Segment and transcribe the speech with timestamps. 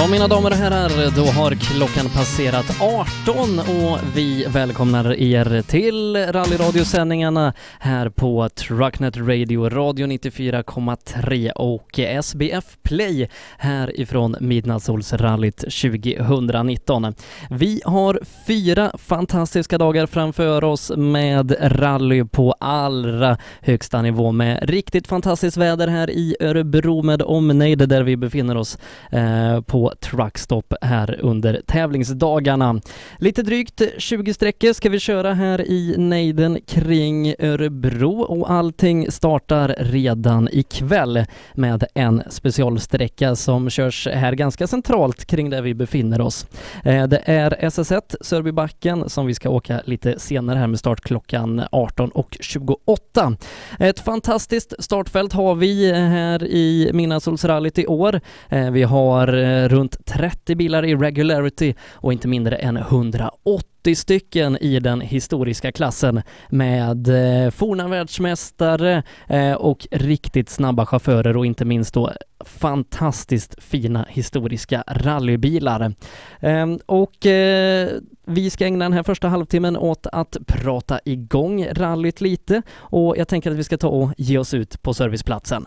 [0.00, 6.16] Ja, mina damer och herrar, då har klockan passerat 18 och vi välkomnar er till
[6.16, 17.14] rallyradiosändningarna här på Trucknet Radio, radio 94,3 och SBF Play härifrån Midnattssolsrallyt 2019.
[17.50, 25.06] Vi har fyra fantastiska dagar framför oss med rally på allra högsta nivå med riktigt
[25.06, 28.78] fantastiskt väder här i Örebro med omnejd där vi befinner oss
[29.10, 32.80] eh, på Truckstop här under tävlingsdagarna.
[33.18, 39.76] Lite drygt 20 sträckor ska vi köra här i nejden kring Örebro och allting startar
[39.78, 41.24] redan ikväll
[41.54, 46.46] med en specialsträcka som körs här ganska centralt kring där vi befinner oss.
[46.84, 51.60] Eh, det är SS1 Sörbybacken som vi ska åka lite senare här med start klockan
[51.60, 53.36] 18.28.
[53.78, 58.20] Ett fantastiskt startfält har vi här i Midnattssolsrallyt i år.
[58.48, 64.58] Eh, vi har eh, runt 30 bilar i regularity och inte mindre än 180 stycken
[64.60, 71.64] i den historiska klassen med eh, forna världsmästare eh, och riktigt snabba chaufförer och inte
[71.64, 72.12] minst då
[72.44, 75.92] fantastiskt fina historiska rallybilar.
[76.40, 77.88] Ehm, och eh,
[78.26, 83.28] vi ska ägna den här första halvtimmen åt att prata igång rallyt lite och jag
[83.28, 85.66] tänker att vi ska ta och ge oss ut på serviceplatsen.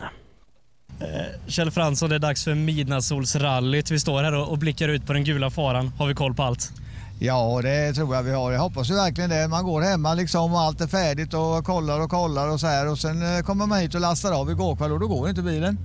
[1.46, 3.90] Kjell Fransson, det är dags för midnattssolsrallyt.
[3.90, 5.92] Vi står här och blickar ut på den gula faran.
[5.98, 6.72] Har vi koll på allt?
[7.18, 8.52] Ja, det tror jag vi har.
[8.52, 9.48] Jag hoppas ju verkligen det.
[9.48, 12.88] Man går hemma liksom och allt är färdigt och kollar och kollar och så här
[12.88, 15.42] och sen eh, kommer man hit och lastar av igår kväll och då går inte
[15.42, 15.78] bilen.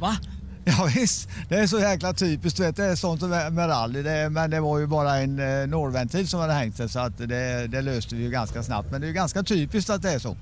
[0.00, 0.16] Va?
[0.64, 2.56] Ja visst, det är så jäkla typiskt.
[2.56, 4.02] Du vet, det är sånt med rally.
[4.02, 7.18] Det, men det var ju bara en eh, nålventil som hade hängt sig så att
[7.18, 8.90] det, det löste vi ju ganska snabbt.
[8.90, 10.36] Men det är ju ganska typiskt att det är så.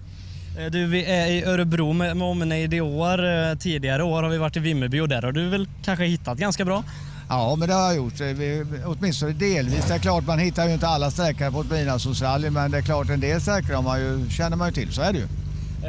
[0.59, 3.25] Eh, Du, vi är i Örebro med, med omnejd i år.
[3.51, 6.39] Eh, Tidigare år har vi varit i Vimmerby och där har du väl kanske hittat
[6.39, 6.85] ganska bra?
[7.29, 8.21] Ja, men det har jag gjort.
[8.21, 9.85] Vi, åtminstone delvis.
[9.89, 12.83] Det är klart, man hittar ju inte alla sträckor på ett midnattssolsrally, men det är
[12.83, 14.93] klart en del sträckor har man ju, känner man ju till.
[14.93, 15.27] Så är det ju.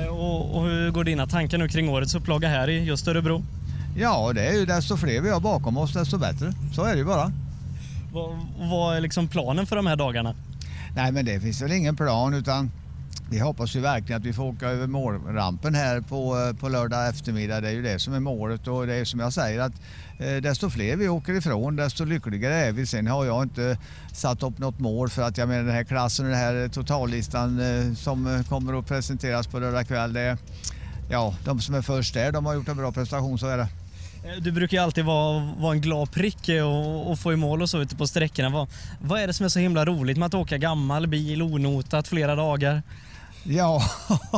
[0.02, 3.44] Eh, Och, och hur går dina tankar nu kring årets upplaga här i just Örebro?
[3.98, 6.54] Ja, det är ju desto fler vi har bakom oss, desto bättre.
[6.76, 7.32] Så är det ju bara.
[8.14, 8.40] Vad,
[8.70, 10.36] vad är liksom planen för de här dagarna?
[10.96, 12.72] Nej, men det finns väl ingen plan utan
[13.32, 17.10] vi hoppas ju verkligen att vi får åka över målrampen här på, eh, på lördag
[17.10, 17.62] eftermiddag.
[17.62, 19.74] Det är ju det som är målet och det är som jag säger att
[20.20, 22.86] eh, desto fler vi åker ifrån desto lyckligare är vi.
[22.86, 23.78] Sen har jag inte
[24.14, 27.60] satt upp något mål för att jag menar den här klassen och den här totallistan
[27.60, 30.14] eh, som kommer att presenteras på lördag kväll.
[30.14, 30.38] Det,
[31.10, 33.68] ja, de som är först där de har gjort en bra prestation så är det.
[34.24, 37.36] Eh, du brukar ju alltid vara, vara en glad prick eh, och, och få i
[37.36, 38.50] mål och så ute på sträckorna.
[38.50, 38.68] Vad,
[39.02, 42.36] vad är det som är så himla roligt med att åka gammal bil onotat flera
[42.36, 42.82] dagar?
[43.44, 43.84] Ja,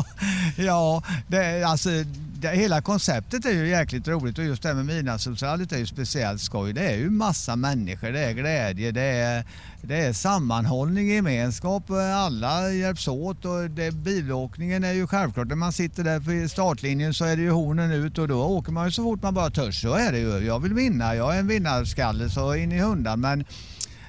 [0.57, 1.89] ja det, alltså,
[2.33, 5.85] det, hela konceptet är ju jäkligt roligt och just det här med midnattssolsrallyt är ju
[5.85, 6.73] speciellt skoj.
[6.73, 9.45] Det är ju massa människor, det är glädje, det är,
[9.81, 11.83] det är sammanhållning, gemenskap,
[12.15, 15.47] alla hjälps åt och det, bilåkningen är ju självklart.
[15.47, 18.71] När man sitter där på startlinjen så är det ju hornen ut och då åker
[18.71, 19.81] man ju så fort man bara törs.
[19.81, 20.45] Så är det ju.
[20.45, 23.45] Jag vill vinna, jag är en vinnarskalle så in i hundan men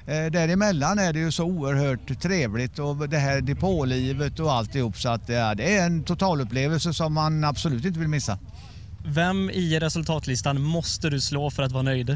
[0.07, 5.09] Eh, däremellan är det ju så oerhört trevligt och det här depålivet och alltihop så
[5.09, 8.39] att ja, det är en totalupplevelse som man absolut inte vill missa.
[9.05, 12.09] Vem i resultatlistan måste du slå för att vara nöjd?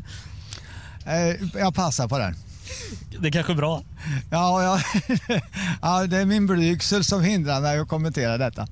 [1.05, 2.35] Eh, jag passar på den.
[3.19, 3.83] Det är kanske är bra.
[4.31, 4.81] Ja, ja,
[5.81, 8.67] ja, det är min blygsel som hindrar mig att kommentera detta.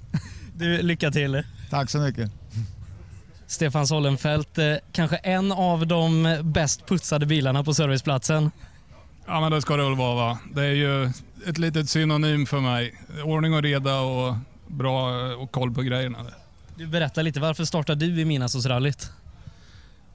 [0.55, 1.43] Du, lycka till.
[1.69, 2.31] Tack så mycket.
[3.47, 8.51] Stefan Sollenfelt, eh, kanske en av de bäst putsade bilarna på serviceplatsen.
[9.27, 10.39] Ja, men det ska det väl vara va?
[10.53, 11.05] Det är ju
[11.47, 12.95] ett litet synonym för mig.
[13.23, 14.35] Ordning och reda och
[14.67, 16.17] bra och koll på grejerna.
[16.75, 19.11] Du berättar lite, varför startade du i Midnattssolsrallyt?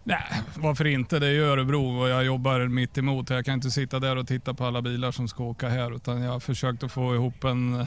[0.04, 0.22] Nej,
[0.56, 1.18] varför inte?
[1.18, 3.30] Det är ju Örebro och jag jobbar mitt emot.
[3.30, 6.22] Jag kan inte sitta där och titta på alla bilar som ska åka här utan
[6.22, 7.86] jag har försökt att få ihop en,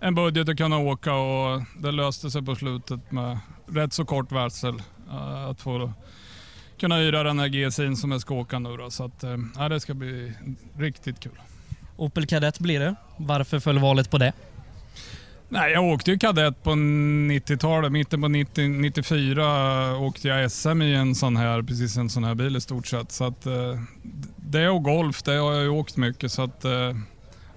[0.00, 4.32] en budget att kunna åka och det löste sig på slutet med rätt så kort
[4.32, 4.82] varsel.
[5.10, 5.92] eh, Att få
[6.78, 8.90] kunna hyra den här GSI'n som jag ska åka nu då.
[8.90, 10.32] Så att, eh, ja, det ska bli
[10.78, 11.40] riktigt kul.
[11.96, 12.94] Opel Kadett blir det.
[13.16, 14.32] Varför föll valet på det?
[15.50, 17.92] Nej, jag åkte ju kadett på 90-talet.
[17.92, 22.34] Mitten på 90, 94 åkte jag SM i en sån här, precis en sån här
[22.34, 23.12] bil i stort sett.
[23.12, 23.80] Så att, eh,
[24.36, 26.32] det och golf, det har jag ju åkt mycket.
[26.32, 26.96] Så att, eh,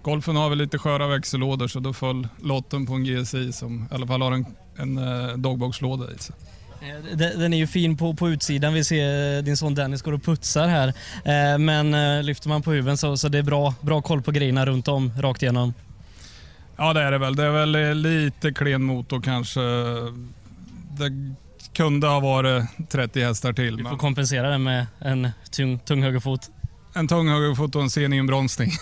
[0.01, 3.95] golfen har väl lite sköra växellådor så då föll lotten på en GSI som i
[3.95, 4.45] alla fall har en,
[4.75, 6.35] en eh, dogboxlåda i sig.
[6.81, 8.73] Eh, de- Den är ju fin på, på utsidan.
[8.73, 10.87] Vi ser eh, din son Dennis går och putsar här.
[11.25, 14.65] Eh, Men lyfter man på huven så, så det är bra, bra koll på grejerna
[14.65, 15.73] runt om, rakt igenom.
[16.77, 17.35] Ja det är det väl.
[17.35, 19.59] Det är väl lite klen motor kanske.
[20.97, 21.35] Det
[21.73, 23.77] kunde ha varit 30 hästar till.
[23.77, 26.49] Du får Men kompensera det med en tung, tung högerfot.
[26.93, 28.71] en tung högerfot och en sen inbromsning.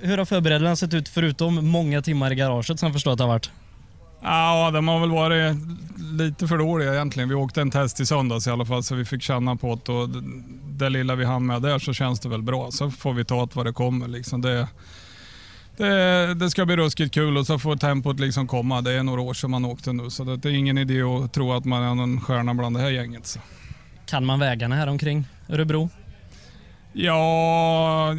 [0.00, 3.24] Hur har förberedelserna sett ut förutom många timmar i garaget som jag förstår att det
[3.24, 3.50] har varit?
[4.22, 5.56] Ja, de har väl varit
[6.12, 7.28] lite för dåliga egentligen.
[7.28, 9.92] Vi åkte en test i söndags i alla fall så vi fick känna på det
[9.92, 10.22] och det-
[10.78, 12.70] det lilla vi hann med där så känns det väl bra.
[12.70, 14.08] Så får vi ta det vad det kommer.
[14.08, 14.40] Liksom.
[14.42, 14.68] Det,
[15.76, 18.80] det, det ska bli ruskigt kul och så får tempot liksom komma.
[18.80, 21.52] Det är några år sedan man åkte nu så det är ingen idé att tro
[21.52, 23.26] att man är någon stjärna bland det här gänget.
[23.26, 23.40] Så.
[24.06, 25.88] Kan man vägarna här omkring Örebro?
[26.98, 28.16] Ja,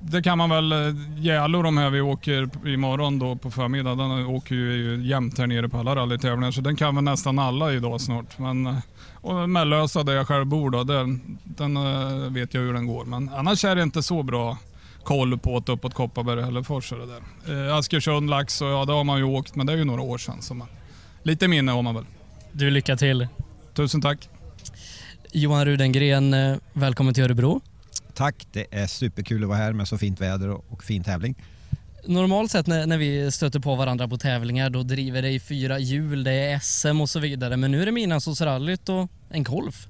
[0.00, 0.74] det kan man väl.
[1.16, 5.68] Gälo de här vi åker imorgon då på förmiddagen, den åker ju jämt här nere
[5.68, 8.38] på alla rallytävlingar så den kan väl nästan alla idag snart.
[8.38, 8.76] Men, eh,
[9.14, 13.04] och Mellösa där jag själv bor då, den, den eh, vet jag hur den går.
[13.04, 14.58] Men annars är det inte så bra
[15.04, 16.92] koll på det uppåt Kopparberg och Hällefors.
[16.92, 17.68] och Det där.
[17.68, 20.02] Eh, Askersund, Lax, och ja det har man ju åkt men det är ju några
[20.02, 20.42] år sedan.
[20.42, 20.68] Så man,
[21.22, 22.04] lite minne har man väl.
[22.52, 23.28] Du, lycka till.
[23.74, 24.28] Tusen tack.
[25.32, 27.60] Johan Rudengren, eh, välkommen till Örebro.
[28.14, 31.34] Tack, det är superkul att vara här med så fint väder och, och fin tävling.
[32.06, 35.78] Normalt sett när, när vi stöter på varandra på tävlingar då driver det i fyra
[35.78, 37.56] hjul, det är SM och så vidare.
[37.56, 39.86] Men nu är det Midnattssolsrallyt och en golf.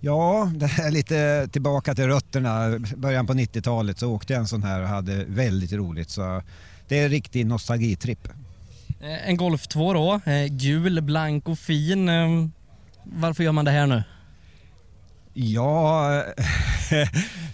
[0.00, 2.78] Ja, det är lite tillbaka till rötterna.
[2.96, 6.10] Början på 90-talet så åkte jag en sån här och hade väldigt roligt.
[6.10, 6.42] Så
[6.88, 8.28] det är en riktig nostalgitripp.
[9.00, 12.08] Eh, En Golf 2 då, eh, gul, blank och fin.
[12.08, 12.28] Eh,
[13.04, 14.02] Varför gör man det här nu?
[15.38, 16.24] Ja,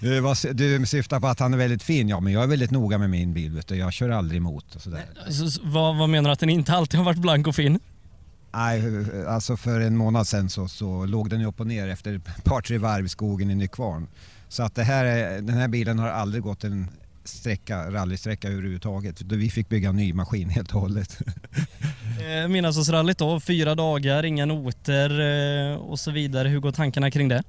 [0.52, 2.08] du, syftar på att han är väldigt fin.
[2.08, 3.52] Ja, men jag är väldigt noga med min bil.
[3.52, 3.76] Vet du.
[3.76, 5.04] Jag kör aldrig emot och sådär.
[5.28, 7.80] Så, så, vad, vad menar du att den inte alltid har varit blank och fin?
[8.54, 8.82] Nej,
[9.28, 12.60] alltså för en månad sedan så, så låg den upp och ner efter ett par
[12.60, 14.06] tre varv i skogen i Nykvarn.
[14.48, 16.88] Så att det här är, den här bilen har aldrig gått en
[17.24, 19.22] sträcka, rallysträcka överhuvudtaget.
[19.22, 21.18] Vi fick bygga en ny maskin helt och hållet.
[22.12, 26.48] Eh, Midnattssolsrallyt då, fyra dagar, inga noter eh, och så vidare.
[26.48, 27.42] Hur går tankarna kring det?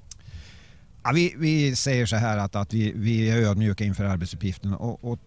[1.03, 5.11] Ja, vi, vi säger så här att, att vi, vi är ödmjuka inför arbetsuppgiften och,
[5.11, 5.19] och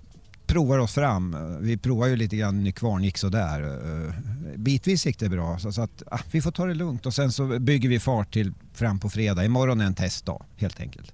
[0.46, 1.36] provar oss fram.
[1.60, 3.62] Vi provar ju lite grann Nykvarn, gick sådär.
[3.62, 4.14] Eh,
[4.56, 7.32] bitvis gick det bra så, så att ah, vi får ta det lugnt och sen
[7.32, 9.44] så bygger vi fart till fram på fredag.
[9.44, 11.12] Imorgon är en testdag helt enkelt.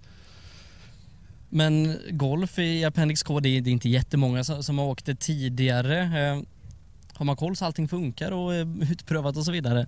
[1.48, 5.06] Men golf i Appendix K, det är, det är inte jättemånga som, som har åkt
[5.06, 6.00] det tidigare.
[6.02, 6.42] Eh,
[7.14, 9.86] har man koll så allting funkar och är utprövat och så vidare?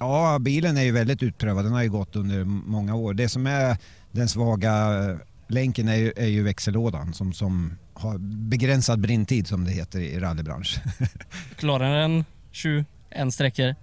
[0.00, 1.64] Ja, bilen är ju väldigt utprövad.
[1.64, 3.14] Den har ju gått under många år.
[3.14, 3.76] Det som är
[4.10, 5.16] den svaga eh,
[5.48, 8.18] länken är ju, är ju växellådan som, som har
[8.48, 10.80] begränsad brintid som det heter i rallybransch.
[11.56, 12.86] Klarar den 21
[13.32, 13.74] sträckor?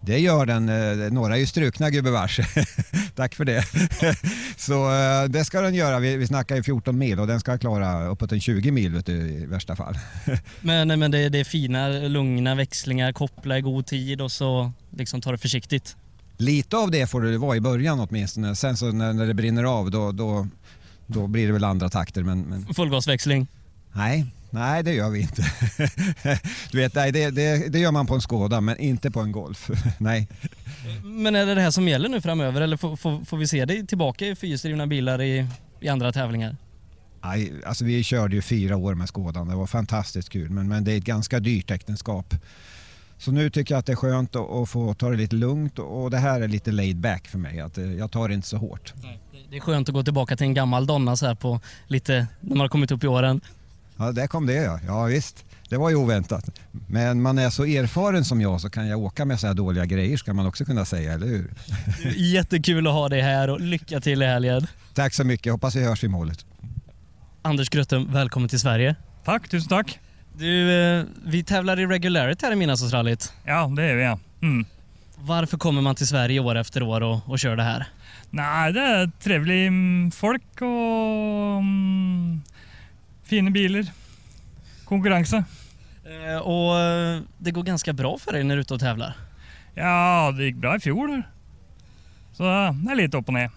[0.00, 0.68] Det gör den.
[0.68, 2.40] eh, Några är ju strukna gubevars.
[3.14, 3.64] Tack för det.
[4.56, 5.98] Så eh, det ska den göra.
[5.98, 9.12] Vi, vi snackar ju 14 mil och den ska klara uppåt en 20 mil du,
[9.12, 9.98] i värsta fall.
[10.60, 15.20] Men, men det, det är fina, lugna växlingar, koppla i god tid och så liksom
[15.20, 15.96] ta det försiktigt.
[16.36, 18.56] Lite av det får det vara i början åtminstone.
[18.56, 20.48] Sen så när, när det brinner av då, då,
[21.06, 22.22] då blir det väl andra takter.
[22.22, 23.46] Men, men Fullgasväxling.
[23.92, 25.42] nej, nej det gör vi inte.
[26.70, 29.32] Du vet, nej, det, det, det gör man på en Skoda men inte på en
[29.32, 29.70] Golf.
[29.98, 30.28] Nej.
[31.04, 33.64] Men är det det här som gäller nu framöver eller får, får, får vi se
[33.64, 35.46] dig tillbaka i fyrhjulsdrivna bilar i,
[35.80, 36.56] i andra tävlingar?
[37.24, 39.48] Nej, alltså vi körde ju fyra år med Skådan.
[39.48, 42.34] Det var fantastiskt kul men, men det är ett ganska dyrt äktenskap.
[43.18, 46.02] Så nu tycker jag att det är skönt att, få ta det lite lugnt och
[46.02, 47.60] och det här är lite laid back för mig.
[47.60, 48.94] Att eh, jag tar det inte så hårt.
[49.50, 52.56] Det är skönt att gå tillbaka till en gammal donna så här på lite, när
[52.56, 53.40] man har kommit upp i åren.
[53.98, 54.80] Ja, där kom det ja.
[54.86, 56.60] Ja visst, det var ju oväntat.
[56.88, 59.86] Men man är så erfaren som jag så kan jag åka med så här dåliga
[59.86, 61.50] grejer ska man också kunna säga, eller hur?
[62.16, 64.66] Jättekul att ha dig här och lycka till i helgen.
[64.94, 66.46] Tack så mycket, hoppas vi hörs i målet.
[67.42, 68.96] Anders Gröttum, välkommen till Sverige.
[69.24, 69.98] Tack, tusen tack.
[70.38, 73.32] Du, eh, vi tävlar i regularity här i Midnattsrallyt.
[73.44, 74.18] Ja, det är vi ja.
[74.42, 74.64] Mm.
[75.18, 77.86] Varför kommer man till Sverige år efter år och, och kör det här?
[78.30, 82.42] Nej, det är trevlig mm, folk och mm,
[83.26, 83.84] fina bilar.
[84.84, 85.44] Konkurrensen.
[86.04, 89.16] Eh, och eh, det går ganska bra för dig när du är ute och tävlar.
[89.74, 91.22] Ja, det gick bra i fjol.
[92.32, 93.50] Så det är lite upp och ner.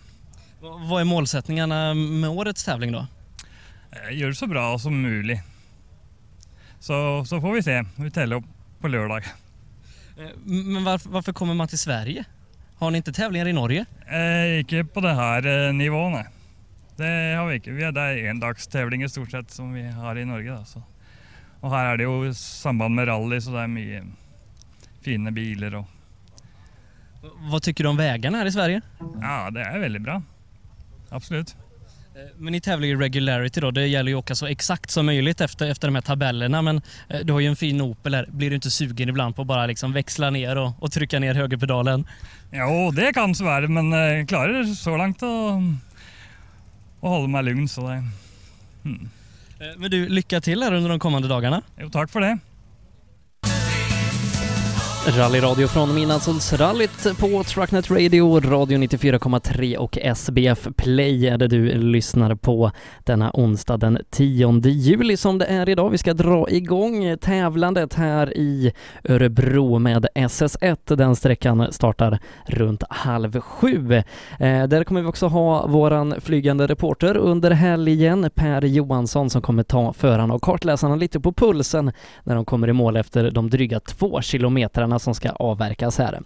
[0.89, 3.07] Vad är målsättningarna med årets tävling då?
[3.91, 5.41] Eh, Gör så bra som möjligt.
[6.79, 7.83] Så, så får vi se.
[7.95, 8.43] Vi upp
[8.81, 9.23] på lördag.
[10.17, 12.25] Eh, men varför, varför kommer man till Sverige?
[12.75, 13.85] Har ni inte tävlingar i Norge?
[14.07, 16.25] Eh, ikke på det her eh, nivået, nei.
[16.99, 17.75] Det har vi ikke.
[17.77, 20.57] Vi er, det er endagstävling i stort sett som vi har i Norge.
[20.57, 20.83] Da, så.
[21.59, 24.03] Og her er det jo samband med rally, så det er mye
[25.03, 25.95] fine biler og
[27.51, 28.81] Vad tycker du om vägarna här i Sverige?
[29.21, 30.21] Ja, det er veldig bra.
[31.09, 31.55] Absolutt.
[32.37, 35.41] Men ni tävlar ju regularity då, det gäller ju att åka så exakt som möjligt
[35.41, 36.61] efter, efter de här tabellerna.
[36.61, 38.27] Men eh, du har ju en fin Opel här.
[38.31, 41.33] Blir du inte sugen ibland på att bara liksom växla ner och, och trycka ner
[41.33, 42.07] högerpedalen?
[42.51, 45.61] Jo, det kan så vara, men jag klarar så långt att,
[47.01, 47.67] att hålla mig lugn.
[47.67, 48.03] Så det,
[48.85, 49.09] mm.
[49.77, 51.61] Men du, lycka till här under de kommande dagarna.
[51.77, 52.37] Jo, tack för det.
[55.17, 62.35] Rallyradio från Midnattssolsrallyt på Trucknet Radio, Radio 94,3 och SBF Play är det du lyssnar
[62.35, 62.71] på
[63.03, 65.89] denna onsdag den 10 juli som det är idag.
[65.89, 68.71] Vi ska dra igång tävlandet här i
[69.03, 70.95] Örebro med SS1.
[70.95, 73.93] Den sträckan startar runt halv sju.
[74.39, 79.63] Eh, där kommer vi också ha våran flygande reporter under helgen, Per Johansson, som kommer
[79.63, 81.91] ta förarna och kartläsarna lite på pulsen
[82.23, 86.21] när de kommer i mål efter de dryga två kilometrarna som ska avverkas här.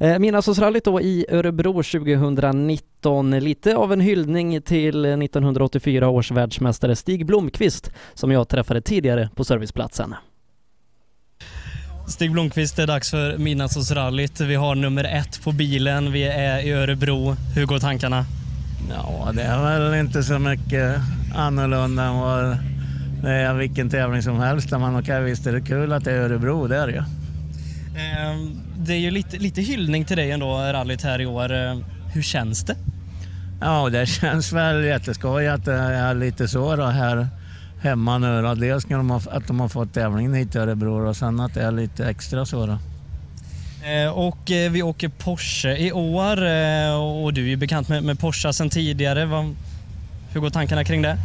[0.00, 7.90] Eh, då i Örebro 2019, lite av en hyllning till 1984 års världsmästare Stig Blomqvist
[8.14, 10.14] som jag träffade tidigare på serviceplatsen.
[12.08, 14.40] Stig Blomqvist, det är dags för Midnattsrallyt.
[14.40, 17.36] Vi har nummer ett på bilen, vi är i Örebro.
[17.54, 18.24] Hur går tankarna?
[18.90, 20.96] Ja, det är väl inte så mycket
[21.36, 22.58] annorlunda än vad
[23.22, 24.70] det är vilken tävling som helst.
[24.70, 27.02] Där man, okay, visst är det kul att det är Örebro, det är det ju.
[27.96, 31.52] Ehm, det är ju lite, lite hyllning till dig ändå, rallyt här i år.
[31.52, 31.84] Ehm,
[32.14, 32.76] hur känns det?
[33.60, 37.28] Ja, det känns väl jätteskoj att det är lite så då här
[37.80, 38.42] hemma nu.
[38.42, 38.54] Då.
[38.54, 38.84] Dels
[39.30, 42.46] att de har fått tävlingen hit till Örebro och sen att det är lite extra
[42.46, 42.66] så.
[42.66, 42.78] Då.
[43.84, 48.02] Ehm, och eh, vi åker Porsche i år eh, och du är ju bekant med,
[48.02, 49.54] med Porsche sedan tidigare.
[50.32, 51.16] Hur går tankarna kring det?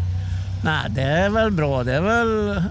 [0.63, 1.83] Nej, det är väl bra.
[1.83, 2.63] Det är väl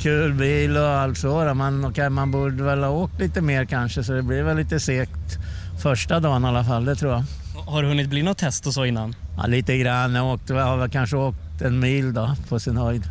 [0.00, 1.54] kul bil och allt så.
[1.54, 4.80] Men okay, man borde väl ha åkt lite mer kanske så det blir väl lite
[4.80, 5.38] segt
[5.82, 7.24] första dagen i alla fall, det tror jag.
[7.66, 9.14] Har det hunnit bli något test och så innan?
[9.36, 10.14] Ja, lite grann.
[10.14, 13.02] Jag åkte, har väl kanske åkt en mil då på sin höjd.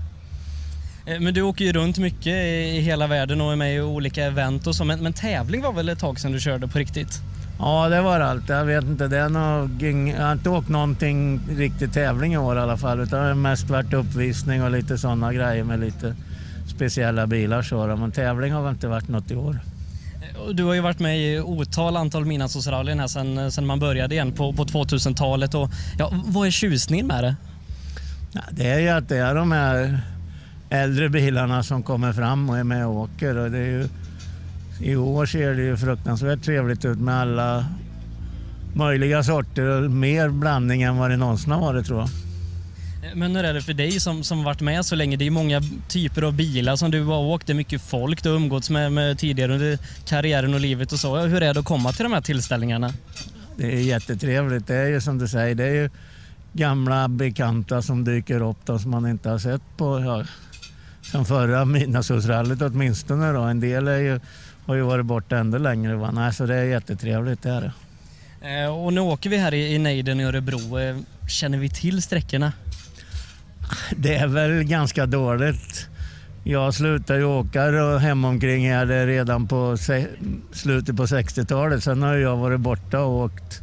[1.06, 4.26] Eh, men du åker ju runt mycket i hela världen och är med i olika
[4.26, 4.86] event och så.
[4.86, 7.22] Men, men tävling var väl ett tag sedan du körde på riktigt?
[7.60, 8.50] Ja, det var allt.
[8.50, 9.84] Jag vet inte, det är nog,
[10.18, 13.00] jag har inte åkt någonting riktigt tävling i år i alla fall.
[13.00, 16.16] Utan det har mest varit uppvisning och lite sådana grejer med lite
[16.80, 17.62] speciella bilar.
[17.62, 19.60] Så, men tävling har väl inte varit något i år.
[20.54, 24.32] Du har ju varit med i otal antal midnattsrallyn här sedan, sedan man började igen
[24.32, 25.56] på, på 2000-talet.
[25.56, 27.36] Och, ja, vad är tjusningen med det?
[28.32, 30.02] Ja, det är ju att det är de här
[30.70, 33.38] äldre bilarna som kommer fram och är med och åker.
[33.38, 33.88] Och det är ju,
[34.80, 37.66] I år ser det ju fruktansvärt trevligt ut med alla
[38.74, 42.10] möjliga sorter och mer blandning än vad det någonsin har varit tror jag.
[43.16, 45.18] Men hur är det för dig som, som varit med så länge?
[45.18, 48.30] Det är många typer av bilar som du har åkt, det är mycket folk du
[48.30, 51.18] har umgåtts med, med tidigare under karriären och livet och så.
[51.18, 52.94] Hur är det att komma till de här tillställningarna?
[53.58, 54.68] Det är jättetrevligt.
[54.68, 55.90] Det är ju som du säger, det är ju
[56.54, 60.24] gamla bekanta som dyker upp då, som man inte har sett på ja,
[61.12, 63.32] sen förra midnattsrallyt åtminstone.
[63.32, 63.42] Då.
[63.42, 64.20] En del är ju,
[64.66, 65.96] har ju varit borta ännu längre.
[65.96, 66.12] Va?
[66.12, 67.42] Nej, så det är jättetrevligt.
[67.42, 67.72] Det är det.
[68.64, 70.80] Eh, och nu åker vi här i, i Neiden i Örebro.
[70.80, 70.98] Eh,
[71.30, 72.54] känner vi till sträckorna?
[73.96, 75.88] Det är väl ganska dåligt.
[76.44, 79.78] Jag slutade ju åka hemomkring här redan på
[80.52, 81.84] slutet på 60-talet.
[81.84, 83.62] Sen har jag varit borta och åkt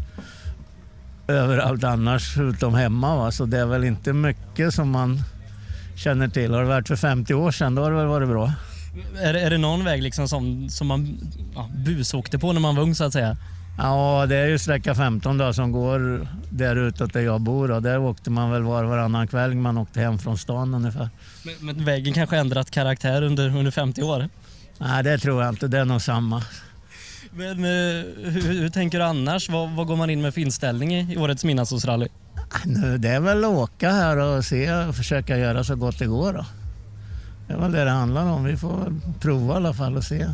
[1.28, 3.16] överallt annars utom hemma.
[3.16, 3.32] Va?
[3.32, 5.22] Så det är väl inte mycket som man
[5.96, 6.52] känner till.
[6.52, 8.52] Har det varit för 50 år sedan då har det väl varit bra.
[9.20, 11.18] Är, är det någon väg liksom som, som man
[11.54, 13.36] ja, busåkte på när man var ung så att säga?
[13.78, 17.70] Ja, det är ju sträcka 15 då, som går där utåt där jag bor.
[17.70, 21.08] Och där åkte man väl var varannan kväll man åkte hem från stan ungefär.
[21.44, 24.28] Men, men vägen kanske ändrat karaktär under, under 50 år?
[24.78, 25.68] Nej, det tror jag inte.
[25.68, 26.42] Det är nog samma.
[27.32, 29.48] Men eh, hur, hur, tänker du annars?
[29.48, 32.08] Vad, vad, går man in med för inställning i, i årets midnattsrally?
[32.98, 36.32] Det är väl att åka här och se och försöka göra så gott det går.
[36.32, 36.44] Då.
[37.46, 38.44] Det är väl det det handlar om.
[38.44, 40.26] Vi får prova i alla fall och se.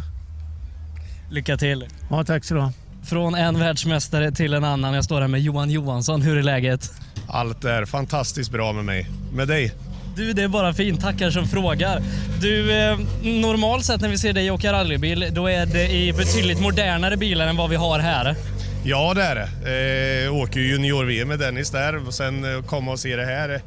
[1.31, 1.87] Lycka till!
[2.11, 2.73] Ja, tack så du ha.
[3.05, 4.95] Från en världsmästare till en annan.
[4.95, 6.23] Jag står här med Johan Johansson.
[6.23, 6.91] Hur är läget?
[7.29, 9.07] Allt är fantastiskt bra med mig.
[9.33, 9.73] Med dig?
[10.17, 11.01] Du, det är bara fint.
[11.01, 12.03] Tackar som frågar.
[12.41, 16.61] Du, eh, normalt sett när vi ser dig åka rallybil, då är det i betydligt
[16.61, 18.37] modernare bilar än vad vi har här.
[18.85, 20.27] Ja, det är det.
[20.27, 23.63] Eh, åker junior-VM med Dennis där och sen eh, komma och se det här.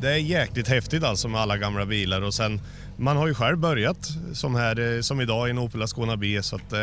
[0.00, 2.60] Det är jäkligt häftigt alltså med alla gamla bilar och sen
[2.98, 6.42] man har ju själv börjat som, här, eh, som idag i en Opel Ascona B
[6.42, 6.78] så att, eh,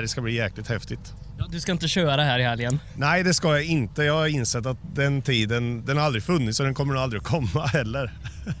[0.00, 1.14] det ska bli jäkligt häftigt.
[1.38, 2.80] Ja, du ska inte köra här i helgen?
[2.96, 4.02] Nej, det ska jag inte.
[4.02, 7.20] Jag har insett att den tiden, den har aldrig funnits och den kommer nog aldrig
[7.22, 8.12] att komma heller.
[8.46, 8.52] Eh,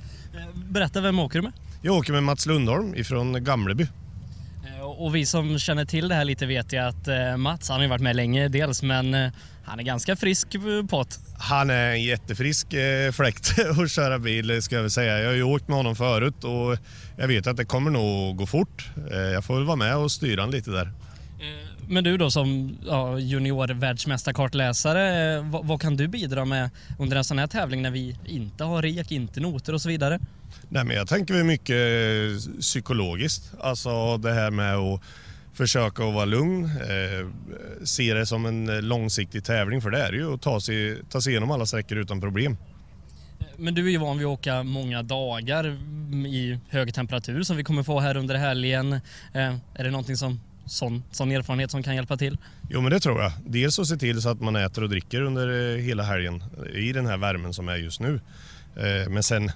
[0.70, 1.52] berätta, vem åker du med?
[1.82, 3.86] Jag åker med Mats Lundholm ifrån Gamleby.
[4.86, 7.76] Eh, Och vi som känner till det här lite vet ju att eh, Mats, han
[7.76, 9.30] har ju varit med länge dels, men eh,
[9.64, 10.56] han är ganska frisk
[10.90, 11.18] pott.
[11.38, 12.66] Han är en jättefrisk
[13.12, 15.18] fläkt att köra bil ska jag väl säga.
[15.18, 16.78] Jag har ju åkt med honom förut och
[17.18, 18.90] jag vet att det kommer nog gå fort.
[19.10, 20.92] Jag får väl vara med och styra han lite där.
[21.88, 27.16] Men du då som ja, junior världsmästarkartläsare, eh, vad, vad kan du bidra med under
[27.16, 30.20] en sån här tävling när vi inte har rek, inte noter och så vidare?
[30.68, 33.52] Nej, men jag tänker väl mycket eh, psykologiskt.
[33.60, 35.00] Alltså det här med att
[35.56, 36.64] försöka att vara lugn.
[36.64, 37.26] Eh,
[37.84, 41.20] se det som en eh, långsiktig tävling för det är ju att ta sig, ta
[41.20, 42.56] sig igenom alla sträckor utan problem.
[43.56, 45.66] Men du är ju van vid att åka många dagar
[46.26, 48.92] i hög temperatur som vi kommer få här under helgen.
[48.92, 52.38] Eh, är det någonting som sån, sån erfarenhet som kan hjälpa till?
[52.70, 53.32] Jo men det tror jag.
[53.46, 56.44] Dels att se till så att man äter och dricker under hela helgen
[56.74, 58.20] i den här värmen som är just nu.
[59.08, 59.50] Men sen,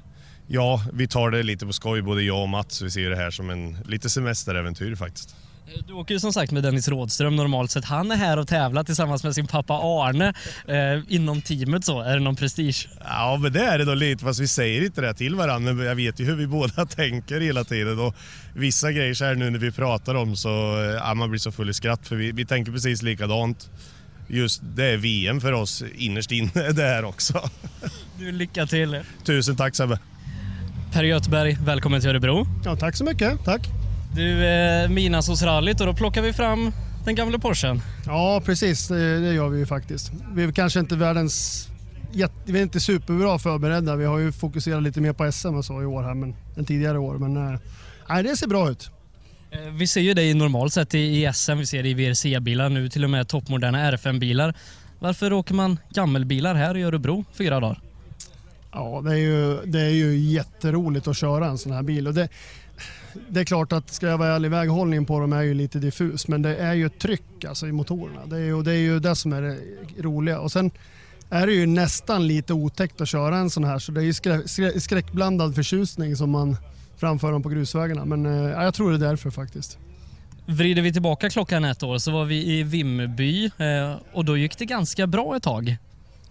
[0.52, 2.82] ja vi tar det lite på skoj både jag och Mats.
[2.82, 5.34] Vi ser det här som en lite semesteräventyr faktiskt.
[5.66, 7.84] Eh, Du åker ju som sagt med Dennis Rådström normalt sett.
[7.84, 10.34] Han är här och tävlar tillsammans med sin pappa Arne
[10.68, 12.00] eh, inom teamet så.
[12.00, 12.88] Är det någon prestige?
[13.04, 15.86] Ja men det är det då lite fast vi säger inte det till varandra men
[15.86, 18.14] jag vet ju hur vi båda tänker hela tiden och
[18.54, 20.48] vissa grejer så här nu när vi pratar om så
[20.82, 23.70] eh, ja, man blir så full i skratt för vi, vi tänker precis likadant.
[24.28, 27.50] Just det är VM för oss innerst inne det här också.
[28.18, 29.00] Du, lycka till!
[29.24, 29.98] Tusen tack Sebbe.
[30.92, 32.46] Per Göthberg, välkommen till Örebro.
[32.64, 33.44] Ja, tack så mycket.
[33.44, 33.68] Tack.
[34.16, 36.72] Du, eh, Midnattssolsrallyt och då plockar vi fram
[37.04, 37.82] den gamla Porschen.
[38.06, 38.88] Ja, precis.
[38.88, 40.12] Det, det gör vi ju faktiskt.
[40.34, 41.68] Vi är kanske inte världens...
[42.12, 43.96] jätte- Vi är inte superbra förberedda.
[43.96, 46.64] Vi har ju fokuserat lite mer på SM och så i år här men, än
[46.64, 47.18] tidigare år.
[47.18, 47.60] Men eh,
[48.08, 48.90] nej, det ser bra ut.
[49.50, 52.88] Eh, Vi ser ju dig normalt sett i, SM, vi ser det i VRC-bilar nu,
[52.88, 54.54] till och med toppmoderna R5-bilar.
[54.98, 57.80] Varför åker man gammelbilar här i Örebro fyra dagar?
[58.72, 62.06] Ja, det är, ju, det är ju jätteroligt att köra en sån här bil.
[62.06, 62.28] Och det,
[63.28, 66.28] det är klart att ska jag vara ärlig, väghållningen på dem är ju lite diffus
[66.28, 68.26] men det är ju ett tryck alltså, i motorerna.
[68.26, 69.58] Det är, ju, det är ju det som är det
[70.02, 70.40] roliga.
[70.40, 70.70] Och sen
[71.30, 74.12] är det ju nästan lite otäckt att köra en sån här så det är ju
[74.12, 76.56] skrä, skrä, skräckblandad förtjusning som man
[76.96, 78.04] framför dem på grusvägarna.
[78.04, 79.78] Men eh, ja, jag tror det är därför faktiskt.
[80.46, 84.58] Vrider vi tillbaka klockan ett år så var vi i Vimmerby eh, och då gick
[84.58, 85.76] det ganska bra ett tag.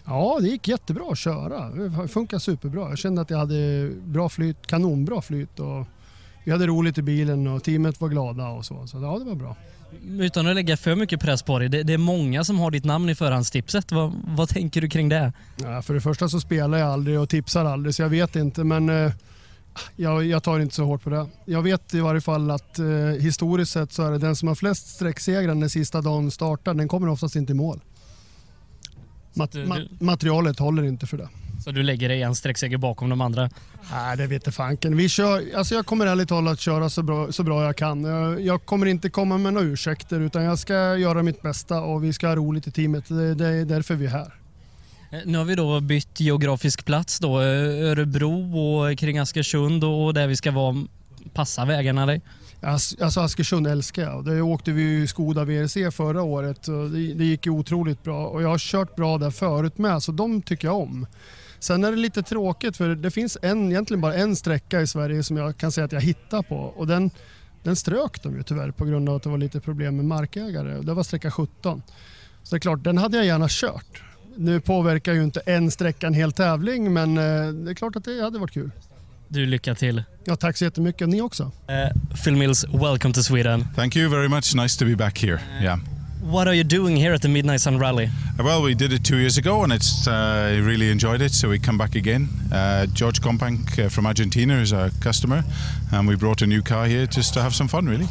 [0.10, 1.70] Ja, det gick jättebra att köra.
[1.70, 2.90] Det funkar superbra.
[2.90, 5.86] Jag kände att jag hade bra flyt, kanonbra flyt och
[6.44, 8.88] vi hade roligt i bilen och teamet var glada och så.
[8.88, 9.56] Så ja, det var bra.
[10.20, 12.86] Utan att lägga för mycket press på dig, det, det är många som har ditt
[12.86, 13.92] namn i förhandstipset.
[13.92, 15.34] Vad, vad tänker du kring det?
[15.64, 18.64] Ja, för det första så spelar jag aldrig och tipsar aldrig så jag vet inte
[18.64, 19.12] men eh,
[19.96, 21.28] jag, jag tar inte så hårt på det.
[21.46, 22.86] Jag vet i varje fall att eh,
[23.20, 26.88] historiskt sett så är det den som har flest sträcksegrar när sista dagen startar, den
[26.88, 27.80] kommer oftast inte i mål.
[29.40, 31.30] Mat, du- ma- materialet håller inte för det.
[31.64, 33.50] Så du lägger dig en sträckseger bakom de andra?
[33.92, 34.98] Nej, det vet fanken.
[34.98, 38.04] Vi kör, alltså jag kommer ärligt talat att köra så bra, så bra jag kan.
[38.04, 42.04] Jag, jag kommer inte komma med några ursäkter utan jag ska göra mitt bästa och
[42.04, 43.08] vi ska ha roligt i teamet.
[43.08, 44.34] Det, det är därför vi är här.
[45.12, 47.42] Eh, Nu har vi då bytt geografisk plats då.
[47.42, 50.86] Örebro och kring Askersund och där vi ska vara.
[51.34, 52.22] Passar vägarna dig?
[52.62, 54.26] As- Alltså Askersund älskar jag.
[54.26, 58.28] Där åkte vi ju Skoda VRC förra året och det, det gick ju otroligt bra
[58.28, 61.06] och jag har kört bra där förut med så de tycker jag om.
[61.60, 65.24] Sen är det lite tråkigt för det finns en, egentligen bara en sträcka i Sverige
[65.24, 67.12] som jag kan säga att jag hittar på och den,
[67.64, 70.78] den strök de ju tyvärr på grund av att det var lite problem med markägare
[70.78, 71.82] och det var sträcka 17.
[72.44, 74.04] Så det är klart, den hade jag gärna kört.
[74.38, 78.04] Nu påverkar ju inte en sträcka en hel tävling men eh, det är klart att
[78.06, 78.72] det hade varit kul.
[79.32, 80.04] Du, lycka till.
[80.26, 81.10] Ja, tack så jättemycket.
[81.10, 81.44] Ni också.
[81.44, 83.68] Uh, Phil Mills, welcome to Sweden.
[83.76, 84.56] Thank you very much.
[84.56, 85.40] Nice to be back here.
[85.62, 85.80] Yeah.
[86.22, 88.06] What are you doing here at the Midnight Sun Rally?
[88.40, 90.12] Uh, Well, we did it two years ago, and it's uh,
[90.56, 91.34] I really enjoyed it.
[91.34, 92.28] So we come back again.
[92.52, 95.44] Uh, George Compank uh, from Argentina is our customer,
[95.92, 98.08] and we brought a new car here just to have some fun, really.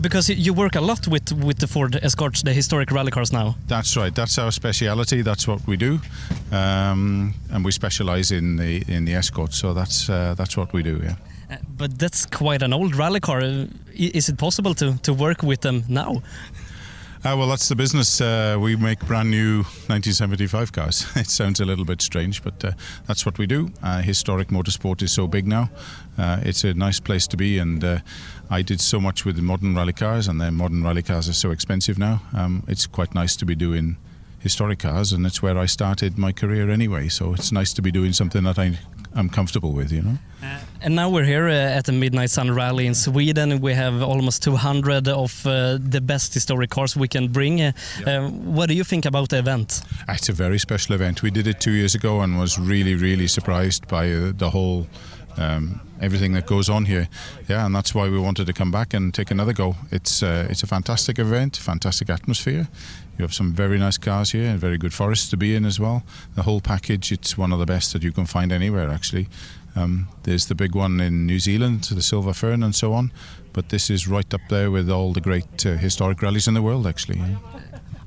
[0.00, 3.54] Because you- work a lot with, with the Ford Escorts, the historic rally cars now.
[3.68, 4.14] That's right.
[4.14, 5.22] That's our speciality.
[5.22, 6.00] That's what we do,
[6.52, 9.54] um, and we specialise in the in the escort.
[9.54, 11.00] So that's uh, that's what we do.
[11.02, 11.16] Yeah.
[11.50, 13.40] Uh, But that's quite an old rally car.
[13.42, 16.22] Uh, Is it possible to, to work with them now?
[17.24, 18.20] Uh, well, that's the business.
[18.20, 21.06] Uh, we make brand new 1975 cars.
[21.16, 22.72] it sounds a little bit strange, but uh,
[23.06, 23.70] that's what we do.
[23.82, 25.70] Uh, historic motorsport is so big now.
[26.18, 27.98] Uh, it's a nice place to be, and uh,
[28.50, 31.50] I did so much with modern rally cars, and then modern rally cars are so
[31.50, 32.22] expensive now.
[32.32, 33.96] Um, it's quite nice to be doing
[34.44, 37.08] historic cars, and it's where I started my career anyway.
[37.08, 38.78] So it's nice to be doing something that I,
[39.14, 40.18] I'm comfortable with, you know.
[40.82, 43.60] And now we're here uh, at the Midnight Sun Rally in Sweden.
[43.62, 47.62] We have almost 200 of uh, the best historic cars we can bring.
[47.62, 47.72] Uh,
[48.06, 49.80] uh, what do you think about the event?
[50.08, 51.22] It's a very special event.
[51.22, 54.86] We did it two years ago and was really, really surprised by uh, the whole
[55.36, 57.08] um, everything that goes on here.
[57.48, 59.76] Yeah, and that's why we wanted to come back and take another go.
[59.90, 62.68] It's uh, it's a fantastic event, fantastic atmosphere.
[63.18, 65.78] You have some very nice cars here, and very good forests to be in as
[65.78, 66.02] well.
[66.34, 69.28] The whole package, it's one of the best that you can find anywhere actually.
[69.76, 73.12] Um, there's the big one in New Zealand, the Silver Fern, and so on.
[73.52, 76.62] But this is right up there with all the great uh, historic rallies in the
[76.62, 77.20] world, actually.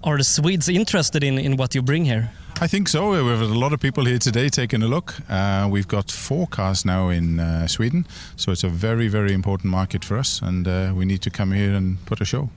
[0.07, 2.31] Are the Swedes interested in, in what you bring here?
[2.61, 3.11] I think so.
[3.11, 5.15] We have a lot of people here today taking a look.
[5.29, 9.69] Uh, we've got four cars now in uh, Sweden, so it's a very, very important
[9.69, 12.49] market for us, and uh, we need to come here and put a show.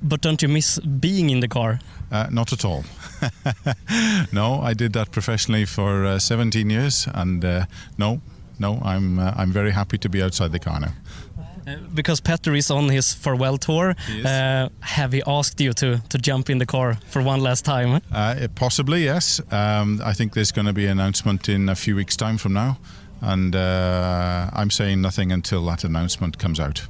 [0.00, 1.80] But don't you miss being in the car?
[2.12, 2.84] Uh, not at all.
[4.32, 7.64] no, I did that professionally for uh, 17 years, and uh,
[7.98, 8.20] no,
[8.60, 10.92] no, I'm uh, I'm very happy to be outside the car now.
[11.66, 16.18] Uh, because Petter is on his farewell tour, uh, have he asked you to, to
[16.18, 18.00] jump in the car for one last time?
[18.12, 19.40] Uh, possibly, yes.
[19.50, 22.52] Um, I think there's going to be an announcement in a few weeks' time from
[22.52, 22.78] now,
[23.20, 26.86] and uh, I'm saying nothing until that announcement comes out.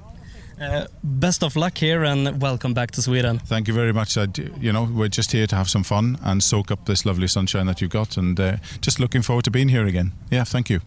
[0.61, 3.41] Uh, best of luck here and welcome back to Sweden.
[3.41, 4.17] Thank you very much.
[4.17, 4.29] I
[4.61, 7.67] you know, we're just here to have some fun and soak up this lovely sunshine
[7.67, 10.13] that you got, and uh, just looking forward to being here again.
[10.31, 10.81] Yeah, thank you.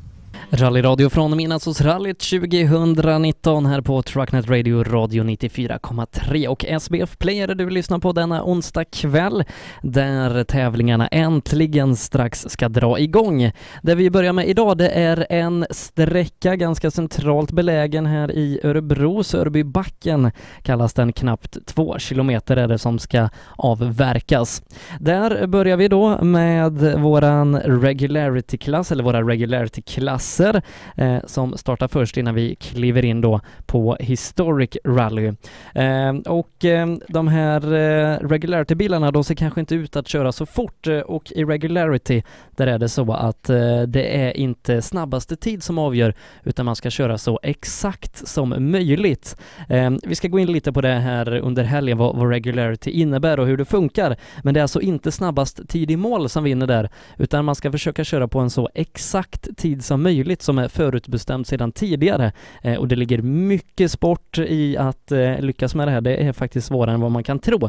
[0.50, 8.00] Rallyradio från Midnattsåsrallyt 2019 här på Trucknet Radio Radio 94,3 och SBF Player du lyssnar
[8.00, 9.44] på denna onsdag kväll
[9.82, 13.52] där tävlingarna äntligen strax ska dra igång.
[13.82, 19.24] Det vi börjar med idag det är en sträcka ganska centralt belägen här i Örebro,
[19.24, 24.64] Sörbybacken kallas den, knappt två kilometer är det som ska avverkas.
[25.00, 30.62] Där börjar vi då med våran regularity-klass, eller våra regularity-klass klasser
[30.98, 35.34] eh, som startar först innan vi kliver in då på Historic Rally.
[35.76, 40.46] Eh, och eh, de här eh, Regularity-bilarna de ser kanske inte ut att köra så
[40.46, 42.24] fort eh, och i Regularity
[42.56, 46.14] där är det så att eh, det är inte snabbaste tid som avgör
[46.44, 49.38] utan man ska köra så exakt som möjligt.
[49.70, 53.40] Eh, vi ska gå in lite på det här under helgen vad, vad Regularity innebär
[53.40, 56.68] och hur det funkar men det är alltså inte snabbast tid i mål som vinner
[56.68, 60.58] där utan man ska försöka köra på en så exakt tid som möjligt möjligt som
[60.58, 62.32] är förutbestämt sedan tidigare
[62.64, 66.02] eh, och det ligger mycket sport i att eh, lyckas med det här.
[66.02, 67.66] Det är faktiskt svårare än vad man kan tro.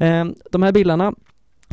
[0.00, 1.12] Eh, de här bilarna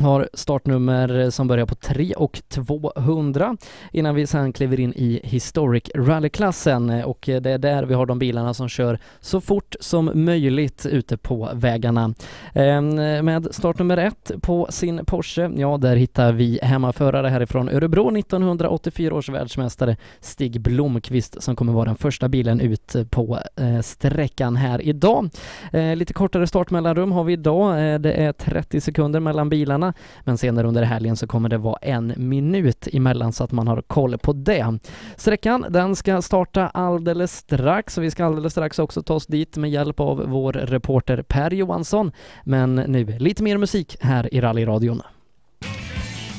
[0.00, 3.56] har startnummer som börjar på 3 och 200
[3.92, 8.18] innan vi sen kliver in i Historic Rally-klassen och det är där vi har de
[8.18, 12.14] bilarna som kör så fort som möjligt ute på vägarna.
[12.54, 19.14] Ehm, med startnummer 1 på sin Porsche, ja där hittar vi hemmaförare härifrån Örebro 1984
[19.14, 24.82] års världsmästare Stig Blomqvist som kommer vara den första bilen ut på eh, sträckan här
[24.82, 25.30] idag.
[25.72, 27.92] Eh, lite kortare startmellanrum har vi idag.
[27.92, 29.87] Eh, det är 30 sekunder mellan bilarna
[30.24, 33.82] men senare under helgen så kommer det vara en minut emellan så att man har
[33.82, 34.78] koll på det.
[35.16, 39.56] Sträckan den ska starta alldeles strax och vi ska alldeles strax också ta oss dit
[39.56, 42.12] med hjälp av vår reporter Per Johansson.
[42.44, 45.02] Men nu lite mer musik här i rallyradion.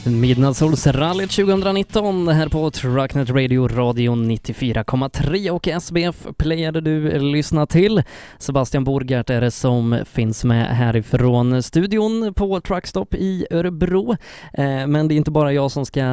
[0.06, 8.04] Midnattssolsrallyt 2019 här på Trucknet Radio Radio 94,3 och SBF playade du lyssna till.
[8.38, 14.12] Sebastian Borgart är det som finns med härifrån studion på Truckstop i Örebro.
[14.54, 16.04] Eh, men det är inte bara jag som ska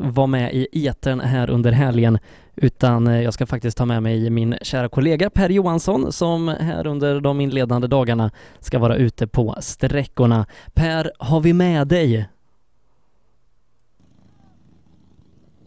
[0.00, 2.18] vara med i etern här under helgen
[2.56, 6.86] utan eh, jag ska faktiskt ta med mig min kära kollega Per Johansson som här
[6.86, 10.46] under de inledande dagarna ska vara ute på sträckorna.
[10.74, 12.28] Per, har vi med dig?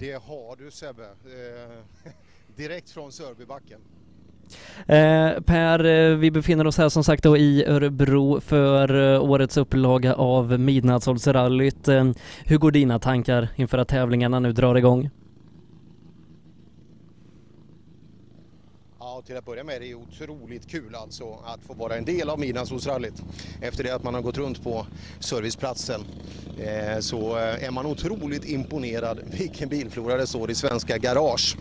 [0.02, 1.04] Det har du Sebbe.
[1.04, 2.12] Eh,
[2.56, 3.80] direkt från Sörbybacken.
[4.88, 9.58] Eh, per, eh, vi befinner oss här som sagt då i Örebro för eh, årets
[9.58, 11.88] upplaga av Midnattssolsrallyt.
[11.88, 12.12] Eh,
[12.46, 15.10] hur går dina tankar inför att tävlingarna nu drar igång?
[19.26, 22.40] Till att börja med är det otroligt kul alltså att få vara en del av
[22.40, 23.14] Midnattssolsrallyt.
[23.62, 24.88] Efter det att man har gått runt på
[25.20, 26.02] serviceplatsen
[26.60, 31.58] eh, så eh, är man otroligt imponerad vilken bilflora det står i svenska garage.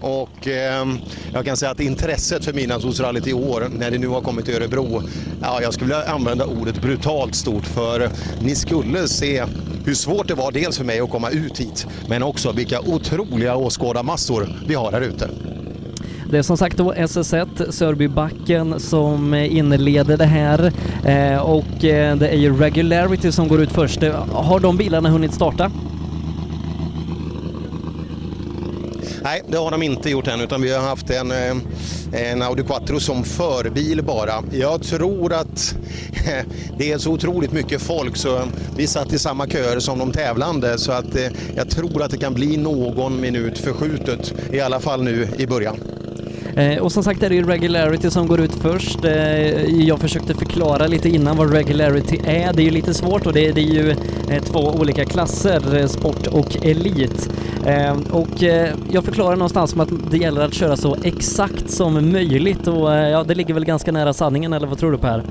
[0.00, 0.86] Och eh,
[1.32, 4.54] jag kan säga att intresset för Midnattssolsrallyt i år när det nu har kommit till
[4.54, 5.02] Örebro,
[5.42, 8.10] ja jag skulle vilja använda ordet brutalt stort för
[8.42, 9.44] ni skulle se
[9.84, 13.56] hur svårt det var dels för mig att komma ut hit men också vilka otroliga
[13.56, 15.30] åskådarmassor vi har här ute.
[16.30, 20.72] Det är som sagt då SS1 Sörbybacken som inleder det här
[21.04, 24.02] eh, och eh, det är ju Regularity som går ut först.
[24.32, 25.70] Har de bilarna hunnit starta?
[29.22, 31.56] Nej, det har de inte gjort än utan vi har haft en, eh,
[32.12, 34.42] en Audi Quattro som förbil bara.
[34.52, 35.74] Jag tror att
[36.78, 38.42] det är så otroligt mycket folk så
[38.76, 42.18] vi satt i samma köer som de tävlande så att eh, jag tror att det
[42.18, 45.76] kan bli någon minut förskjutet i alla fall nu i början.
[46.60, 49.04] Eh, och som sagt är det ju regularity som går ut först.
[49.04, 52.52] Eh, jag försökte förklara lite innan vad regularity är.
[52.52, 53.90] Det är ju lite svårt och det, det är ju
[54.30, 57.30] eh, två olika klasser, eh, sport och elit.
[57.66, 62.12] Eh, och eh, jag förklarar någonstans som att det gäller att köra så exakt som
[62.12, 65.24] möjligt och eh, ja, det ligger väl ganska nära sanningen eller vad tror du Per?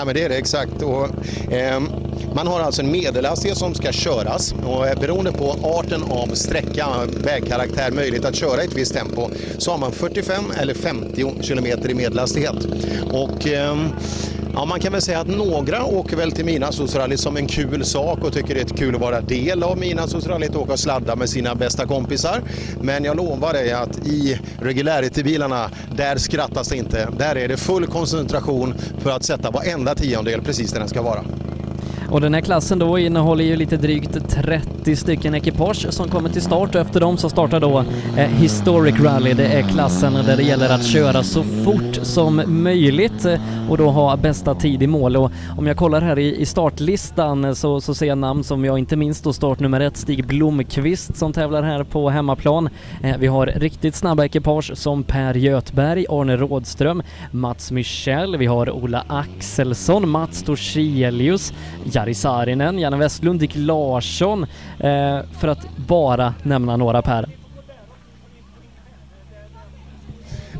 [0.00, 0.82] Nej men det är det exakt.
[0.82, 1.04] Och,
[1.52, 1.80] eh,
[2.34, 6.86] man har alltså en medelhastighet som ska köras och eh, beroende på arten av sträcka,
[7.24, 11.90] vägkaraktär, möjlighet att köra i ett visst tempo så har man 45 eller 50 kilometer
[11.90, 12.66] i medelhastighet.
[13.12, 13.76] Och, eh,
[14.54, 18.24] Ja, man kan väl säga att några åker väl till Midnattssolsrallyt som en kul sak
[18.24, 21.28] och tycker det är kul att vara del av Midnattssolsrallyt och åka och sladda med
[21.28, 22.42] sina bästa kompisar.
[22.80, 27.08] Men jag lovar dig att i regularity-bilarna, där skrattas det inte.
[27.18, 31.24] Där är det full koncentration för att sätta varenda tiondel precis där den ska vara.
[32.10, 36.42] Och den här klassen då innehåller ju lite drygt 30 stycken ekipage som kommer till
[36.42, 37.84] start och efter dem så startar då
[38.16, 39.32] eh, Historic Rally.
[39.32, 43.26] Det är klassen där det gäller att köra så fort som möjligt
[43.68, 45.16] och då ha bästa tid i mål.
[45.16, 48.78] Och om jag kollar här i, i startlistan så, så ser jag namn som jag
[48.78, 52.68] inte minst då startnummer ett Stig Blomqvist som tävlar här på hemmaplan.
[53.02, 58.70] Eh, vi har riktigt snabba ekipage som Per Götberg, Arne Rådström, Mats Michel, vi har
[58.70, 61.52] Ola Axelsson, Mats Torselius,
[61.84, 64.46] Jari Saarinen, Janne Westlund, Dick Larsson,
[64.78, 67.39] eh, för att bara nämna några Per.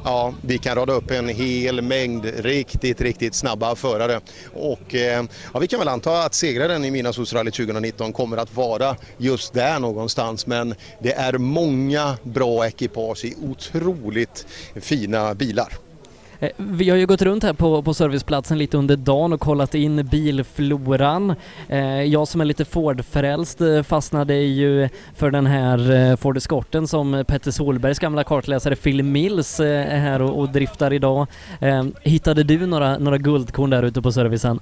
[0.05, 4.21] Ja, vi kan rada upp en hel mängd riktigt, riktigt snabba förare.
[4.55, 8.97] Och eh, ja, vi kan väl anta att segraren i Midnattssolsrallyt 2019 kommer att vara
[9.17, 10.47] just där någonstans.
[10.47, 15.90] Men det är många bra ekipage i otroligt fina bilar.
[16.41, 19.75] Eh, vi har ju gått runt här på, på serviceplatsen lite under dagen och kollat
[19.75, 21.35] in bilfloran.
[21.69, 27.25] Eh, jag som är lite Ford-frälst eh, fastnade ju för den här Ford Escorten som
[27.29, 31.27] Petter Solbergs gamla kartläsare Phil Mills är här och, och driftar idag.
[32.03, 34.61] Hittade du några, några guldkorn där ute på servicen?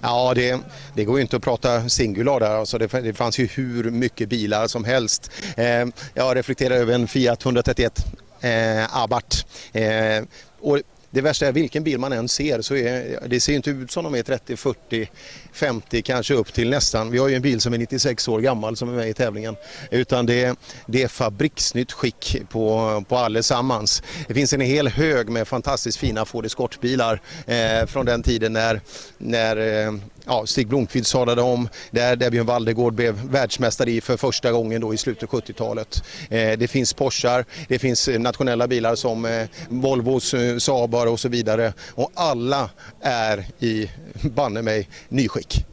[0.00, 0.60] Ja, det,
[0.94, 2.50] det går ju inte att prata singular där.
[2.50, 5.30] Alltså det, det fanns ju hur mycket bilar som helst.
[5.56, 8.06] Eh, jag reflekterar över en Fiat 131
[8.40, 9.44] eh, Abarth.
[9.72, 10.24] Eh,
[10.60, 10.80] och
[11.10, 14.04] det värsta är vilken bil man än ser så är, det ser inte ut som
[14.04, 15.10] de är 30, 40,
[15.52, 17.10] 50 kanske upp till nästan.
[17.10, 19.56] Vi har ju en bil som är 96 år gammal som är med i tävlingen.
[19.90, 24.02] Utan det, det är fabriksnytt skick på, på allesammans.
[24.28, 28.80] Det finns en hel hög med fantastiskt fina Ford Escort-bilar eh, från den tiden när,
[29.18, 29.92] när eh,
[30.26, 34.80] ja, Stig Blomqvist sadlade om, där, där Björn Valdegård blev världsmästare i för första gången
[34.80, 36.02] då i slutet av 70-talet.
[36.30, 41.20] Eh, det finns Porschar, det finns eh, nationella bilar som eh, Volvos, eh, Saabar och
[41.20, 43.90] så vidare och alla är i
[44.22, 45.64] banne mig nyskickade skick.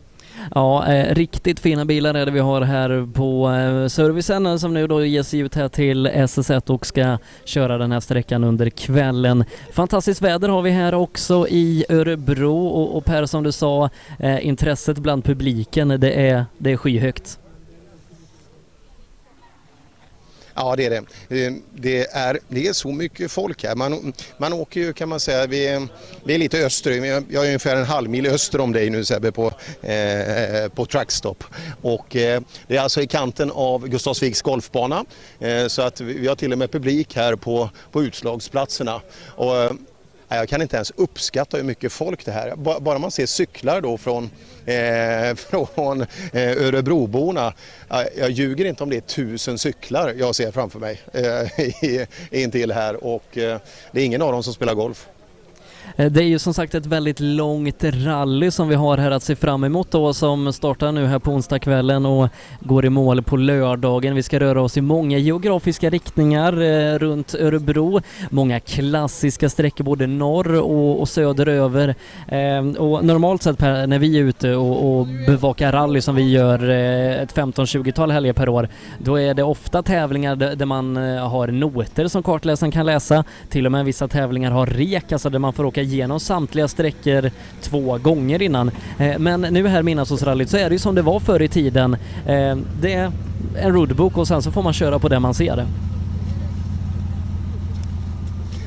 [0.56, 4.88] Ja, eh, riktigt fina bilar är det vi har här på eh, servicen som nu
[4.88, 9.44] då ger sig ut här till SS1 och ska köra den här sträckan under kvällen.
[9.74, 14.48] Fantastiskt väder har vi här också i Örebro och, och Per som du sa, eh,
[14.48, 17.40] intresset bland publiken det är, det är skyhögt.
[20.56, 21.46] Ja det är det.
[21.46, 23.76] Eh, det är, det är så mycket folk här.
[23.76, 25.88] Man, man åker ju kan man säga, vi är,
[26.24, 29.32] vi är lite öster, jag är ungefär en halv mil öster om dig nu Sebbe
[29.32, 31.44] på, eh, på Truckstop.
[31.82, 35.06] Och eh, det är alltså i kanten av Gustavsviks golfbana.
[35.40, 39.02] Eh, så att vi har till och med publik här på, på utslagsplatserna.
[39.36, 39.72] Och, eh,
[40.30, 42.80] jag kan inte ens uppskatta hur mycket folk det här är.
[42.80, 44.30] Bara man ser cyklar då från,
[44.66, 45.36] eh,
[45.76, 46.02] från
[46.34, 47.54] eh, Örebroborna.
[48.18, 52.02] Jag ljuger inte om det är tusen cyklar jag ser framför mig eh,
[52.42, 53.60] intill här och eh,
[53.92, 55.08] det är ingen av dem som spelar golf.
[55.96, 59.24] Eh, det är ju som sagt ett väldigt långt rally som vi har här att
[59.24, 63.38] se fram emot då som startar nu här på onsdagskvällen och går i mål på
[63.38, 64.16] lördagen.
[64.16, 68.02] Vi ska röra oss i många geografiska riktningar eh, runt Örebro.
[68.30, 71.96] Många klassiska sträckor både norr och, och söderöver.
[72.28, 76.32] Eh, och normalt sett per, när vi är ute och, och bevakar rally som vi
[76.32, 81.30] gör eh, ett 15-20-tal helger per år, då är det ofta tävlingar där, man eh,
[81.30, 83.24] har noter som kartläsaren kan läsa.
[83.50, 87.32] Till och med vissa tävlingar har rek, alltså där man får åka igenom samtliga sträckor
[87.62, 88.72] två gånger innan.
[89.00, 91.94] Eh, men nu här Midnattssolsrallyt så är det ju som det var förr i tiden.
[92.26, 93.12] Eh, det är
[93.58, 95.66] en roadbook och sen så får man köra på det man ser.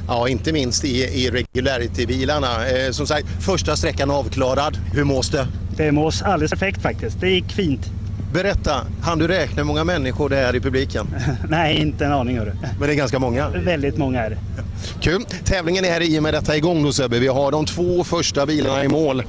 [0.09, 2.69] Ja, inte minst i, i regularity-bilarna.
[2.69, 4.79] Eh, som sagt, första sträckan avklarad.
[4.93, 5.47] Hur mås det?
[5.77, 7.21] Det mås alldeles perfekt faktiskt.
[7.21, 7.91] Det gick fint.
[8.33, 11.07] Berätta, hann du räkna hur många människor det är i publiken?
[11.49, 12.53] Nej, inte en aning hörru.
[12.79, 13.49] Men det är ganska många.
[13.49, 14.39] Väldigt många är det.
[15.01, 15.25] Kul!
[15.45, 17.19] Tävlingen är i och med detta igång då Sebbe.
[17.19, 19.23] Vi har de två första bilarna i mål.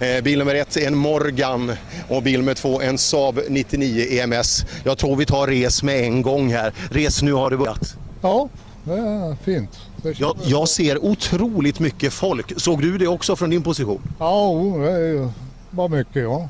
[0.00, 1.72] Eh, bil nummer ett är en Morgan
[2.08, 4.66] och bil nummer två en Saab 99 EMS.
[4.84, 6.72] Jag tror vi tar res med en gång här.
[6.90, 7.96] Res, nu har det börjat.
[8.22, 8.48] Ja,
[8.84, 9.78] det är fint.
[10.16, 12.52] Jag, jag ser otroligt mycket folk.
[12.56, 14.00] Såg du det också från din position?
[14.18, 15.30] Ja, det
[15.70, 16.48] var mycket ja.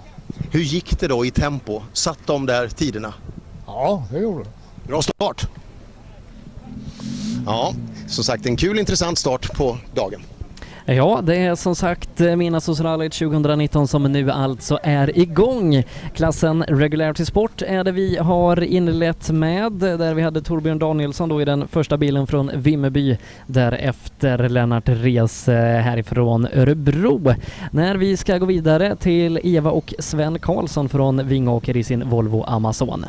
[0.50, 1.82] Hur gick det då i tempo?
[1.92, 3.14] Satt de där tiderna?
[3.66, 4.50] Ja, det gjorde det.
[4.88, 5.48] Bra start!
[7.46, 7.74] Ja,
[8.08, 10.22] som sagt en kul intressant start på dagen.
[10.86, 15.82] Ja, det är som sagt eh, Midnattssolsrallyt 2019 som nu alltså är igång.
[16.14, 21.42] Klassen Regularity Sport är det vi har inlett med, där vi hade Torbjörn Danielsson då
[21.42, 27.34] i den första bilen från Vimmerby, därefter Lennart Res eh, härifrån Örebro.
[27.70, 32.44] När vi ska gå vidare till Eva och Sven Karlsson från Vingåker i sin Volvo
[32.46, 33.04] Amazon.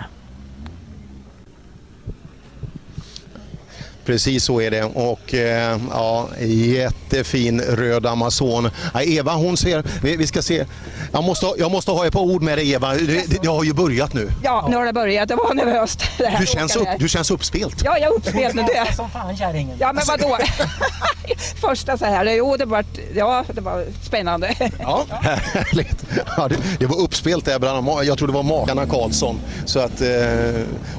[4.05, 8.69] Precis så är det och eh, ja, jättefin röd Amazon.
[8.93, 10.65] Ja, Eva hon ser, vi, vi ska se,
[11.11, 13.63] jag måste, jag måste ha ett par ord med dig Eva, det, det, det har
[13.63, 14.31] ju börjat nu.
[14.43, 15.29] Ja, nu har det börjat.
[15.29, 16.03] Det var nervöst.
[16.17, 17.81] Det här Du känns, upp, du känns uppspelt.
[17.83, 18.61] Ja, jag är uppspelt nu.
[18.61, 18.95] Det.
[18.95, 19.77] som fan kärringen.
[19.79, 20.37] Ja, men vadå?
[21.61, 24.55] Första så här, jo det var, ja, det var spännande.
[24.79, 26.05] Ja, härligt.
[26.37, 29.39] Ja, det, det var uppspelt där bland jag tror det var makarna Karlsson.
[29.65, 30.07] Så att eh,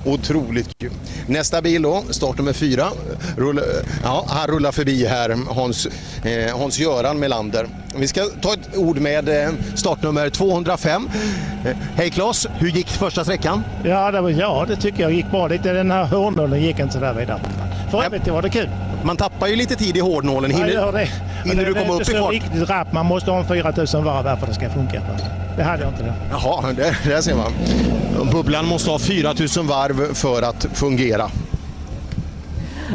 [0.04, 0.92] otroligt kul.
[1.26, 2.88] Nästa bil då, startnummer fyra.
[3.36, 3.62] Rulla,
[4.04, 5.86] ja, han rullar förbi här, Hans,
[6.24, 7.66] eh, Hans-Göran Melander.
[7.96, 11.08] Vi ska ta ett ord med eh, startnummer 205.
[11.66, 13.62] Eh, hej Claes, hur gick första sträckan?
[13.84, 15.48] Ja, det, var, ja, det tycker jag gick bra.
[15.48, 17.40] Lite den här hårnålen gick inte så där vidare.
[17.90, 18.68] För övrigt var det kul.
[19.04, 20.50] Man tappar ju lite tid i hårdnålen.
[20.50, 21.08] Hinner, Ja, det.
[21.44, 22.32] hinner du det är komma upp inte i så fart?
[22.32, 22.92] riktigt rapp.
[22.92, 25.02] Man måste ha en 4000 varv här för att det ska funka.
[25.56, 26.12] Det hade jag inte då.
[26.30, 27.52] Jaha, där, där ser man.
[28.32, 31.30] Bubblan måste ha 4000 varv för att fungera.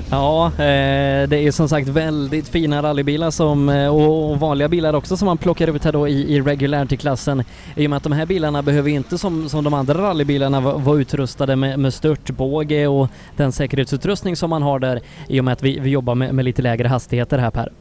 [0.10, 5.18] Ja, eh, det är som sagt väldigt fina rallybilar som, eh, och, vanliga bilar också
[5.18, 7.44] som man plockar ut här då i, i regularity-klassen.
[7.76, 10.78] I och med att de här bilarna behöver inte som, som de andra rallybilarna vara
[10.78, 15.52] vara utrustade med, med störtbåge och den säkerhetsutrustning som man har där i och med
[15.52, 17.81] att vi, vi jobbar med, med lite lägre hastigheter här Per.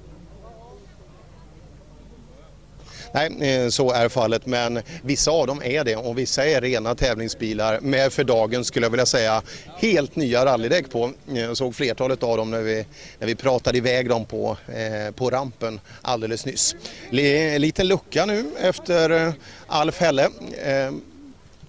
[3.13, 6.95] Nej, eh, så är fallet, men vissa av dem är det och vissa är rena
[6.95, 9.43] tävlingsbilar med för dagen skulle jag vilja säga
[9.77, 11.13] helt nya rallydäck på.
[11.27, 12.87] Jag såg flertalet av dem när vi,
[13.19, 16.77] när vi pratade iväg dem på, eh, på rampen alldeles nyss.
[17.11, 19.33] L Liten lucka nu efter eh,
[19.67, 20.25] Alf Helle.
[20.65, 20.93] Eh,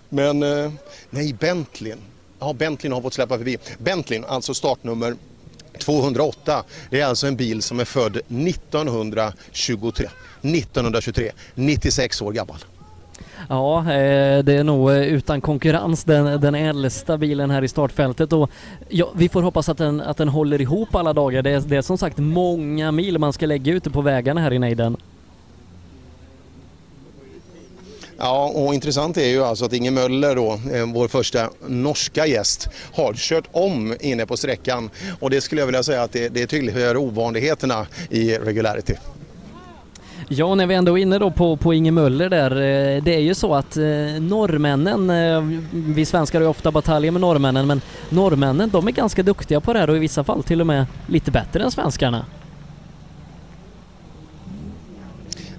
[0.09, 0.71] men eh,
[1.09, 1.97] nej, Bentleyn.
[2.39, 3.57] Ja, Bentleyn har fått släppa förbi.
[3.77, 5.15] Bentleyn, alltså startnummer
[5.81, 6.63] 208.
[6.89, 10.07] Det är alltså en bil som är född 1923.
[10.41, 12.57] 1923, 96 år gammal.
[13.49, 18.33] Ja, eh, det är nog eh, utan konkurrens den, den äldsta bilen här i startfältet
[18.33, 18.49] och
[18.89, 21.41] ja, vi får hoppas att den, att den håller ihop alla dagar.
[21.41, 24.53] Det är, det är som sagt många mil man ska lägga ute på vägarna här
[24.53, 24.97] i nejden.
[28.23, 32.69] Ja, och intressant är ju alltså att Inge Möller då, eh, vår första norska gäst,
[32.93, 36.47] har kört om inne på sträckan och det skulle jag vilja säga att det, det
[36.47, 38.93] tillhör ovanligheterna i regularity.
[40.27, 43.19] Ja, när vi ändå är inne då på, på Inge Möller där, eh, det är
[43.19, 43.83] ju så att eh,
[44.19, 49.23] norrmännen, eh, vi svenskar har ju ofta bataljer med norrmännen, men norrmännen de är ganska
[49.23, 52.25] duktiga på det här och i vissa fall till och med lite bättre än svenskarna.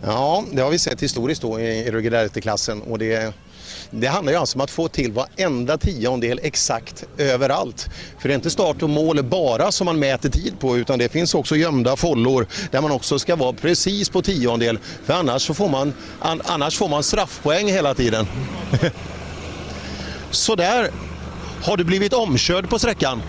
[0.04, 3.34] Ja, det har vi sett historiskt då i regularity-klassen och det,
[3.90, 7.88] det handlar ju alltså om att få till varenda tiondel exakt överallt.
[8.18, 11.08] För det är inte start och mål bara som man mäter tid på utan det
[11.08, 15.54] finns också gömda follor där man också ska vara precis på tiondel för annars, så
[15.54, 18.26] får, man, an, annars får man straffpoäng hela tiden.
[20.30, 20.90] Så där
[21.64, 23.22] har du blivit omkörd på sträckan?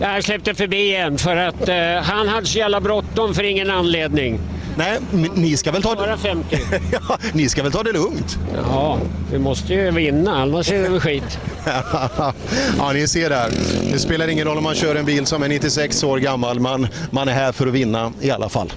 [0.00, 4.40] Jag släppte förbi en för att eh, han hade så jävla bråttom för ingen anledning.
[4.76, 4.98] Nej,
[5.34, 6.58] ni ska väl ta Bara 50.
[6.92, 8.38] ja, ni ska väl ta det lugnt?
[8.54, 8.98] Ja,
[9.32, 11.38] vi måste ju vinna annars är det väl skit.
[12.78, 13.50] ja, ni ser där.
[13.92, 16.60] Det spelar ingen roll om man kör en bil som är 96 år gammal.
[16.60, 18.72] Man, man är här för att vinna i alla fall.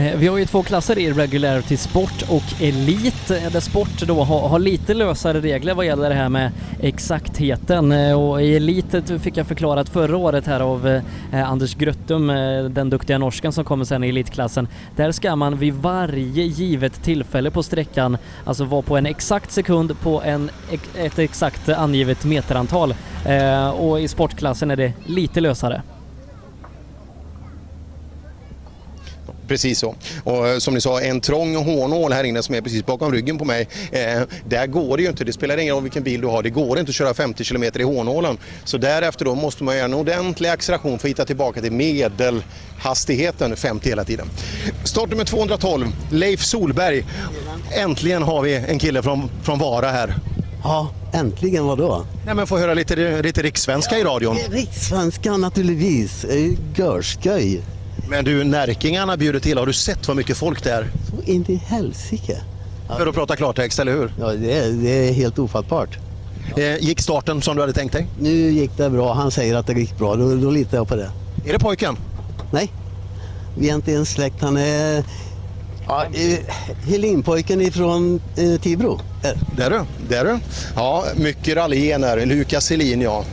[0.00, 4.24] Eh, vi har ju två klasser i Regularity Sport och Elite, eh, där Sport då
[4.24, 7.92] har, har lite lösare regler vad gäller det här med exaktheten.
[7.92, 11.00] Eh, och i Elite fick jag förklarat förra året här av
[11.32, 12.26] Anders Gröttum,
[12.74, 14.68] den duktiga norsken som kommer sen i elitklassen.
[14.96, 20.00] Där ska man vid varje givet tillfälle på sträckan alltså vara på en exakt sekund
[20.00, 20.50] på en,
[20.94, 22.94] ett exakt angivet meterantal.
[23.78, 25.82] Och i sportklassen är det lite lösare.
[29.50, 29.94] Precis så.
[30.24, 33.38] Och eh, som ni sa, en trång hårnål här inne som är precis bakom ryggen
[33.38, 33.68] på mig.
[33.92, 36.50] Eh, där går det ju inte, det spelar ingen roll vilken bil du har, det
[36.50, 38.38] går inte att köra 50 km i hårnålen.
[38.64, 43.56] Så därefter då måste man göra en ordentlig acceleration för att hitta tillbaka till medelhastigheten
[43.56, 44.26] 50 hela tiden.
[44.84, 47.04] Startnummer 212, Leif Solberg.
[47.72, 50.14] Äntligen har vi en kille från, från Vara här.
[50.62, 52.06] Ja, äntligen vadå?
[52.26, 54.36] Nej men få höra lite, lite rikssvenska i radion.
[54.50, 56.26] Rikssvenska naturligtvis,
[56.76, 57.62] görskoj.
[58.10, 59.58] Men du, Närkingarna bjuder till.
[59.58, 60.86] Har du sett vad mycket folk det är?
[61.10, 62.36] Så in i helsike.
[62.96, 64.12] För att prata klartext, eller hur?
[64.20, 65.98] Ja, det är, det är helt ofattbart.
[66.56, 68.06] Eh, gick starten som du hade tänkt dig?
[68.20, 70.96] Nu gick det bra, han säger att det gick bra, då, då litar jag på
[70.96, 71.10] det.
[71.46, 71.96] Är det pojken?
[72.52, 72.72] Nej,
[73.58, 74.42] vi är inte ens släkt.
[74.42, 75.04] Han är
[75.86, 76.38] ja, eh,
[76.88, 79.00] Helinpojken ifrån eh, Tibro.
[79.22, 79.38] Är.
[79.56, 80.38] Där du, där du.
[80.76, 82.26] Ja, mycket rallygener.
[82.26, 83.24] Lukas Helin, ja.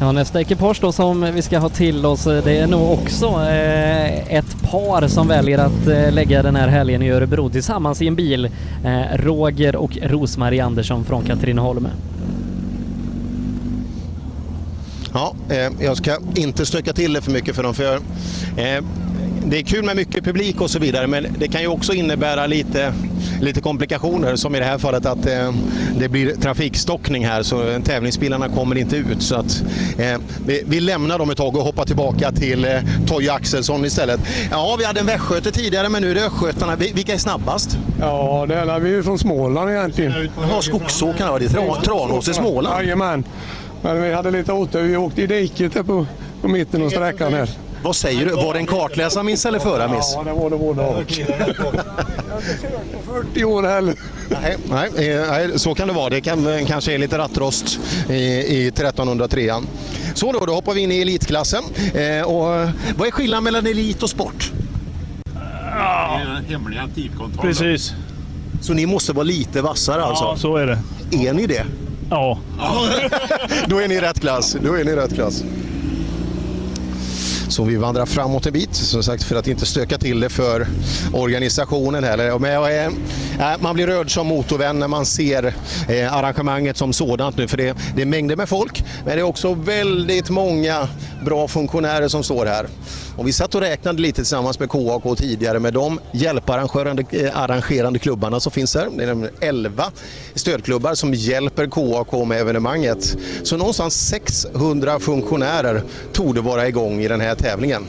[0.00, 3.26] Ja, nästa ekipage då som vi ska ha till oss, eh, det är nog också
[3.26, 8.06] eh, ett par som väljer att eh, lägga den här helgen i Örebro tillsammans i
[8.06, 8.44] en bil.
[8.84, 11.88] Eh, Roger och Rosmarie Andersson från Katrineholm.
[15.12, 17.74] Ja, eh, jag ska inte stöka till det för mycket för dem.
[17.74, 17.94] För
[18.56, 18.80] eh,
[19.50, 22.46] det är kul med mycket publik och så vidare men det kan ju också innebära
[22.46, 22.92] lite,
[23.40, 25.52] lite komplikationer som i det här fallet att eh,
[25.98, 29.22] det blir trafikstockning här så tävlingsbilarna kommer inte ut.
[29.22, 29.62] Så att,
[29.98, 34.20] eh, vi, vi, lämnar dem ett tag och hoppar tillbaka till eh, Toje Axelsson istället.
[34.50, 36.76] Ja, vi hade en västgöte tidigare men nu är det östgötarna.
[36.76, 37.78] Vilka är snabbast?
[38.00, 40.30] Ja, det är vi är från Småland egentligen.
[40.40, 41.48] Jaha, Skogsåkarna det.
[41.48, 42.84] Tra, Tranås i Småland?
[42.84, 43.24] Jajamän.
[43.82, 44.82] Men vi hade lite otur.
[44.82, 46.06] Vi åkte i diket på,
[46.42, 47.48] på mitten av sträckan här.
[47.82, 48.32] Vad säger du?
[48.32, 50.12] Var det en kartläsarmiss eller förarmiss?
[50.14, 51.12] Ja, det var det både och.
[53.06, 53.94] 40 år heller.
[54.28, 56.10] Nej, nej, eh, nej, så kan det vara.
[56.10, 59.54] Det kan, kanske är lite rattrost i, i 1303.
[60.14, 61.62] Så då, då hoppar vi in i elitklassen.
[61.94, 62.44] Eh, och,
[62.96, 64.52] vad är skillnaden mellan elit och sport?
[65.78, 66.20] Ja.
[66.48, 67.48] Hemliga tidkontroller.
[67.48, 67.92] Precis.
[68.60, 70.24] Så ni måste vara lite vassare alltså?
[70.24, 70.78] Ja, så är det.
[71.28, 71.64] Är ni det?
[72.10, 72.38] Ja.
[73.66, 74.56] då är ni i rätt klass.
[74.62, 75.44] Då är ni i rätt klass.
[77.48, 80.66] Så vi vandrar framåt en bit, som sagt för att inte stöka till det för
[81.12, 82.38] organisationen heller.
[82.38, 85.54] Men eh, eh, man blir rörd som motorvän när man ser
[85.88, 89.22] eh, arrangemanget som sådant nu, för det, det är mängder med folk, men det är
[89.22, 90.88] också väldigt många
[91.24, 92.66] bra funktionärer som står här.
[93.18, 98.40] Och vi satt och räknade lite tillsammans med KAK tidigare med de hjälparrangerande arrangerande klubbarna
[98.40, 98.88] som finns här.
[98.96, 99.84] Det är 11
[100.34, 103.16] stödklubbar som hjälper KAK med evenemanget.
[103.42, 107.86] Så någonstans 600 funktionärer torde vara igång i den här tävlingen.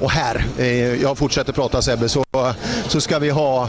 [0.00, 2.24] Och här, eh, jag fortsätter prata Sebbe, så,
[2.88, 3.68] så ska vi ha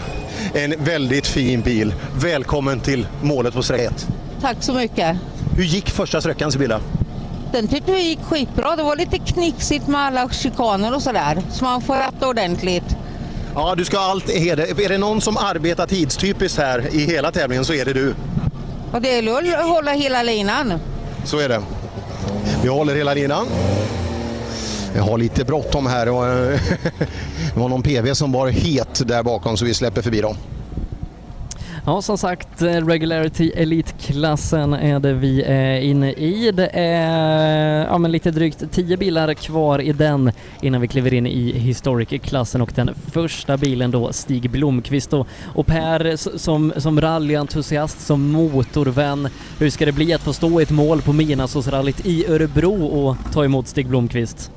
[0.54, 1.94] en väldigt fin bil.
[2.22, 3.92] Välkommen till målet på sträcka
[4.42, 5.18] Tack så mycket.
[5.58, 6.82] Hur gick första sträckan Sibylla?
[7.52, 8.76] Den tyckte vi gick skitbra.
[8.76, 11.42] Det var lite knixigt med alla chikaner och sådär.
[11.52, 12.96] Så man får rätta ordentligt.
[13.56, 14.82] Ja, du ska allt heder.
[14.82, 18.16] Är det någon som arbetar tidstypiskt här i hela tävlingen så är det du.
[18.92, 20.74] Och det gäller att hålla hela linan.
[21.26, 21.62] Så är det.
[22.64, 23.48] Vi håller hela linan.
[24.96, 26.06] Jag har lite bråttom här
[27.54, 30.36] det var någon PV som var het där bakom så vi släpper förbi dem.
[31.90, 36.52] Ja, som sagt, eh, Regularity Elite-klassen är det vi är inne i.
[36.52, 40.32] Det är ja, men lite drygt 10 bilar kvar i den
[40.62, 45.66] innan vi kliver in i Historic-klassen och den första bilen då Stig Blomqvist och, och
[45.66, 49.30] Per som, som rallyentusiast, som motorvän,
[49.60, 53.18] hur ska det bli att få stå i ett mål på Midnattsåsrallyt i Örebro och
[53.34, 54.52] ta emot Stig Blomqvist?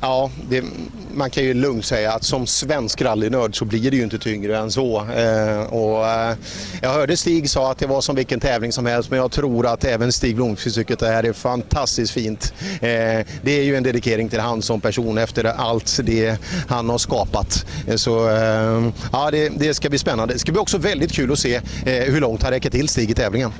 [0.00, 0.64] Ja, det,
[1.14, 4.58] man kan ju lugnt säga att som svensk rallynörd så blir det ju inte tyngre
[4.58, 4.98] än så.
[4.98, 6.36] Eh, och, eh,
[6.82, 9.66] jag hörde Stig sa att det var som vilken tävling som helst men jag tror
[9.66, 12.54] att även Stig Blomqvist tycker att det här är fantastiskt fint.
[12.72, 16.38] Eh, det är ju en dedikering till han som person efter allt det
[16.68, 17.66] han har skapat.
[17.86, 20.34] Eh, så eh, ja, det, det, ska bli spännande.
[20.34, 23.10] Det ska bli också väldigt kul att se eh, hur långt han räcker till Stig
[23.10, 23.52] i tävlingen.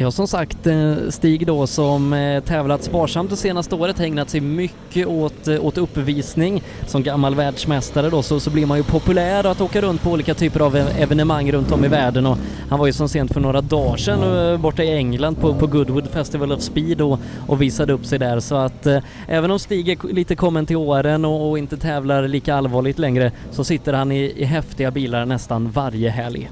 [0.00, 4.40] Ja, som sagt, eh, Stig då som eh, tävlat sparsamt det senaste året, ägnat sig
[4.40, 6.62] mycket åt, eh, åt uppvisning.
[6.86, 10.34] Som gammal världsmästare då så, så blir man ju populär att åka runt på olika
[10.34, 12.38] typer av evenemang runt om i världen och
[12.68, 16.08] han var ju som sent för några dagar sedan borta i England på, på Goodwood
[16.08, 19.88] Festival of Speed och, och visade upp sig där så att eh, även om Stig
[19.88, 24.12] är lite kommen till åren och, och, inte tävlar lika allvarligt längre så sitter han
[24.12, 26.50] i, i häftiga bilar nästan varje helg.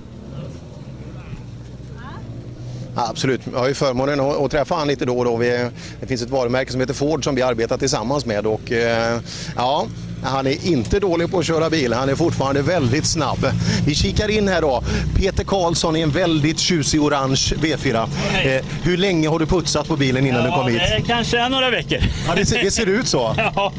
[2.98, 5.36] Absolut, jag har ju förmånen att, träffa han lite då och då.
[5.36, 5.70] Vi,
[6.00, 9.20] det finns ett varumärke som heter Ford som vi arbetar tillsammans med och eh,
[9.56, 9.86] ja,
[10.22, 13.46] han är inte dålig på att köra bil, han är fortfarande väldigt snabb.
[13.86, 14.82] Vi kikar in här då.
[15.16, 18.08] Peter Karlsson i en väldigt tjusig orange V4.
[18.44, 20.80] Eh, hur länge har du putsat på bilen innan du kom hit?
[20.96, 21.98] det kanske några veckor.
[22.28, 23.34] Ja, det, ser, det ser ut så.
[23.56, 23.72] Ja.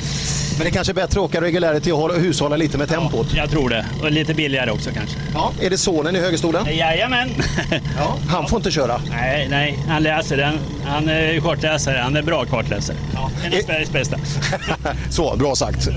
[0.58, 3.28] Men det är kanske är bättre att åka regularity och hålla- hushålla lite med tempot.
[3.36, 3.86] Jag tror det.
[4.02, 5.16] Och lite billigare också kanske.
[5.34, 6.66] Ja, är det sonen i högerstolen?
[6.78, 7.30] Jajamän.
[7.98, 9.02] Ja, han får inte köra.
[9.10, 10.60] Nej, nej, han läser den.
[10.86, 11.98] Han är kartläsare.
[12.04, 12.98] Han är bra kartläsare.
[13.14, 14.18] Ja, en av Sveriges bästa.
[15.10, 15.88] Så, bra sagt.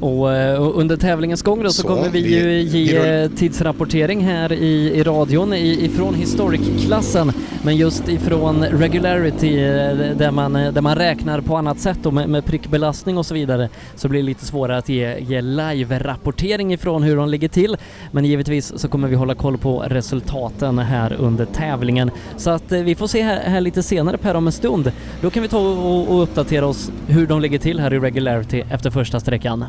[0.00, 4.52] Och eh, och under tävlingens gång då så, Så, kommer vi ju ge tidsrapportering här
[4.52, 7.32] i, i radion ifrån Historic-klassen.
[7.62, 12.10] Men just ifrån Regularity eh, där man, eh, där man räknar på annat sätt då
[12.10, 16.72] med, med prickbelastning och så vidare så blir det lite svårare att ge, ge live-rapportering
[16.72, 17.76] ifrån hur de ligger till.
[18.12, 22.10] Men givetvis så kommer vi hålla koll på resultaten här under tävlingen.
[22.36, 24.92] Så att vi får se här, här lite senare Per om en stund.
[25.20, 28.62] Då kan vi ta och, och uppdatera oss hur de ligger till här i Regularity
[28.70, 29.64] efter första sträckan.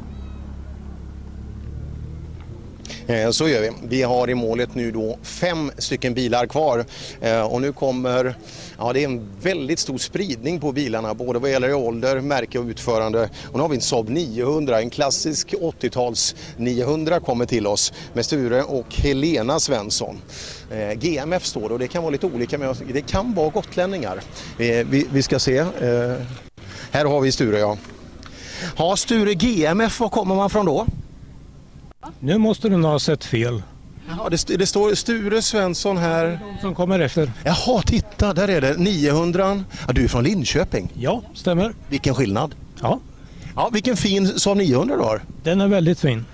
[3.12, 3.72] Eh, så gör vi.
[3.84, 6.86] Vi har i målet nu då fem stycken bilar kvar
[7.22, 8.36] eh, och nu kommer,
[8.78, 12.66] ja det är en väldigt stor spridning på bilarna både vad gäller ålder, märke och
[12.66, 13.30] utförande.
[13.46, 18.26] Och nu har vi en Saab 900, en klassisk 80-tals 900 kommer till oss med
[18.26, 20.22] Sture och Helena Svensson.
[20.72, 24.22] Eh, GMF står det och det kan vara lite olika men det kan vara gotlänningar.
[24.58, 25.66] Vi, vi ska se.
[26.92, 27.78] Här har vi Sture ja.
[28.78, 30.86] Ja, Sture GMF, var kommer man från då?
[32.20, 33.64] Nu måste du nog ha sett fel.
[34.18, 36.40] Ja, det, det står Sture Svensson här.
[36.62, 37.32] Som kommer efter.
[37.44, 39.64] Jaha, titta där är det 900.
[39.88, 40.92] Ja, du är från Linköping?
[40.94, 41.74] Ja, stämmer.
[41.90, 42.56] Vilken skillnad.
[42.82, 43.00] Ja.
[43.56, 45.22] Ja, vilken fin Saab 900 du har.
[45.44, 46.26] Den är väldigt fin.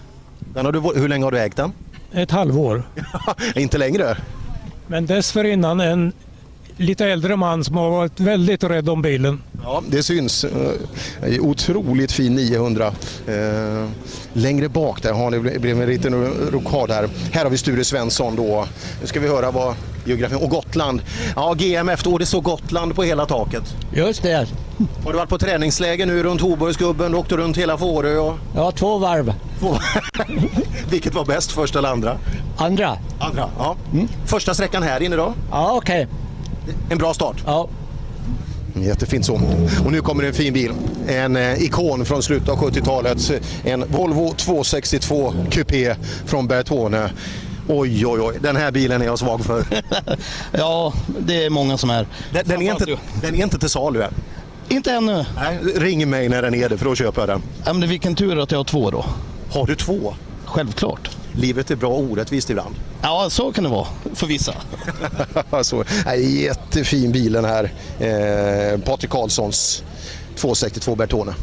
[0.53, 1.71] Den har du, hur länge har du ägt den?
[2.11, 2.83] Ett halvår.
[3.55, 4.17] Inte längre?
[4.87, 6.13] Men dessförinnan en
[6.77, 9.41] lite äldre man som har varit väldigt rädd om bilen.
[9.63, 10.43] Ja, det syns.
[10.43, 12.91] Eh, Otroligt fin 900.
[13.27, 13.33] Eh,
[14.33, 17.09] längre bak där har det blivit en liten rokad här.
[17.31, 18.67] Här har vi Sture Svensson då.
[19.01, 19.75] Nu ska vi höra vad
[20.05, 20.37] geografin...
[20.37, 21.01] Och Gotland.
[21.35, 22.17] Ja, GMF då.
[22.17, 23.63] Det står Gotland på hela taket.
[23.93, 24.47] Just det.
[25.03, 27.11] Har du varit på träningsläger nu runt Hoburgsgubben?
[27.11, 28.37] Du åkte runt hela Fårö och...
[28.55, 29.33] Ja, två varv.
[30.89, 32.17] Vilket var bäst, första eller andra?
[32.57, 32.97] Andra.
[33.19, 33.75] Andra, ja.
[34.25, 35.33] Första sträckan här inne då?
[35.51, 36.07] Ja, okej.
[36.89, 37.43] En bra start?
[37.45, 37.67] Ja.
[38.75, 39.41] Jättefint så.
[39.85, 40.71] Och nu kommer en fin bil.
[41.07, 43.31] En eh, ikon från slutet av 70-talet.
[43.63, 45.95] En Volvo 262 Coupé
[46.25, 47.09] från Bertone.
[47.67, 48.37] Oj, oj, oj.
[48.41, 49.63] Den här bilen är jag svag för.
[50.51, 52.07] Ja, det är många som är.
[52.33, 54.13] Den, den, är, inte, den är inte till salu än.
[54.69, 55.25] Inte ännu.
[55.35, 57.41] Nej, ring mig när den är det för då köper jag den.
[57.65, 59.05] Ja, men vilken tur att jag har två då.
[59.51, 60.13] Har du två?
[60.45, 61.16] Självklart.
[61.37, 62.75] Livet är bra orättvist ibland.
[63.01, 64.53] Ja, så kan det vara för vissa.
[65.61, 67.71] så, nej, jättefin bilen här.
[67.99, 69.83] Eh, Patrik Karlssons
[70.35, 71.33] 262 Bertone.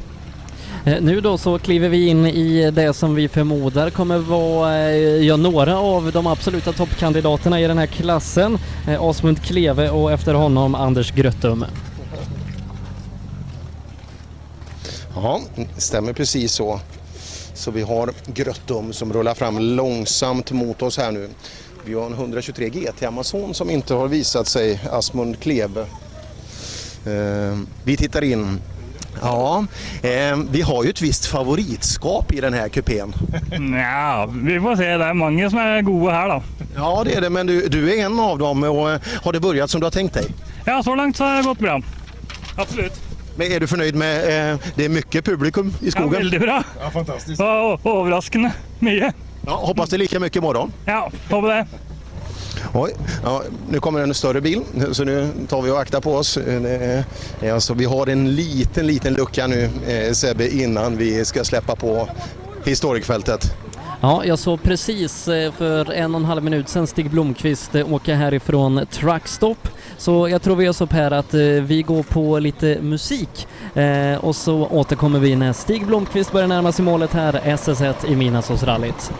[0.84, 4.96] Eh, Nu då så kliver vi in i det som vi förmodar kommer vara eh,
[5.26, 8.58] ja, några av de absoluta toppkandidaterna i den här klassen.
[8.88, 11.64] Eh, Asmund Kleve och efter honom Anders Gröttum.
[15.14, 15.40] Ja,
[15.76, 16.80] stämmer precis så.
[17.54, 21.28] Så vi har Gröttum som rullar fram långsamt mot oss här nu.
[21.84, 25.80] Vi har en 123 GT Amazon som inte har visat sig, Asmund Klebe.
[27.06, 28.60] Eh, vi tittar in.
[29.22, 29.64] Ja,
[30.02, 33.14] eh, vi har ju ett visst favoritskap i den här kupén.
[33.78, 34.96] Ja, vi får se.
[34.96, 36.42] Det är många som är goda här då.
[36.76, 39.40] Ja, det är det, men du, du är en av dem och eh, har det
[39.40, 40.26] börjat som du har tänkt dig?
[40.64, 41.80] Ja, så långt så har det gått bra.
[42.56, 42.92] Absolut.
[43.36, 44.16] Men är du förnöjd med,
[44.52, 46.12] eh, det är mycket publikum i skogen?
[46.12, 46.62] Ja, väldigt bra.
[46.80, 47.40] Ja, fantastiskt.
[47.40, 49.14] Och överraskande mycket.
[49.46, 50.72] Ja, hoppas det är lika mycket imorgon.
[50.84, 51.66] Ja, hoppas det.
[52.72, 52.92] Oj,
[53.24, 54.60] ja, nu kommer en större bil
[54.92, 56.36] så nu tar vi och aktar på oss.
[56.36, 57.04] Eh,
[57.54, 62.08] Alltså, vi har en liten, liten lucka nu eh, Sebbe innan vi ska släppa på
[62.64, 63.56] historikfältet.
[64.04, 67.92] Ja, jag såg precis eh, för en och en halv minut sedan Stig Blomqvist eh,
[67.92, 69.68] åka härifrån Truckstop.
[69.96, 73.46] Så jag tror vi gör så här att eh, vi går på lite musik
[74.20, 79.12] och så återkommer vi när Stig Blomqvist börjar närma sig målet här, SS1 i Midnattssolsrallyt.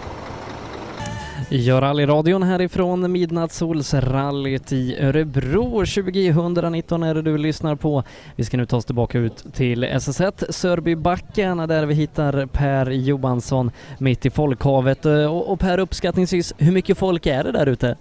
[1.57, 8.05] Ja, rallyradion härifrån Midnattssolsrallyt i Örebro 2019 är det du lyssnar på.
[8.37, 13.71] Vi ska nu ta oss tillbaka ut till SS1 Sörbybacken där vi hittar Per Johansson
[13.99, 15.05] mitt i folkhavet.
[15.07, 17.97] Och, och Per uppskattningsvis, hur mycket folk är det där ute?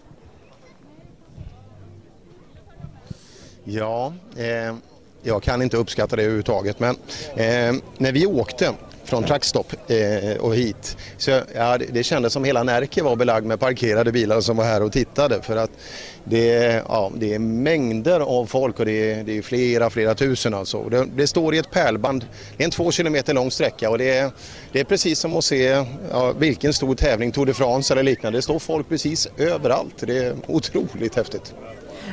[3.63, 4.75] Ja, eh,
[5.23, 6.79] jag kan inte uppskatta det överhuvudtaget.
[6.79, 6.95] Men
[7.35, 8.73] eh, när vi åkte
[9.13, 10.97] från Truckstop eh, och hit.
[11.17, 14.83] Så, ja, det, kändes som hela Närke var belagd med parkerade bilar som var här
[14.83, 15.41] och tittade.
[15.41, 15.71] För att
[16.23, 20.53] det, ja, det är mängder av folk och det är, det är flera, flera tusen
[20.53, 20.89] alltså.
[20.89, 22.25] Det, det står i ett pärlband.
[22.57, 24.31] Det är en två kilometer lång sträcka och det är,
[24.71, 28.37] det är precis som att se ja, vilken stor tävling, Tour de France eller liknande.
[28.37, 29.95] Det står folk precis överallt.
[29.97, 31.53] Det är otroligt häftigt.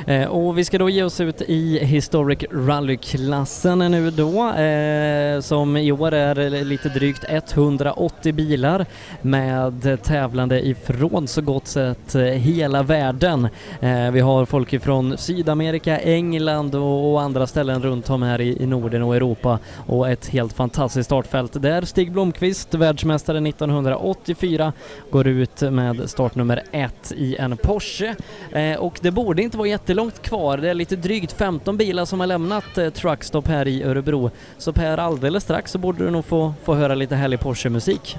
[0.07, 5.77] Eh, och vi ska då ge oss ut i Historic Rally-klassen nu då, eh, som
[5.77, 8.85] i år är lite drygt 180 bilar
[9.21, 13.47] med tävlande ifrån så gott sett eh, hela världen.
[13.79, 18.63] Eh, vi har folk ifrån Sydamerika, England och, och andra ställen runt om här i,
[18.63, 24.73] i, Norden och Europa och ett helt fantastiskt startfält där Stig Blomqvist, världsmästare 1984,
[25.11, 28.15] går ut med startnummer ett i en Porsche.
[28.51, 30.57] Eh, och det borde inte vara jättelångt kvar.
[30.57, 34.31] Det är lite drygt 15 bilar som har lämnat eh, Truckstop här i Örebro.
[34.57, 38.17] Så Per, alldeles strax så borde du nog få, få höra lite härlig Porsche-musik.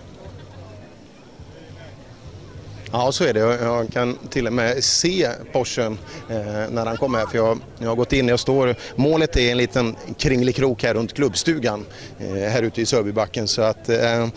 [2.92, 3.40] Ja, så är det.
[3.40, 5.98] Jag kan till och med se Porschen
[6.28, 6.36] eh,
[6.70, 7.26] när han kommer här.
[7.26, 11.12] För jag, jag har gått in, jag står, målet är en liten kringelikrok här runt
[11.12, 11.84] klubbstugan
[12.18, 13.48] eh, här ute i Sörbybacken.
[13.48, 14.28] Så att eh,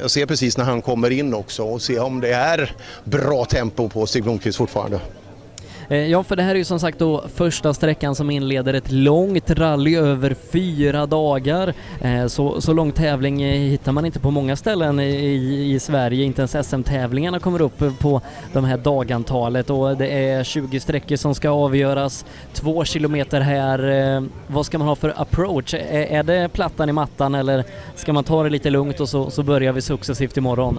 [0.00, 3.88] jag ser precis när han kommer in också och ser om det är bra tempo
[3.88, 5.00] på Stig Blomqvist fortfarande.
[5.92, 8.90] Eh, ja, för det här är ju som sagt då första sträckan som inleder ett
[8.90, 11.74] långt rally över fyra dagar.
[12.00, 16.24] Eh, så, så lång tävling eh, hittar man inte på många ställen i, i Sverige,
[16.24, 18.20] inte ens SM-tävlingarna kommer upp på
[18.52, 24.28] de här dagantalet och det är 20 sträckor som ska avgöras, två kilometer här.
[24.46, 25.74] Vad ska man ha för approach?
[25.90, 27.64] Är det plattan i mattan eller
[27.94, 30.78] ska man ta det lite lugnt och så, så börjar vi successivt imorgon?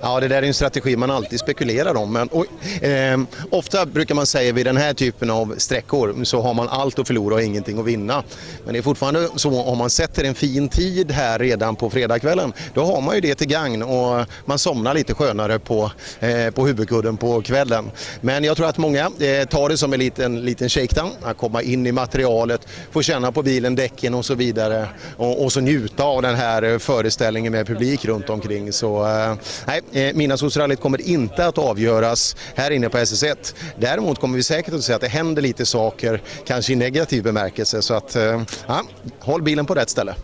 [0.00, 2.12] Ja, det där är en strategi man alltid spekulerar om.
[2.12, 2.46] Men, och,
[2.82, 3.20] eh,
[3.50, 7.06] ofta brukar man säga vid den här typen av sträckor så har man allt att
[7.06, 8.22] förlora och ingenting att vinna.
[8.64, 12.52] Men det är fortfarande så om man sätter en fin tid här redan på fredagskvällen,
[12.74, 15.90] då har man ju det till gagn och man somnar lite skönare på,
[16.20, 17.90] eh, på huvudkudden på kvällen.
[18.20, 21.62] Men jag tror att många eh, tar det som en liten, liten shakedown, att komma
[21.62, 26.04] in i materialet, få känna på bilen, däcken och så vidare och, och så njuta
[26.04, 28.72] av den här eh, föreställningen med publik runt omkring.
[28.72, 29.34] Så eh,
[29.66, 33.54] nej, Eh, Midnattssolsrallyt kommer inte att avgöras här inne på SS1.
[33.78, 37.82] Däremot kommer vi säkert att se att det händer lite saker, kanske i negativ bemärkelse.
[37.82, 38.82] Så att, eh, ja,
[39.20, 40.14] håll bilen på rätt ställe.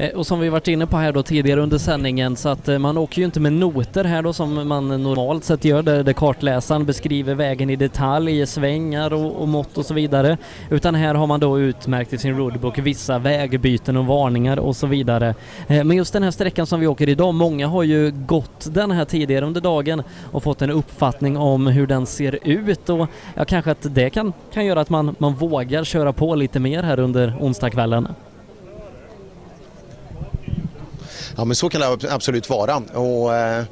[0.00, 2.78] Eh, och som vi varit inne på här då tidigare under sändningen så att eh,
[2.78, 6.12] man åker ju inte med noter här då som man normalt sett gör där, där
[6.12, 10.38] kartläsaren beskriver vägen i detalj, svängar och, och mått och så vidare.
[10.70, 14.86] Utan här har man då utmärkt i sin roadbook vissa vägbyten och varningar och så
[14.86, 15.34] vidare.
[15.68, 18.90] Eh, men just den här sträckan som vi åker idag, många har ju gått den
[18.90, 23.44] här tidigare under dagen och fått en uppfattning om hur den ser ut och ja,
[23.44, 27.00] kanske att det kan, kan göra att man, man vågar köra på lite mer här
[27.00, 28.08] under onsdagskvällen.
[31.36, 32.76] Ja men så kan det absolut vara.
[32.76, 33.64] Och, eh,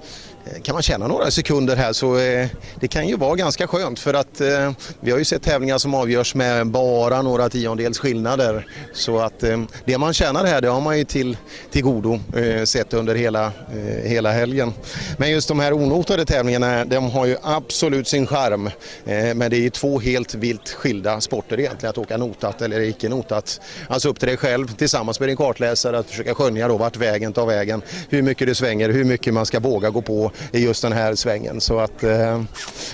[0.54, 2.46] Eh, kan man tjäna några sekunder här så eh,
[2.80, 5.94] det kan ju vara ganska skönt för att eh, vi har ju sett tävlingar som
[5.94, 8.66] avgörs med bara några tiondels skillnader.
[8.92, 11.36] Så att eh, det man tjänar här det har man ju till,
[11.70, 14.72] till godo eh, sett under hela, eh, hela helgen.
[15.16, 18.66] Men just de här onotade tävlingarna de har ju absolut sin charm.
[19.06, 22.80] Eh, men det är ju två helt vilt skilda sporter egentligen att åka notat eller
[22.80, 23.60] icke notat.
[23.88, 27.32] Alltså upp till dig själv tillsammans med din kartläsare att försöka skönja då vart vägen
[27.32, 30.82] tar vägen, hur mycket det svänger, hur mycket man ska våga gå på i just
[30.82, 31.60] den här svängen.
[31.60, 32.42] Så att, eh,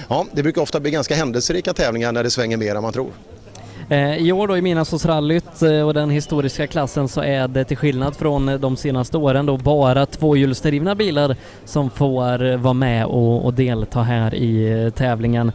[0.09, 3.11] ja, det brukar ofta bli ganska händelserika tävlingar när det svänger mer än man tror.
[3.89, 7.77] Eh, I år då i Midnattssolsrallyt eh, och den historiska klassen så är det till
[7.77, 13.45] skillnad från eh, de senaste åren då bara tvåhjulsdrivna bilar som får vara med och,
[13.45, 15.53] och delta här i tävlingen.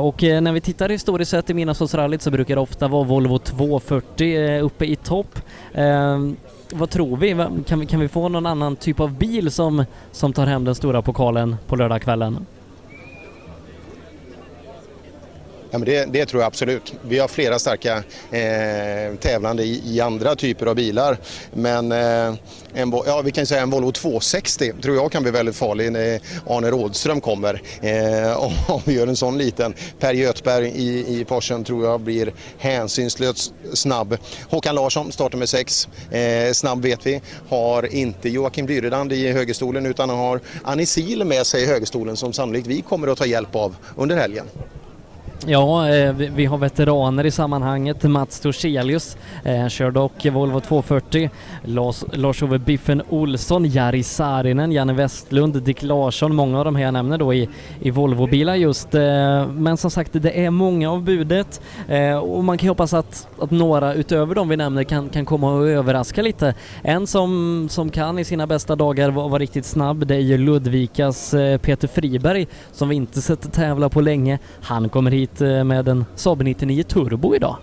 [0.00, 4.60] Och när vi tittar historiskt sett i Midnattssolsrallyt så brukar det ofta vara Volvo 240
[4.60, 5.38] uppe i topp.
[6.78, 7.46] Vad tror vi?
[7.66, 7.86] Kan, vi?
[7.86, 11.56] kan vi få någon annan typ av bil som, som tar hem den stora pokalen
[11.66, 12.46] på lördagskvällen?
[15.70, 16.94] Ja, men det, det, tror jag absolut.
[17.02, 17.96] Vi har flera starka
[18.30, 21.18] eh, tävlande i, i, andra typer av bilar.
[21.52, 22.34] Men eh,
[22.74, 26.20] en, ja, vi kan säga en Volvo 260 tror jag kan bli väldigt farlig när
[26.46, 27.62] Arne Rådström kommer.
[27.80, 29.74] Eh, om vi gör en sån liten.
[29.98, 34.16] Per Göthberg i, i Porschen tror jag blir hänsynslöst snabb.
[34.50, 35.88] Håkan Larsson startar med 6.
[36.10, 37.20] Eh, snabb vet vi.
[37.48, 40.40] Har inte Joakim Byrredand i högerstolen utan har
[40.92, 44.46] Sil med sig i högerstolen som sannolikt vi kommer att ta hjälp av under helgen.
[45.44, 48.02] Ja, eh, vi, har veteraner i sammanhanget.
[48.02, 51.30] Mats Torselius eh, kör dock Volvo 240.
[52.12, 56.34] Lars-Ove Biffen Olsson, Jari Saarinen, Janne Westlund, Dick Larsson.
[56.34, 57.48] Många av de här jag nämner då i,
[57.80, 58.94] i Volvobilar just.
[58.94, 62.94] Eh, men som sagt, det är många av budet eh, och man kan ju hoppas
[62.94, 66.54] att, att några utöver de vi nämner kan, kan komma och överraska lite.
[66.82, 70.38] En som, som kan i sina bästa dagar vara var riktigt snabb, det är ju
[70.38, 74.38] Ludvikas eh, Peter Friberg som vi inte sett tävla på länge.
[74.62, 77.56] Han kommer hit hit eh, med en Saab 99 Turbo idag.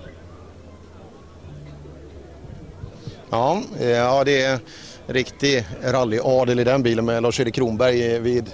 [3.29, 4.59] Ja, eh, ja det är
[5.07, 8.51] riktig rallyadel i den bilen med Lars-Erik Kronberg eh, vid,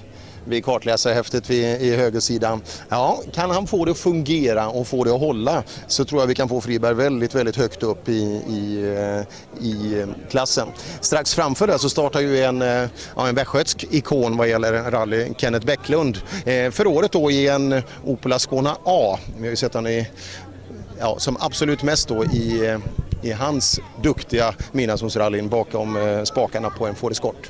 [0.49, 2.61] vid kartläsarhäftet vid, i högersidan.
[2.89, 6.27] Ja, kan han få det att fungera och få det att hålla så tror jag
[6.27, 10.67] vi kan få Friberg väldigt, väldigt högt upp i, i, eh, i eh, klassen.
[11.01, 15.33] Strax framför där så startar ju en, eh, ja, en västgötsk ikon vad gäller rally,
[15.37, 16.17] Kenneth Bäcklund.
[16.45, 19.19] Eh, för året då i en Opel Ascona A.
[19.37, 20.07] Vi har ju sett honom i
[20.99, 22.77] ja, som absolut mest då i,
[23.21, 27.49] i hans duktiga midnattssolsrallyn bakom spakarna på en Ford Escort.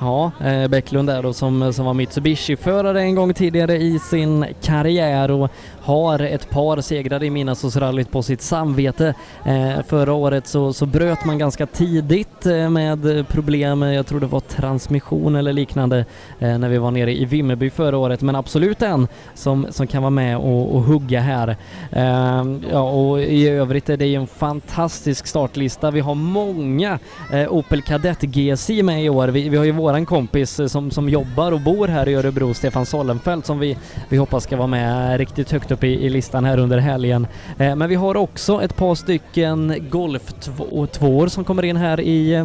[0.00, 5.30] Ja, eh, Bäcklund där då som, som var Mitsubishi-förare en gång tidigare i sin karriär.
[5.30, 5.50] Och
[5.82, 9.14] har ett par segrar i Midnattssolsrallyt på sitt samvete.
[9.44, 14.26] Eh, förra året så, så bröt man ganska tidigt eh, med problem, jag tror det
[14.26, 16.04] var transmission eller liknande
[16.38, 20.02] eh, när vi var nere i Vimmerby förra året, men absolut en som, som kan
[20.02, 21.56] vara med och, och hugga här.
[21.92, 25.90] Eh, ja, och i övrigt är det ju en fantastisk startlista.
[25.90, 26.98] Vi har många
[27.32, 29.28] eh, Opel Kadett GSI med i år.
[29.28, 32.54] Vi, vi har ju våran kompis eh, som, som jobbar och bor här i Örebro,
[32.54, 33.76] Stefan Sollenfelt, som vi,
[34.08, 37.26] vi hoppas ska vara med riktigt högt upp i, i listan här under helgen.
[37.58, 42.44] Eh, men vi har också ett par stycken golftvåor som kommer in här i eh,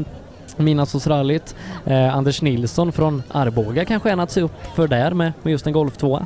[1.86, 5.68] Eh, Anders Nilsson från Arboga kanske en att se upp för där med, med just
[5.68, 6.26] en golftvåa.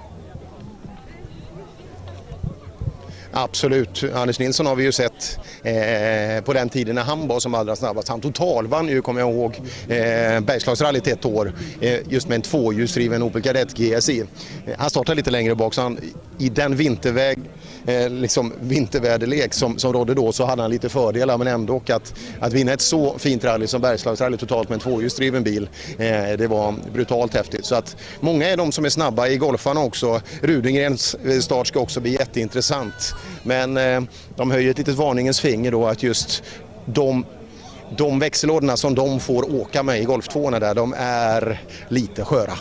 [3.31, 4.03] Absolut.
[4.15, 7.75] Anders Nilsson har vi ju sett eh, på den tiden när han var som allra
[7.75, 8.07] snabbast.
[8.07, 9.55] Han totalvann ju, kommer jag ihåg,
[9.87, 14.19] eh, Bergslagsrallyt ett år eh, just med en tvåhjulsdriven Opel Kadett GSI.
[14.19, 15.99] Eh, han startade lite längre bak så han,
[16.37, 17.39] i den vinterväg
[17.85, 22.13] eh, liksom vinterväderlek som, som rådde då så hade han lite fördelar men ändå att,
[22.39, 26.47] att vinna ett så fint rally som Bergslagsrally totalt med en tvåhjulsdriven bil eh, det
[26.47, 27.65] var brutalt häftigt.
[27.65, 30.21] Så att många är de som är snabba i golfarna också.
[30.41, 33.13] Rudingrens eh, start ska också bli jätteintressant.
[33.43, 34.01] Men eh,
[34.35, 36.43] de höjer ett litet varningens finger då att just
[36.85, 37.25] de
[37.97, 42.53] de växellådorna som de får åka med i Golf 2 där, de är lite sköra.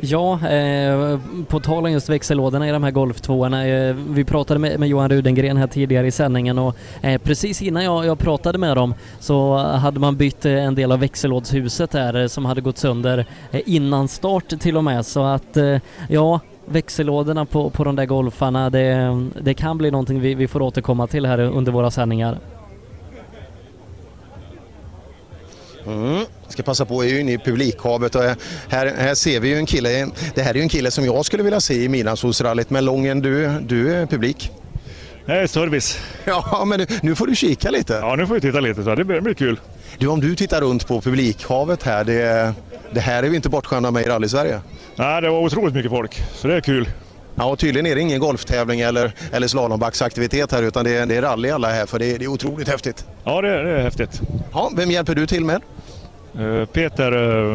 [0.00, 4.80] Ja, eh, på tal om just växellådorna i de här golftvåorna, eh, Vi pratade med,
[4.80, 8.76] med Johan Rudengren här tidigare i sändningen och eh, precis innan jag, jag pratade med
[8.76, 12.78] dem så hade man bytt eh, en del av växellådshuset där eh, som hade gått
[12.78, 15.78] sönder eh, innan start till och med så att eh,
[16.08, 20.62] ja, växellådorna på, på de där golfarna det, det kan bli någonting vi, vi får
[20.62, 22.38] återkomma till här under våra sändningar.
[25.86, 26.14] Mm.
[26.14, 28.22] Jag ska passa på, jag är ju inne i publikhavet och
[28.68, 31.24] här, här ser vi ju en kille, det här är ju en kille som jag
[31.24, 34.50] skulle vilja se i Midnattssolsrallyt, men Lången du, du är publik.
[35.26, 35.98] Är service.
[36.24, 37.92] Ja, men nu får du kika lite.
[37.92, 39.60] Ja, nu får vi titta lite, så det blir, det blir kul.
[39.98, 42.54] Du, om du tittar runt på publikhavet här, det,
[42.92, 44.60] det här är vi inte bortskämda med i rally-Sverige.
[44.96, 46.88] Nej, det var otroligt mycket folk, så det är kul.
[47.34, 51.16] Ja, och tydligen är det ingen golftävling eller, eller slalombacksaktivitet här utan det är, det
[51.16, 53.04] är rally alla här för det är, det är otroligt häftigt.
[53.24, 54.20] Ja, det, är- det är häftigt.
[54.52, 55.62] Ja, vem hjälper du till med?
[56.38, 57.12] Eh, Peter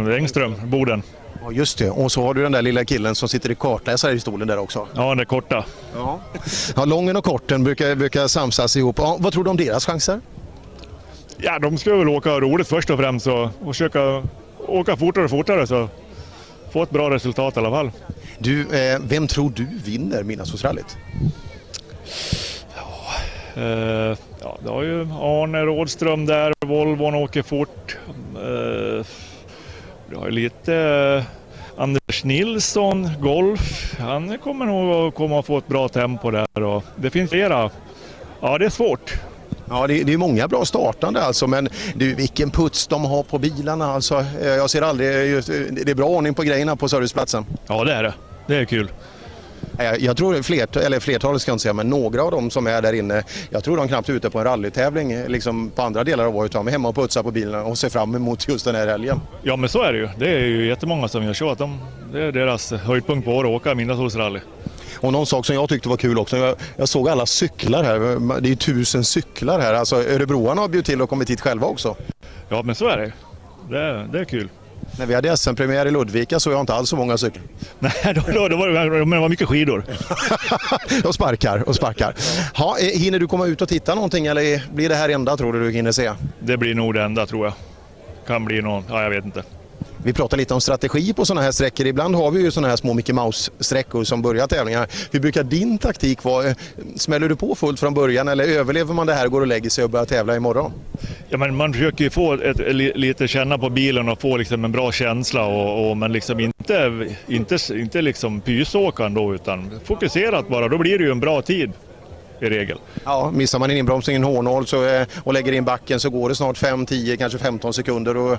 [0.09, 1.03] eh, Engström, Boden.
[1.43, 1.89] Ja, just det.
[1.89, 4.57] Och så har du den där lilla killen som sitter i kartläsare i stolen där
[4.57, 4.87] också.
[4.95, 5.65] Ja, den är korta.
[5.95, 6.19] Ja.
[6.75, 8.95] Ja, lången och korten brukar, brukar samsas ihop.
[8.99, 10.19] Ja, vad tror du om deras chanser?
[11.37, 14.23] Ja, de ska väl åka roligt först och främst och, och försöka
[14.67, 15.89] åka fortare och fortare så
[16.71, 17.91] få ett bra resultat i alla fall.
[18.39, 20.97] Du, eh, vem tror du vinner Midnattssolsrallyt?
[23.57, 27.97] Eh, ja, det har ju Arne Rådström där, Volvon åker fort.
[28.35, 29.05] Eh,
[30.09, 31.23] vi har ju lite eh,
[31.81, 33.95] Anders Nilsson, Golf.
[33.99, 37.69] Han kommer nog att komma att få ett bra tempo där och det finns flera.
[38.41, 39.13] Ja, det är svårt.
[39.69, 43.39] Ja, det, det är många bra startande alltså, men du, vilken puts de har på
[43.39, 44.25] bilarna alltså.
[44.41, 47.45] Eh, Jag ser aldrig, just, det är bra ordning på grejerna på serviceplatsen.
[47.67, 48.13] Ja, det är det.
[48.47, 48.91] Det är kul.
[49.99, 52.81] Jag, tror flert, eller flertalet ska jag inte säga, men några av dem som är
[52.81, 56.03] där inne, jag tror de knappt är ute på en rallytävling eh, liksom på andra
[56.03, 56.51] delar av året.
[56.51, 59.21] De är hemma och putsar på bilarna och ser fram emot just den här helgen.
[59.43, 60.09] Ja, men så är det ju.
[60.19, 61.49] Det är ju jättemånga som gör så.
[61.49, 61.79] Att de,
[62.13, 64.39] det är deras höjdpunkt på året att åka Midnattssolsrally.
[64.97, 67.99] Och någon sak som jag tyckte var kul också, jag, jag såg alla cyklar här.
[68.41, 69.73] Det är ju tusen cyklar här.
[69.73, 71.95] Alltså Örebroarna har bjudit till och kommit hit själva också.
[72.49, 73.13] Ja, men så är det.
[73.69, 74.49] Det är, det är kul.
[74.99, 77.43] När vi hade SM-premiär i Ludvika så jag inte alls så många cyklar.
[77.79, 79.83] Nej, då, då, då var det, men det var mycket skidor.
[81.03, 82.15] och sparkar och sparkar.
[82.53, 85.53] Ha, eh, hinner du komma ut och titta någonting eller blir det här enda tror
[85.53, 86.11] du du hinner se?
[86.39, 87.53] Det blir nog det enda tror jag.
[88.27, 89.43] Kan bli någon, ja jag vet inte.
[90.03, 91.85] Vi pratar lite om strategi på sådana här sträckor.
[91.85, 94.87] Ibland har vi ju sådana här små Mickey Mouse-sträckor som börjar tävlingar.
[95.11, 96.55] Hur brukar din taktik vara?
[96.95, 99.83] Smäller du på fullt från början eller överlever man det här, går och lägger sig
[99.83, 100.71] och börjar tävla imorgon?
[101.29, 104.71] Ja, men man försöker ju få ett, lite känna på bilen och få liksom en
[104.71, 110.67] bra känsla och, och men liksom inte, inte, inte liksom pysåkan då utan fokuserat bara.
[110.67, 111.71] Då blir det ju en bra tid
[112.39, 112.77] i regel.
[113.03, 116.29] Ja, missar man en inbromsning, en hårnål så, eh, och lägger in backen så går
[116.29, 118.37] det snart 5, 10, kanske 15 sekunder och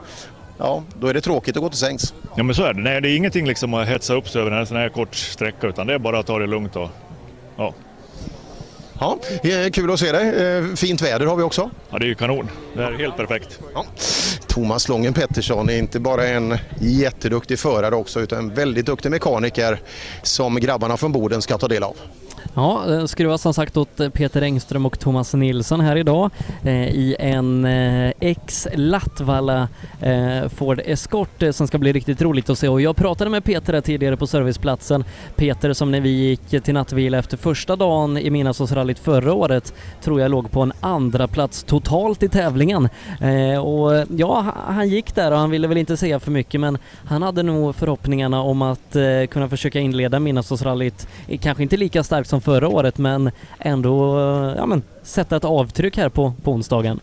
[0.58, 2.14] ja, då är det tråkigt att gå till sängs.
[2.36, 2.80] Ja men så är det.
[2.80, 5.66] Nej, det är ingenting liksom att hetsa upp sig över en sån här kort sträcka
[5.66, 6.88] utan det är bara att ta det lugnt och
[7.56, 7.74] ja.
[9.00, 10.56] Ja, eh, kul att se dig.
[10.56, 11.70] Eh, Fint väder har vi också.
[11.90, 12.48] Ja, det är ju kanon.
[12.74, 13.60] Det är helt perfekt.
[13.74, 13.84] Ja.
[14.46, 19.80] Thomas Lången Pettersson är inte bara en jätteduktig förare också utan en väldigt duktig mekaniker
[20.22, 21.96] som grabbarna från Boden ska ta del av.
[22.58, 26.30] Ja, den skruvas som sagt åt eh, Peter Engström och Thomas Nilsson här idag
[26.62, 29.68] eh, i en eh, X Lattvalla
[30.00, 33.44] eh, Ford Escort eh, som ska bli riktigt roligt att se och jag pratade med
[33.44, 35.04] Peter här tidigare på serviceplatsen.
[35.36, 40.20] Peter som när vi gick till nattvila efter första dagen i Midnattsåsrallyt förra året tror
[40.20, 42.88] jag låg på en andra plats totalt i tävlingen.
[43.20, 46.78] Eh, och ja, han gick där och han ville väl inte säga för mycket men
[47.04, 51.08] han hade nog förhoppningarna om att eh, kunna försöka inleda Midnattsåsrallyt,
[51.40, 54.20] kanske inte lika starkt som förra året men ändå
[54.56, 57.00] ja, men, sätta ett avtryck här på, på onsdagen.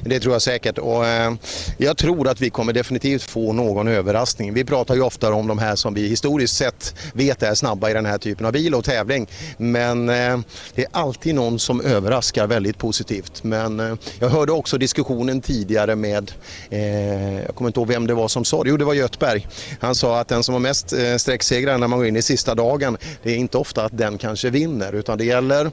[0.00, 1.32] Det tror jag säkert och eh,
[1.76, 4.54] jag tror att vi kommer definitivt få någon överraskning.
[4.54, 7.92] Vi pratar ju ofta om de här som vi historiskt sett vet är snabba i
[7.92, 9.28] den här typen av bil och tävling.
[9.56, 10.38] Men eh,
[10.74, 13.44] det är alltid någon som överraskar väldigt positivt.
[13.44, 16.32] Men eh, jag hörde också diskussionen tidigare med,
[16.70, 19.46] eh, jag kommer inte ihåg vem det var som sa det, jo det var Götberg.
[19.80, 22.54] Han sa att den som har mest eh, sträcksegrar när man går in i sista
[22.54, 25.70] dagen, det är inte ofta att den kanske vinner utan det gäller,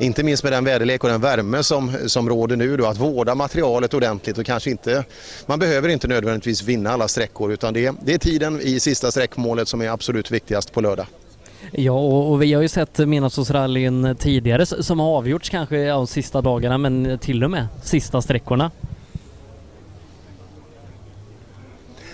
[0.00, 3.34] inte minst med den väderlek och den värme som, som råder nu då, att vårda
[3.34, 5.04] material materialet ordentligt och kanske inte,
[5.46, 9.68] man behöver inte nödvändigtvis vinna alla sträckor utan det, det är tiden i sista sträckmålet
[9.68, 11.06] som är absolut viktigast på lördag.
[11.72, 16.06] Ja, och, och vi har ju sett Midnattsåsrallyn tidigare som har avgjorts kanske de ja,
[16.06, 18.70] sista dagarna men till och med sista sträckorna.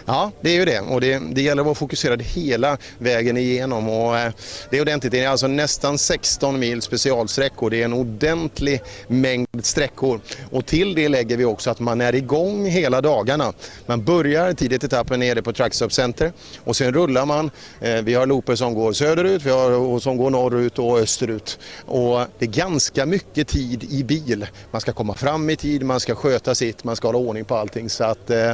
[0.07, 3.89] Ja, det är ju det och det, det gäller att vara fokuserad hela vägen igenom
[3.89, 4.33] och eh,
[4.71, 5.13] det är ordentligt.
[5.13, 7.71] Det är alltså nästan 16 mil specialsträckor.
[7.71, 12.15] Det är en ordentlig mängd sträckor och till det lägger vi också att man är
[12.15, 13.53] igång hela dagarna.
[13.87, 16.33] Man börjar tidigt etappen nere på Trackstop Center
[16.65, 17.51] och sen rullar man.
[17.81, 22.27] Eh, vi har looper som går söderut, vi har som går norrut och österut och
[22.39, 24.47] det är ganska mycket tid i bil.
[24.71, 27.57] Man ska komma fram i tid, man ska sköta sitt, man ska hålla ordning på
[27.57, 28.53] allting så att eh,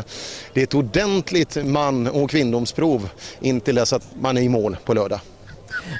[0.52, 3.08] det är ett ordentligt man och kvinnomsprov
[3.40, 5.20] in till dess att man är i mål på lördag.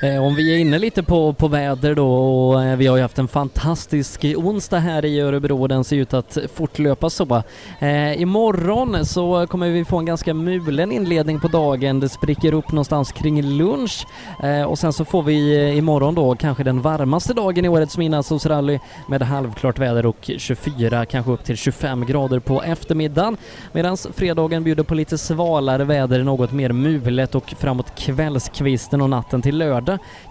[0.02, 3.02] Eh, om vi är inne lite på, på väder då och eh, vi har ju
[3.02, 7.42] haft en fantastisk onsdag här i Örebro och den ser ut att fortlöpa så.
[7.78, 12.00] Eh, imorgon så kommer vi få en ganska mulen inledning på dagen.
[12.00, 14.06] Det spricker upp någonstans kring lunch
[14.42, 17.98] eh, och sen så får vi eh, imorgon då kanske den varmaste dagen i årets
[17.98, 23.36] midnattssolsrally med halvklart väder och 24, kanske upp till 25 grader på eftermiddagen.
[23.72, 29.42] Medan fredagen bjuder på lite svalare väder, något mer mulet och framåt kvällskvisten och natten
[29.42, 29.67] till lördag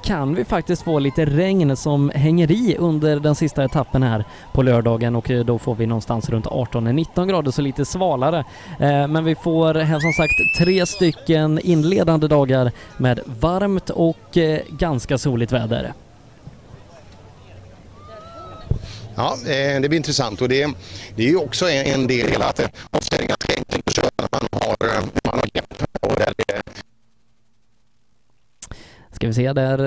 [0.03, 4.61] kan vi faktiskt få lite regn som hänger i under den sista etappen här på
[4.61, 8.39] lördagen och eh, då får vi någonstans runt 18-19 grader så lite svalare.
[8.79, 14.37] Eh, men vi får här som sagt tre stycken inledande dagar med varmt och
[14.69, 15.93] ganska soligt väder.
[19.15, 19.37] Ja,
[19.81, 20.69] det blir intressant och det,
[21.15, 24.47] det är ju också en del att det är ganska enkelt att köra när man
[24.51, 24.77] har,
[25.23, 26.46] man har grepp och det
[29.17, 29.79] Ska vi se där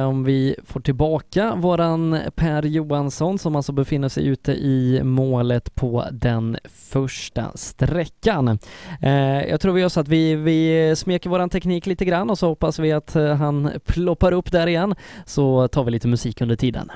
[0.00, 5.74] eh, om vi får tillbaka våran Per Johansson som alltså befinner sig ute i målet
[5.74, 8.58] på den första sträckan.
[9.02, 12.38] Eh, jag tror vi gör så att vi, vi smeker våran teknik lite grann och
[12.38, 16.40] så hoppas vi att eh, han ploppar upp där igen så tar vi lite musik
[16.40, 16.90] under tiden.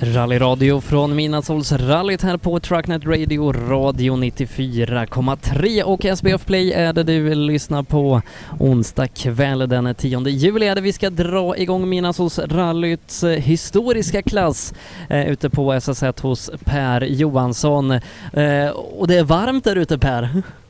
[0.00, 7.34] Rallyradio från Midnattssolsrallyt här på Trucknet Radio, Radio 94,3 och SBF Play är det du
[7.34, 8.22] lyssnar på
[8.58, 14.74] onsdag kväll den 10 juli är det vi ska dra igång Midnattssolsrallyts eh, historiska klass
[15.08, 17.90] eh, ute på SS1 hos Per Johansson.
[18.32, 20.42] Eh, och det är varmt där ute Per.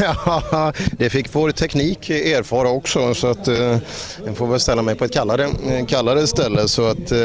[0.00, 3.78] Ja, det fick vår teknik erfara också så att eh,
[4.26, 6.68] jag får väl ställa mig på ett kallare, eh, kallare ställe.
[6.68, 7.18] Så att, eh,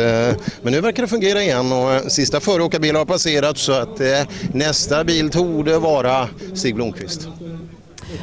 [0.61, 4.21] men nu verkar det fungera igen och eh, sista föråkarbilen har passerat så att eh,
[4.53, 7.27] nästa bil torde vara Stig Blomqvist.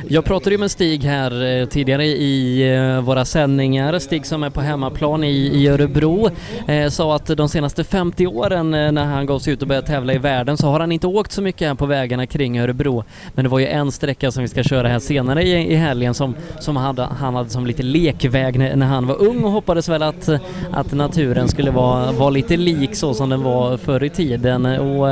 [0.08, 3.98] Jag pratade ju med Stig här eh, tidigare i eh, våra sändningar.
[3.98, 6.30] Stig som är på hemmaplan i, Örebro
[6.66, 10.12] eh, sa att de senaste 50 åren när han gav sig ut och började tävla
[10.12, 13.04] i världen så har han inte åkt så mycket här på vägarna kring Örebro.
[13.34, 16.34] Men det var ju en sträcka som vi ska köra här senare i, helgen som,
[16.60, 19.88] som han, hade, han hade som lite lekväg när, när han var ung och hoppades
[19.88, 20.28] väl att,
[20.70, 24.66] att naturen skulle vara, vara lite lik så som den var förr i tiden.
[24.66, 25.10] Och,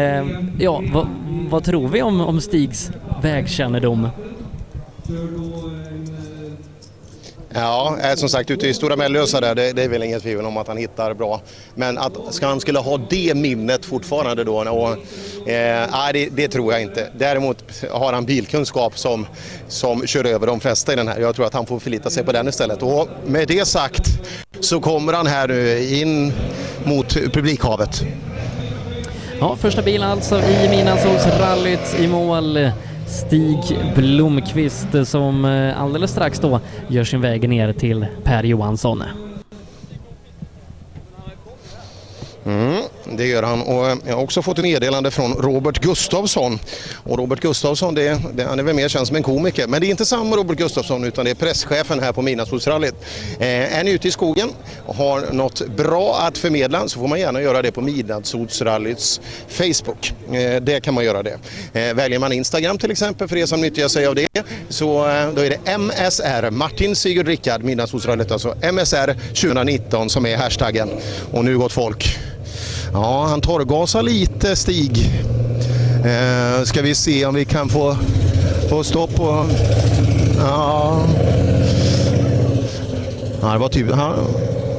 [0.00, 0.26] eh,
[0.58, 1.06] ja, vad,
[1.50, 2.92] vad tror vi om, om Stigs
[3.22, 4.08] vägkännedom?
[7.54, 10.46] Ja, eh, som sagt ute i Stora Mellösa där, det, det är väl inget tvivel
[10.46, 11.40] om att han hittar bra.
[11.74, 14.56] Men att ska han skulle ha det minnet fortfarande då?
[14.56, 14.90] Och,
[15.48, 17.08] eh, det, det tror jag inte.
[17.18, 19.26] Däremot har han bilkunskap som,
[19.68, 21.20] som kör över de flesta i den här.
[21.20, 22.82] Jag tror att han får förlita sig på den istället.
[22.82, 24.08] Och med det sagt
[24.60, 26.32] så kommer han här nu in
[26.84, 28.02] mot publikhavet.
[29.40, 32.70] Ja, första bilen alltså i Midnattssolsrallyt i mål.
[33.12, 39.02] Stig Blomqvist eh, som eh, alldeles strax då gör sin väg ner till Per Johansson.
[42.44, 42.81] Mm,
[43.16, 46.58] det gör han och eh, jag har också fått ett meddelande från Robert Gustafsson.
[47.04, 49.86] Och Robert Gustafsson, det, det, han är väl mer känd som en komiker, men det
[49.86, 52.94] är inte samma Robert Gustafsson utan det är presschefen här på Midnattssolsrallyt.
[53.38, 54.48] Eh, är ni ute i skogen
[54.86, 60.14] och har något bra att förmedla så får man gärna göra det på Midnattssolsrallyts Facebook.
[60.32, 61.38] Eh, det kan man göra det.
[61.72, 64.28] Eh, väljer man Instagram till exempel för er som nyttjar sig av det
[64.68, 70.36] så eh, då är det MSR, Martin Sigurd Rickard, Midnattssolsrallyt alltså, MSR 2019 som är
[70.36, 70.88] hashtaggen.
[71.32, 72.18] Och nu gott folk.
[72.92, 75.10] Ja, han torrgasar lite Stig.
[76.04, 77.96] Eh, ska vi se om vi kan få,
[78.70, 79.46] få stopp på...
[80.38, 81.00] Ja.
[83.42, 83.86] ja, det var typ...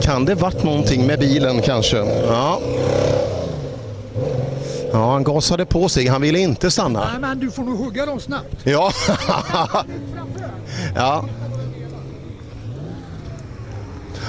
[0.01, 1.97] Kan det varit någonting med bilen kanske?
[2.27, 2.59] Ja.
[4.91, 6.07] Ja, han gasade på sig.
[6.07, 6.99] Han ville inte stanna.
[6.99, 8.55] Nej, men du får nog hugga dem snabbt.
[8.63, 8.91] Ja.
[10.95, 11.25] ja.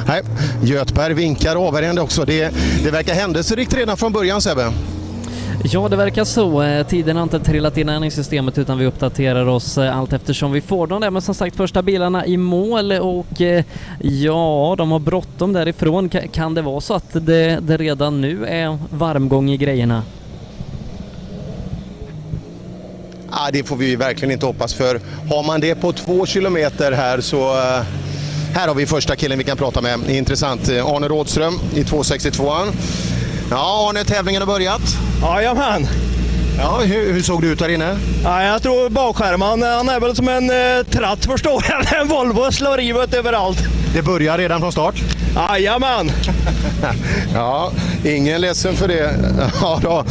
[0.07, 0.23] Nej,
[0.63, 2.25] Götberg vinkar avvärjande också.
[2.25, 2.51] Det,
[2.85, 4.73] det verkar händelserikt redan från början Sebbe.
[5.73, 6.63] Ja, det verkar så.
[6.63, 10.13] Eh, Tiden har inte trillat in än i systemet utan vi uppdaterar oss eh, allt
[10.13, 11.11] eftersom vi får dem där.
[11.11, 13.65] Men som sagt, första bilarna i mål och eh,
[14.01, 16.11] ja, de har bråttom därifrån.
[16.11, 20.03] Ka- Kan det vara så att det, det redan nu är varmgång i grejerna?
[23.31, 25.01] Ah, det får vi verkligen inte hoppas för.
[25.31, 27.53] Har man det på två kilometer här så...
[28.55, 30.11] eh, Här har vi första killen vi kan prata med.
[30.11, 30.69] Intressant.
[30.69, 32.73] Eh, Arne Rådström i 262an.
[33.51, 34.83] Ja, Arne, tävlingen har börjat.
[35.23, 35.87] Jajamän.
[36.59, 37.97] Ja, hur, hur såg det ut där inne?
[38.25, 42.01] Ja, jag tror bakskärman, han är väl som en eh, tratt förstår jag.
[42.01, 43.59] En Volvo slår i överallt.
[43.95, 44.95] Det börjar redan från start?
[45.37, 46.11] Jajamän.
[47.35, 47.73] ja,
[48.05, 49.15] ingen ledsen för det.
[49.61, 50.05] Ja, då.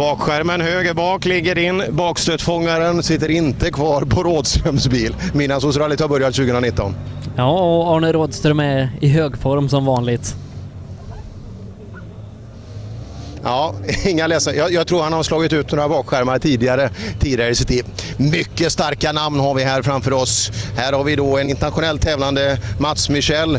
[0.00, 1.82] Bakskärmen höger bak ligger in.
[1.90, 5.16] Bakstötfångaren sitter inte kvar på Rådströms bil.
[5.34, 6.94] Midnattssolsrallyt har börjat 2019.
[7.36, 10.34] Ja, och Arne Rådström är i hög form som vanligt.
[13.44, 13.74] Ja,
[14.04, 14.56] inga ledsen.
[14.56, 17.84] Jag, jag tror han har slagit ut några bakskärmar tidigare, tidigare i sitt liv.
[18.16, 20.50] Mycket starka namn har vi här framför oss.
[20.76, 23.58] Här har vi då en internationellt tävlande Mats Michel.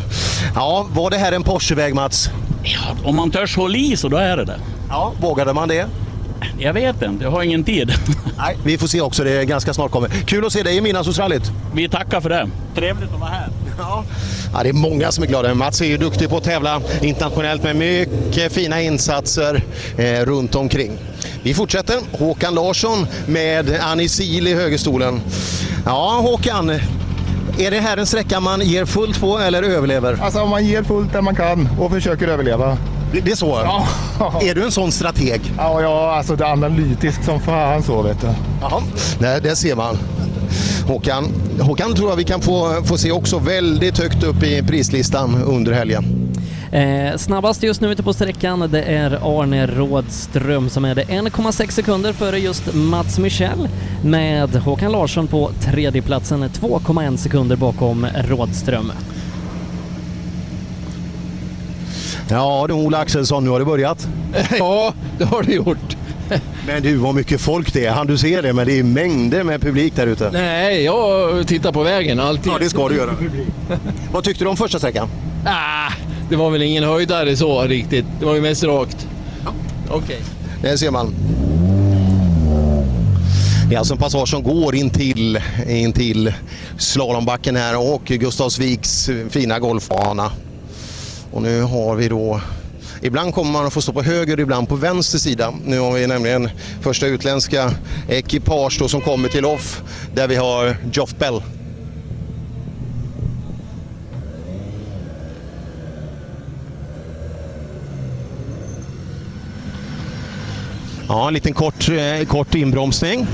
[0.54, 2.30] Ja, var det här en Porscheväg Mats?
[2.62, 4.60] Ja, om man törs hålla i så då är det det.
[4.88, 5.86] Ja, vågade man det?
[6.58, 7.92] Jag vet inte, jag har ingen tid.
[8.38, 10.08] Nej, vi får se också, det är ganska snart kommer.
[10.08, 11.50] Kul att se dig i Midnattssolsrallyt.
[11.74, 12.48] Vi tackar för det.
[12.74, 13.48] Trevligt att vara här.
[13.78, 14.04] Ja.
[14.54, 15.54] Ja, det är många som är glada.
[15.54, 19.62] Mats är ju duktig på att tävla internationellt med mycket fina insatser
[19.96, 20.92] eh, runt omkring.
[21.42, 21.98] Vi fortsätter.
[22.12, 25.20] Håkan Larsson med Annie Sil i högerstolen.
[25.84, 26.70] Ja, Håkan.
[27.58, 30.18] Är det här en sträcka man ger fullt på eller överlever?
[30.22, 32.78] Alltså man ger fullt där man kan och försöker överleva.
[33.12, 33.60] Det, är så?
[33.64, 33.86] Ja.
[34.42, 35.40] Är du en sån strateg?
[35.56, 38.28] Ja, ja alltså det är analytisk som fan så vet du.
[38.60, 38.82] Jaha,
[39.18, 39.98] det, det ser man.
[40.86, 45.42] Håkan, Håkan tror jag vi kan få, få se också väldigt högt upp i prislistan
[45.46, 46.32] under helgen.
[46.72, 51.70] Eh, snabbast just nu ute på sträckan det är Arne Rådström som är det 1,6
[51.70, 53.68] sekunder före just Mats Michel
[54.04, 58.92] med Håkan Larsson på tredjeplatsen 2,1 sekunder bakom Rådström.
[62.30, 64.08] Ja du Ola Axelsson, nu har det börjat.
[64.58, 65.96] Ja, det har det gjort.
[66.66, 67.90] Men du, vad mycket folk det är.
[67.90, 70.30] Han du ser det, men det är mängder med publik där ute.
[70.32, 72.52] Nej, jag tittar på vägen alltid.
[72.52, 73.14] Ja, det ska du göra.
[74.12, 75.08] Vad tyckte du om första sträckan?
[75.46, 75.92] Ah,
[76.30, 78.04] det var väl ingen höjdare så riktigt.
[78.20, 79.06] Det var ju mest rakt.
[79.90, 80.20] Okej.
[80.62, 81.14] Det ser man.
[83.68, 86.32] Det är alltså en passage som går in till, in till
[86.78, 90.30] slalombacken här och Gustavsviks fina golfbana.
[91.32, 92.40] Och nu har vi då
[93.04, 95.54] Ibland kommer man att få stå på höger, ibland på vänster sida.
[95.64, 97.70] Nu har vi nämligen första utländska
[98.08, 99.82] ekipage då som kommer till off
[100.14, 101.42] där vi har Joff Bell.
[111.08, 113.26] Ja, en liten kort, eh, kort inbromsning.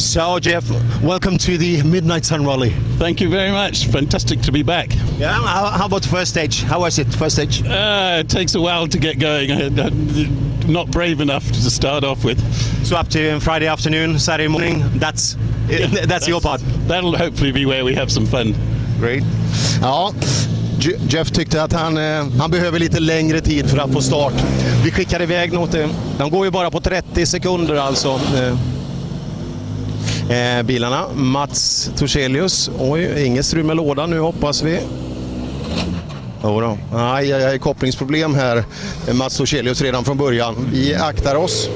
[0.00, 0.64] So, Jeff,
[1.02, 2.70] welcome to the Midnight Sun Rally.
[2.98, 3.86] Thank you very much.
[3.86, 4.88] Fantastic to be back.
[5.18, 6.62] Yeah, how, how about the first stage?
[6.62, 7.62] How was it, first stage?
[7.62, 9.50] Uh, it takes a while to get going.
[9.52, 12.40] I- I'm not brave enough to start off with.
[12.84, 15.36] So up to Friday afternoon, Saturday morning, that's
[16.06, 16.60] that's, your part.
[16.88, 18.54] That'll hopefully be where we have some fun.
[19.00, 19.22] Great.
[19.82, 20.12] Ja,
[21.08, 24.32] Jeff tyckte att han, eh, han behöver lite längre tid för att få start.
[24.84, 25.74] Vi skickar iväg något.
[25.74, 25.88] eh,
[26.18, 28.20] De går ju bara på 30 sekunder alltså.
[30.30, 31.04] Eh, bilarna.
[31.14, 32.70] Mats Torselius.
[32.78, 34.80] Oj, inget strul med lådan nu hoppas vi.
[36.42, 36.78] Jodå.
[36.92, 38.64] Aj, aj, aj, kopplingsproblem här.
[39.12, 40.68] Mats Torselius redan från början.
[40.72, 41.68] Vi aktar oss.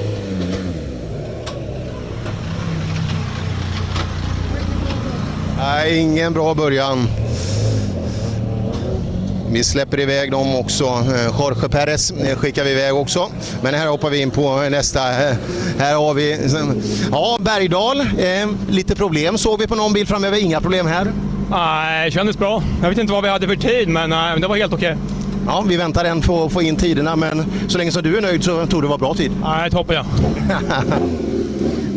[5.57, 7.07] Nej, ingen bra början.
[9.55, 10.83] Vi släpper iväg dem också.
[10.83, 13.29] Eh, Jorge Perez eh, skickar vi iväg också.
[13.63, 14.99] Men här hoppar vi in på nästa.
[14.99, 15.35] Eh,
[15.79, 16.39] Här har vi
[17.11, 18.03] ja, Bergdal.
[18.69, 20.37] Lite problem såg vi på någon bil framöver.
[20.43, 21.11] Inga problem här.
[21.51, 22.63] Nej, det kändes bra.
[22.81, 24.09] Jag vet inte vad vi hade för tid, men
[24.41, 24.97] det var helt okej.
[25.47, 28.21] Ja, vi väntar än på att få in tiderna, men så länge som du är
[28.21, 29.31] nöjd så tror det var bra tid.
[29.43, 30.05] Nej, toppen ja.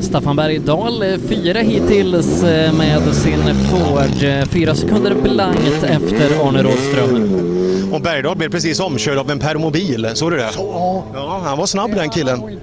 [0.00, 4.22] Staffan Bergdahl, eh, fyra hittills eh, med sin Ford.
[4.22, 7.44] Eh, Fyra sekunder blankt efter Arne Rådström.
[7.92, 10.08] Och Bergdal blev precis omkörd av en permobil.
[10.14, 10.50] Såg du det?
[10.56, 12.58] Ja, han var snabb den killen.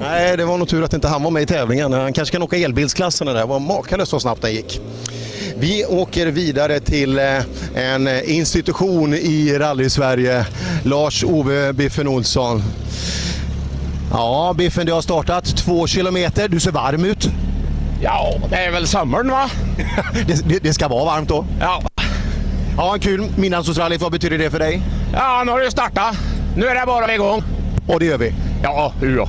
[0.00, 1.92] Nej, det var nog tur att inte han var med i tävlingen.
[1.92, 3.40] Han kanske kan åka elbilsklasserna där.
[3.40, 4.80] Det var makalöst så snabbt den gick.
[5.56, 7.18] Vi åker vidare till
[7.74, 10.46] en institution i rally-Sverige.
[10.84, 12.62] Lars-Ove Biffen Olsson.
[14.12, 16.48] Ja, Biffen, det har startat två kilometer.
[16.48, 17.28] Du ser varm ut.
[18.02, 19.50] Ja, det är väl sommaren va?
[20.26, 21.44] det, det, det ska vara varmt då.
[21.60, 21.82] Ja.
[22.76, 23.26] Ja, kul.
[23.36, 24.82] Midnattsrallyt, vad betyder det för dig?
[25.12, 26.16] Ja, nu har det startat.
[26.56, 27.42] Nu är det bara igång.
[27.88, 28.34] Och det gör vi.
[28.62, 29.28] Ja, ja.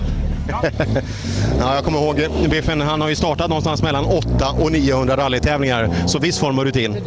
[1.60, 5.90] Ja, jag kommer ihåg Biffen, han har ju startat någonstans mellan 8 och 900 rallytävlingar.
[6.06, 6.98] Så visst får man rutin.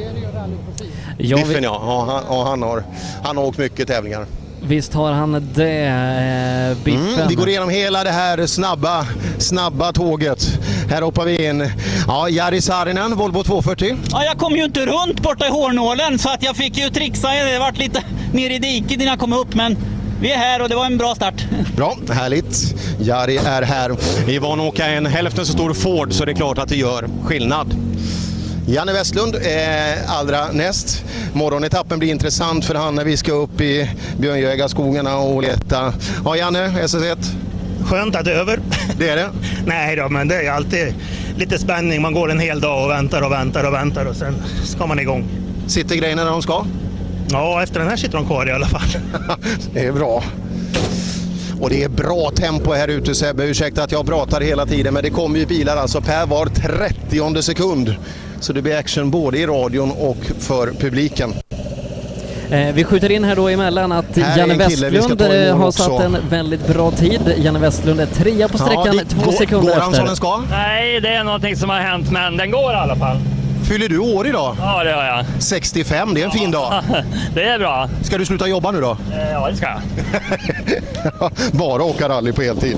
[1.19, 2.83] Ja, Biffen vi- ja, ja, han, ja han, har,
[3.25, 4.27] han har åkt mycket tävlingar.
[4.63, 7.15] Visst har han det, eh, Biffen.
[7.15, 9.07] Mm, vi går igenom hela det här snabba,
[9.39, 10.59] snabba tåget.
[10.91, 11.71] Här hoppar vi in.
[12.07, 13.97] Ja, Jari Saarinen, Volvo 240.
[14.11, 17.29] Ja, jag kom ju inte runt borta i hårnålen så att jag fick ju trixa.
[17.29, 18.03] Det vart lite
[18.33, 19.77] ner i diket innan jag kom upp men
[20.21, 21.45] vi är här och det var en bra start.
[21.77, 22.75] Bra, härligt.
[23.01, 23.97] Jari är här.
[24.27, 26.69] Vi är van att åka en hälften så stor Ford så det är klart att
[26.69, 27.86] det gör skillnad.
[28.69, 31.05] Janne Westlund eh, allra näst.
[31.33, 35.93] Morgonetappen blir intressant för han när vi ska upp i björnjägarskogarna och leta.
[36.25, 37.17] Ja, Janne, SS1.
[37.85, 38.61] Skönt att det är över.
[38.99, 39.31] Det är det?
[39.67, 40.95] Nej då, men det är alltid
[41.37, 42.03] lite spänning.
[42.03, 44.99] Man går en hel dag och väntar och väntar och väntar och sen ska man
[44.99, 45.25] igång.
[45.67, 46.67] Sitter grejerna där de ska?
[47.31, 48.89] Ja, efter den här sitter de kvar i alla fall.
[49.73, 50.23] Det är bra.
[51.61, 53.45] Och det är bra tempo här ute Sebbe.
[53.45, 57.43] Ursäkta att jag pratar hela tiden men det kommer ju bilar alltså per var 30
[57.43, 57.97] sekund.
[58.41, 61.35] Så det blir action både i radion och för publiken.
[62.51, 65.83] Eh, vi skjuter in här då emellan att Här är Janne Westlund eh, har också.
[65.83, 67.21] satt en väldigt bra tid.
[67.39, 70.15] Janne Westlund är trea på sträckan, två sekunder efter.
[70.15, 70.43] ska?
[70.51, 73.17] Nej, det är någonting som har hänt, men den går i alla fall.
[73.69, 74.57] Fyller du år idag?
[74.61, 75.25] Ja, det gör jag.
[75.39, 76.83] 65, det är en fin dag.
[77.35, 77.89] Det är bra.
[78.03, 78.91] Ska du sluta jobba nu då?
[78.91, 79.81] Eh, Ja, det ska jag.
[81.53, 82.77] Bara åka rally på heltid.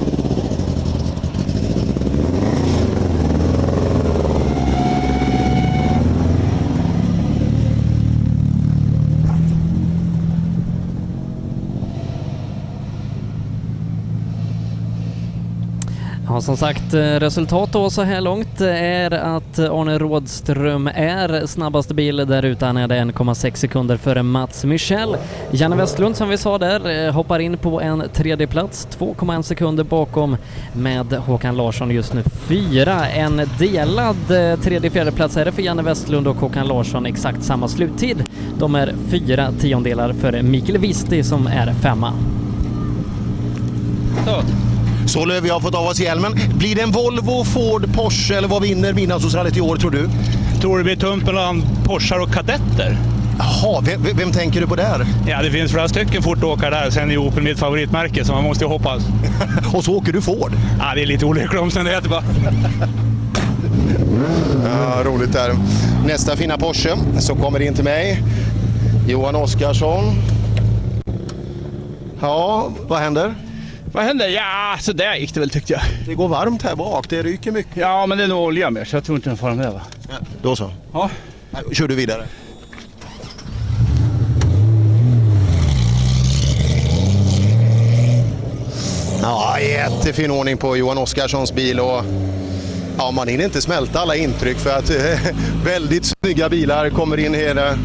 [16.31, 20.87] Ja, som sagt, eh, resultat då så här långt eh, är att eh, Arne Rådström
[20.87, 22.67] är snabbaste bil där ute.
[22.67, 25.17] Han är 1,6 sekunder före Mats Michel.
[25.51, 30.37] Janne Westlund som vi sa där hoppar in på en tredje plats 2,1 sekunder bakom
[30.73, 33.09] med Håkan Larsson just nu fyra.
[33.09, 34.17] En delad
[34.63, 38.25] tredje fjärde plats är det för Janne Westlund och Håkan Larsson exakt samma sluttid.
[38.59, 42.13] De är fyra tiondelar före Mikael Visti som är femma.
[44.27, 44.68] Så
[45.17, 46.35] Löv, jag har fått av oss hjälmen.
[46.55, 50.09] Blir det en Volvo, Ford, Porsche eller vad vinner Midnattsrallyt i år tror du?
[50.61, 52.97] Tror det blir tunt mellan Porschar och kadetter.
[53.39, 55.07] Jaha, vem, vem tänker du på där?
[55.29, 56.91] Ja, det finns flera stycken fortåkare där.
[56.91, 59.03] Sen är Opel mitt favoritmärke, så man måste ju hoppas.
[59.75, 60.53] Och så åker du Ford?
[60.79, 62.23] Ja, det är lite olyckliga omständigheter bara.
[64.65, 65.53] Ja, roligt där.
[66.07, 68.23] Nästa fina Porsche så kommer in till mig.
[69.09, 70.05] Johan Oskarsson.
[72.21, 73.35] Ja, vad händer?
[73.93, 74.29] Vad händer?
[74.29, 75.83] Ja, så där gick det väl tyckte jag.
[76.07, 77.77] Det går varmt här bak, det ryker mycket.
[77.77, 79.81] Ja, men det är nog olja mer så jag tror inte den fara med va?
[80.11, 80.71] Ja, då så.
[80.93, 81.11] Ja.
[81.73, 82.25] Kör du vidare.
[89.23, 92.05] Ja, jättefin ordning på Johan Oskarssons bil och
[92.99, 94.91] ja, man hinner inte smälta alla intryck för att
[95.65, 97.79] väldigt snygga bilar kommer in hela.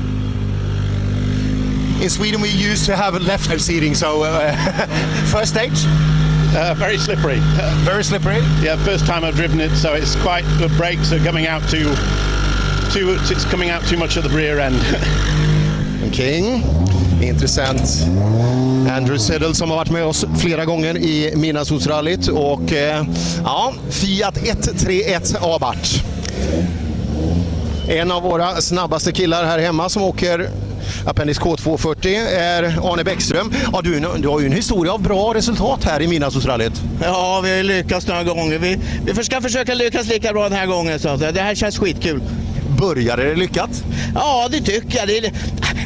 [2.03, 4.51] In Sweden we used to have left seating, so uh,
[5.31, 5.85] first stage?
[6.53, 7.39] Uh, very slippery.
[7.85, 8.39] very slippery?
[8.59, 11.95] Yeah, first time I've driven it, so it's quite, the brakes are coming out too,
[12.91, 14.75] too, it's coming out too much at the rear end.
[16.09, 16.61] Okej,
[17.21, 17.79] intressant.
[18.89, 23.05] Andrew Seddle som har varit med oss flera gånger i Midnattssolsrallyt och eh,
[23.43, 26.03] ja, Fiat 131 Abarth.
[27.87, 30.49] En av våra snabbaste killar här hemma som åker
[31.05, 32.07] Appendix K240
[32.37, 33.53] är Arne Bäckström.
[33.73, 36.81] Ja, du, du har ju en historia av bra resultat här i Midnattssolsrallyt.
[37.03, 38.59] Ja, vi har ju lyckats några gånger.
[38.59, 40.99] Vi, vi ska försöka lyckas lika bra den här gången.
[40.99, 42.21] Så det här känns skitkul.
[42.79, 43.83] Började det lyckat?
[44.15, 45.07] Ja, det tycker jag.
[45.07, 45.33] Det är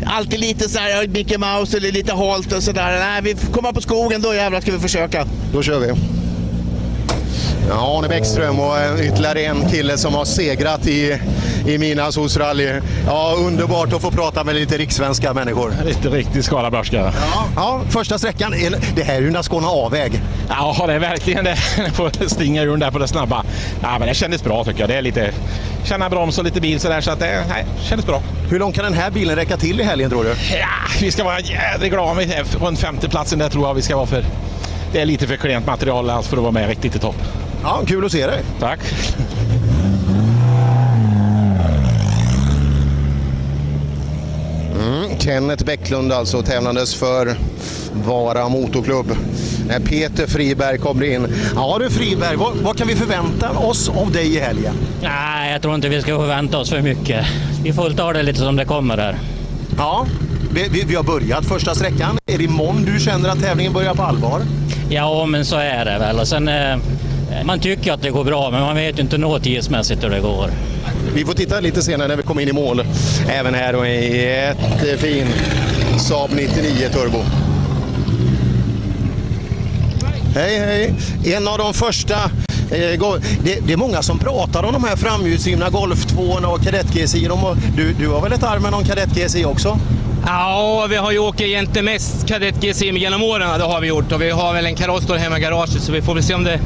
[0.05, 2.99] alltid lite så här Mickey Mouse eller lite halt och sådär.
[2.99, 5.25] Nej, vi kommer på skogen, då jävlar ska vi försöka.
[5.53, 6.16] Då kör vi.
[7.69, 11.19] Ja, Arne Bäckström och eh, ytterligare en kille som har segrat i,
[11.67, 12.81] i Midnattssolsrally.
[13.07, 15.73] Ja, underbart att få prata med lite rikssvenska människor.
[15.85, 16.97] Lite riktig skaraborgska.
[16.97, 18.55] Ja, ja, första sträckan.
[18.95, 20.21] Det här är ju en Skåne A-väg.
[20.49, 21.55] Ja, det är verkligen det.
[21.93, 23.43] Får stinga ur där på det snabba.
[23.81, 24.89] Ja, men det kändes bra tycker jag.
[24.89, 25.31] Det är lite
[25.83, 28.21] känna broms och lite bil sådär så att det nej, kändes bra.
[28.49, 30.29] Hur långt kan den här bilen räcka till i helgen tror du?
[30.29, 30.67] Ja,
[31.01, 34.25] vi ska vara jädrigt glada med runt femteplatsen där tror jag vi ska vara för.
[34.91, 37.15] Det är lite för klent material alltså för att vara med riktigt i topp.
[37.63, 38.43] Ja, kul att se dig.
[38.59, 38.79] Tack.
[44.79, 47.35] Mm, Kenneth Bäcklund alltså tävlandes för
[48.05, 49.17] Vara Motorklubb.
[49.67, 51.27] När Peter Friberg kommer in.
[51.55, 54.75] Ja du Friberg, vad, vad, kan vi förvänta oss av dig i helgen?
[55.01, 57.25] Nej, jag tror inte vi ska förvänta oss för mycket.
[57.63, 59.17] Vi får ta det lite som det kommer här.
[59.77, 60.05] Ja,
[60.53, 62.17] vi, vi, vi har börjat första sträckan.
[62.25, 64.41] Är det imorgon du känner att tävlingen börjar på allvar?
[64.89, 66.19] Ja, men så är det väl.
[66.19, 66.77] Och sen, eh,
[67.43, 70.19] man tycker att det går bra, men man vet ju inte nå tidsmässigt hur det
[70.19, 70.49] går.
[71.15, 72.83] Vi får titta lite senare när vi kommer in i mål.
[73.29, 75.27] Även här och en jättefin
[75.99, 77.23] Saab 99 Turbo.
[80.35, 80.93] Hej, hej!
[81.35, 82.13] En av de första
[82.71, 82.99] eh,
[83.43, 87.29] det, är många som pratar om de här framhjulsdrivna Golf 2 och Kadett GSI.
[87.75, 89.79] Du, du har väl ett arm med någon Kadett GSI också?
[90.25, 93.59] Ja, vi har ju åkt egentligen mest Kadett GSI genom åren.
[93.59, 96.01] Det har vi gjort och vi har väl en kaross hemma i garaget så vi
[96.01, 96.59] får väl se om det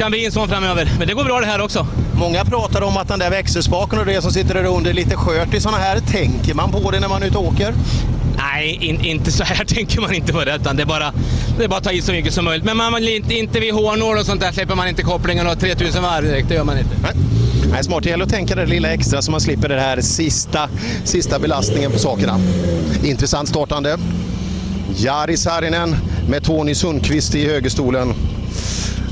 [0.00, 0.90] kan bli en sån framöver.
[0.98, 1.86] Men det går bra det här också.
[2.14, 5.16] Många pratar om att den där växelspaken och det som sitter där under är lite
[5.16, 6.00] skört i sådana här.
[6.00, 7.74] Tänker man på det när man är ute och åker?
[8.36, 10.56] Nej, in, inte så här tänker man inte på det.
[10.56, 11.12] Utan det, är bara,
[11.58, 12.64] det är bara att ta i så mycket som möjligt.
[12.64, 16.02] Men man inte, inte vid hårnål och sånt där släpper man inte kopplingen och 3000
[16.02, 16.48] varv direkt.
[16.48, 16.96] Det gör man inte.
[17.02, 17.12] Nej.
[17.72, 18.02] Nej, smart.
[18.02, 20.68] Det gäller att tänka det lilla extra så man slipper den här sista,
[21.04, 22.40] sista belastningen på sakerna.
[23.04, 23.98] Intressant startande.
[24.96, 25.96] Jari Saarinen
[26.28, 28.14] med Tony Sundqvist i högerstolen.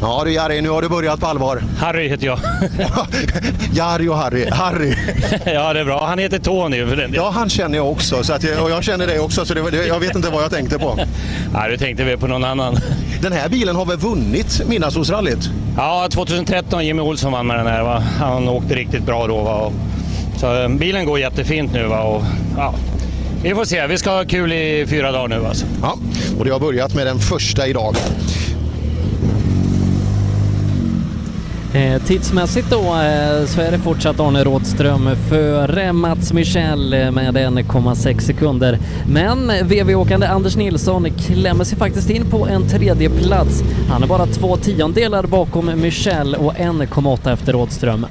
[0.01, 1.63] Ja du Jari, nu har du börjat på allvar.
[1.79, 2.39] Harry heter jag.
[3.73, 4.51] Jari och Harry.
[4.51, 4.95] Harry.
[5.45, 6.07] ja, det är bra.
[6.07, 8.25] Han heter Tony för den Ja, han känner jag också.
[8.25, 10.51] Så att jag, och jag känner dig också, så det, jag vet inte vad jag
[10.51, 10.99] tänkte på.
[11.53, 12.79] Nej, du tänkte väl på någon annan.
[13.23, 15.51] Den här bilen har väl vunnit Midnattssolsrallyt?
[15.77, 17.83] Ja, 2013 Jimmy Olsson vann med den här.
[17.83, 18.03] Va?
[18.19, 19.43] Han åkte riktigt bra då.
[19.43, 19.73] Va?
[20.37, 21.87] Så eh, bilen går jättefint nu.
[21.87, 22.01] Va?
[22.01, 22.23] Och,
[22.57, 22.75] ja.
[23.43, 25.67] Vi får se, vi ska ha kul i fyra dagar nu alltså.
[25.83, 25.99] Ja,
[26.39, 27.97] och det har börjat med den första idag.
[31.75, 37.37] Eh, tidsmässigt då eh, så är det fortsatt Arne Rådström före Mats Michel eh, med
[37.37, 38.79] 1,6 sekunder.
[39.09, 43.63] Men VV-åkande Anders Nilsson klämmer sig faktiskt in på en tredje plats.
[43.91, 48.07] Han är bara två tiondelar bakom Michel och 1,8 efter Rådström.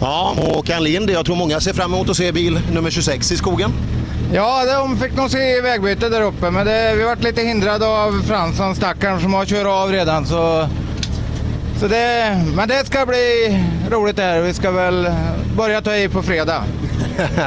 [0.00, 3.36] Ja, Håkan Lind, jag tror många ser fram emot att se bil nummer 26 i
[3.36, 3.72] skogen.
[4.32, 8.22] Ja, de fick nog se vägbyte där uppe, men det, vi varit lite hindrade av
[8.26, 10.26] Fransson, stackaren, som har kört av redan.
[10.26, 10.68] Så,
[11.80, 13.58] så det, men det ska bli
[13.90, 14.40] roligt det här.
[14.40, 15.06] Vi ska väl
[15.56, 16.64] börja ta i på fredag.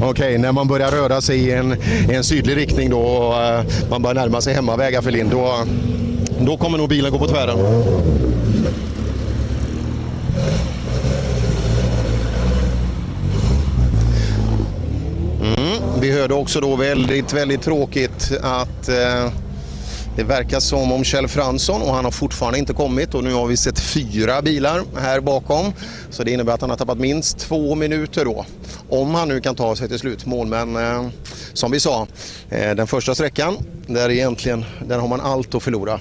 [0.00, 1.76] Okej, okay, när man börjar röra sig i en,
[2.10, 5.64] i en sydlig riktning då och eh, man börjar närma sig hemmavägar för Lind, då,
[6.40, 7.58] då kommer nog bilen gå på tvären.
[16.08, 19.32] Vi hörde också då väldigt, väldigt tråkigt att eh,
[20.16, 23.46] det verkar som om Kjell Fransson och han har fortfarande inte kommit och nu har
[23.46, 25.72] vi sett fyra bilar här bakom.
[26.10, 28.46] Så det innebär att han har tappat minst två minuter då.
[28.88, 30.46] Om han nu kan ta sig till slutmål.
[30.46, 31.08] Men eh,
[31.52, 32.06] som vi sa,
[32.50, 33.56] eh, den första sträckan,
[33.86, 36.00] där egentligen, där har man allt att förlora.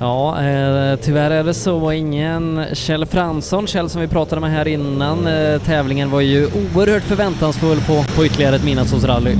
[0.00, 1.92] Ja, eh, tyvärr är det så.
[1.92, 7.02] Ingen Kjell Fransson, Kjell som vi pratade med här innan eh, tävlingen var ju oerhört
[7.02, 9.36] förväntansfull på, på ytterligare ett midnattssolsrally.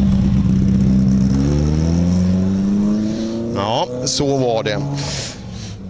[3.55, 4.79] Ja, så var det.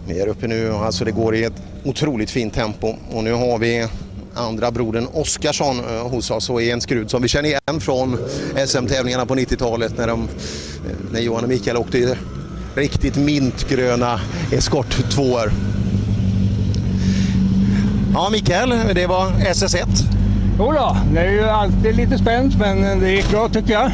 [0.06, 3.58] Vi är uppe nu, alltså det går i ett otroligt fint tempo och nu har
[3.58, 3.86] vi
[4.34, 8.18] andra brodern Oskarsson eh, hos oss och är en skrud som vi känner igen från
[8.66, 11.98] SM-tävlingarna på 90-talet när, de, eh, när Johan och Mikael åkte
[12.74, 14.20] riktigt mintgröna
[14.52, 15.38] Escort 2
[18.14, 19.86] Ja, Mikael, det var SS1.
[20.58, 23.90] Jodå, det är ju alltid lite spänt men det gick bra tycker jag.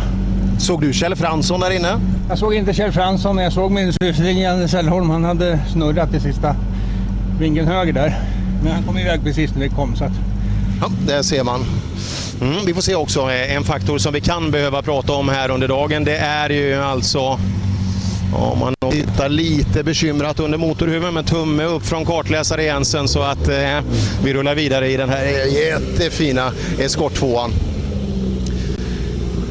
[0.58, 2.00] Såg du Kjell Fransson där inne?
[2.28, 5.10] Jag såg inte Kjell Fransson men jag såg min syssling Janne Sällholm.
[5.10, 6.56] Han hade snurrat i sista
[7.40, 8.18] vinkeln höger där.
[8.62, 10.12] Men han kom iväg precis när vi kom så att...
[10.80, 11.64] Ja, där ser man.
[12.40, 15.50] Mm, vi får se också eh, en faktor som vi kan behöva prata om här
[15.50, 16.04] under dagen.
[16.04, 17.38] Det är ju alltså
[18.32, 23.48] Ja, man tittar lite bekymrat under motorhuven men tumme upp från kartläsare Jensen så att
[23.48, 23.80] eh,
[24.24, 25.24] vi rullar vidare i den här
[25.56, 27.40] jättefina Escort 2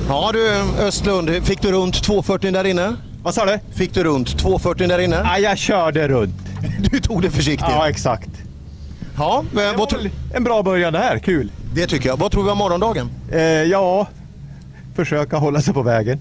[0.10, 0.50] Ja du
[0.84, 2.96] Östlund, fick du runt 240 där inne?
[3.24, 3.60] Vad sa du?
[3.76, 5.22] Fick du runt 240 där inne?
[5.24, 6.36] Ja, jag körde runt.
[6.92, 7.70] Du tog det försiktigt?
[7.70, 8.30] Ja, exakt.
[9.18, 10.00] Ja, men vad tro-
[10.34, 11.52] En bra början det här, kul.
[11.74, 12.18] Det tycker jag.
[12.18, 13.10] Vad tror vi om morgondagen?
[13.32, 14.08] Eh, ja,
[14.96, 16.20] försöka hålla sig på vägen.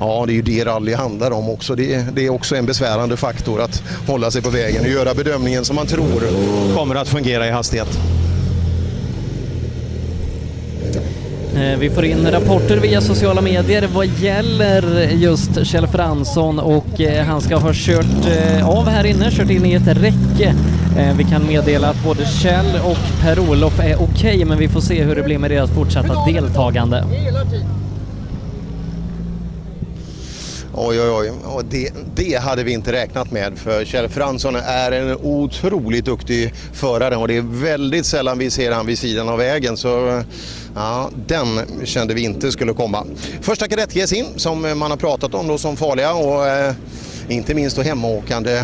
[0.00, 1.74] Ja, det är ju det rally handlar om också.
[1.74, 5.14] Det är, det är också en besvärande faktor att hålla sig på vägen och göra
[5.14, 6.22] bedömningen som man tror
[6.76, 7.98] kommer att fungera i hastighet.
[11.58, 17.24] Eh, vi får in rapporter via sociala medier vad gäller just Kjell Fransson och eh,
[17.24, 20.54] han ska ha kört eh, av här inne, kört in i ett räcke.
[21.16, 25.16] Vi kan meddela att både Kjell och Per-Olof är okej, men vi får se hur
[25.16, 27.04] det blir med deras fortsatta deltagande.
[30.80, 31.32] Oj, oj, oj.
[31.44, 36.54] Och det, det hade vi inte räknat med för Kjell Fransson är en otroligt duktig
[36.72, 39.76] förare och det är väldigt sällan vi ser han vid sidan av vägen.
[39.76, 40.22] Så
[40.74, 43.06] ja, den kände vi inte skulle komma.
[43.40, 46.74] Första kadett in som man har pratat om då som farliga och eh,
[47.28, 48.62] inte minst då hemmaåkande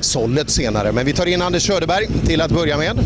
[0.00, 0.92] Sollet senare.
[0.92, 2.98] Men vi tar in Anders Söderberg till att börja med.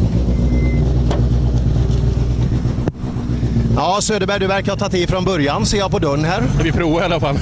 [3.76, 6.42] Ja, Söderberg, du verkar ha tagit i från början ser jag på dörren här.
[6.62, 7.38] Vi provar i alla fall.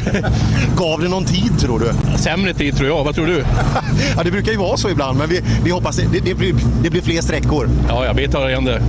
[0.76, 2.18] Gav det någon tid tror du?
[2.18, 3.44] Sämre tid tror jag, vad tror du?
[4.16, 6.90] ja, det brukar ju vara så ibland, men vi, vi hoppas det, det, blir, det
[6.90, 7.68] blir fler sträckor.
[7.88, 8.82] Ja, ja, vi tar igen det.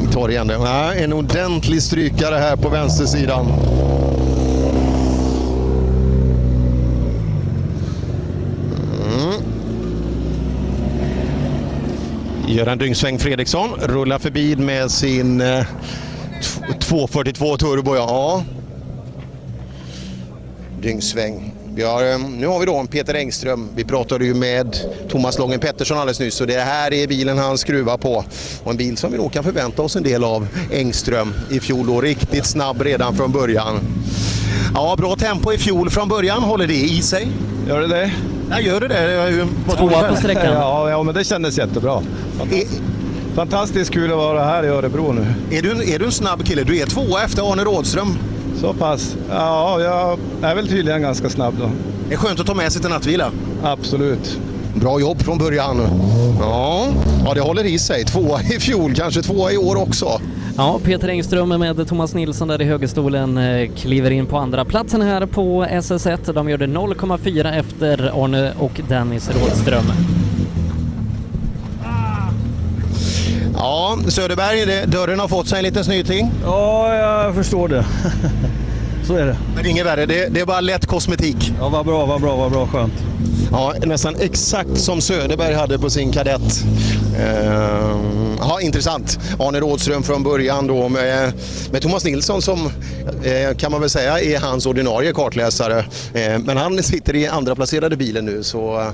[0.00, 0.54] Vi tar igen det.
[0.54, 3.46] Ja, en ordentlig strykare här på vänstersidan.
[12.52, 15.66] Göran Dyngsväng Fredriksson rullar förbi med sin eh,
[16.80, 17.96] 242 turbo.
[17.96, 18.44] Ja.
[20.80, 21.54] Dyngsväng.
[21.74, 23.68] Vi har, ehm, nu har vi då en Peter Engström.
[23.76, 24.76] Vi pratade ju med
[25.08, 28.24] Thomas Lången Pettersson alldeles nyss och det här är bilen han skruvar på.
[28.64, 31.86] Och en bil som vi nog kan förvänta oss en del av Engström i fjol.
[31.86, 32.00] Då.
[32.00, 33.80] Riktigt snabb redan från början.
[34.74, 36.42] Ja, bra tempo i fjol från början.
[36.42, 37.28] Håller det i sig?
[37.68, 38.12] Gör det det?
[38.52, 39.30] Ja, gör det det?
[39.30, 39.46] Du
[39.76, 40.52] Tvåa på sträckan.
[40.52, 42.02] Ja, ja, men det kändes jättebra.
[43.34, 45.26] Fantastiskt kul att vara här i Örebro nu.
[45.56, 46.62] Är du, en- är du en snabb kille?
[46.64, 48.18] Du är tvåa efter Arne Rådström.
[48.60, 49.16] Så pass.
[49.30, 50.18] Ja, jag
[50.50, 51.70] är väl tydligen ganska snabb då.
[52.08, 53.30] Det är skönt att ta med sig till nattvila.
[53.62, 54.38] Absolut.
[54.74, 55.80] Bra jobb från början.
[56.40, 56.86] Ja,
[57.26, 58.04] ja det håller i sig.
[58.04, 60.20] Tvåa i fjol, kanske tvåa i år också.
[60.56, 65.02] Ja, Peter Engström med Thomas Nilsson där i högerstolen eh, kliver in på andra platsen
[65.02, 66.32] här på SS1.
[66.32, 69.84] De gör det 0,4 efter Arne och Dennis Rådström.
[73.54, 76.30] Ja, Söderberg, det, dörren har fått sig en liten snyting.
[76.44, 77.84] Ja, jag förstår det.
[79.12, 79.36] Så är det.
[79.56, 81.52] Men inget värre, det, det är bara lätt kosmetik.
[81.58, 82.92] Ja, vad bra, vad bra, vad bra, skönt.
[83.50, 86.64] Ja, nästan exakt som Söderberg hade på sin kadett.
[87.18, 87.96] Eh,
[88.38, 89.18] ja, intressant.
[89.38, 91.32] Arne Rådström från början då med,
[91.72, 92.70] med Thomas Nilsson som
[93.24, 95.78] eh, kan man väl säga är hans ordinarie kartläsare.
[96.14, 98.88] Eh, men han sitter i andra placerade bilen nu så eh,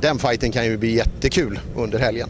[0.00, 2.28] den fighten kan ju bli jättekul under helgen.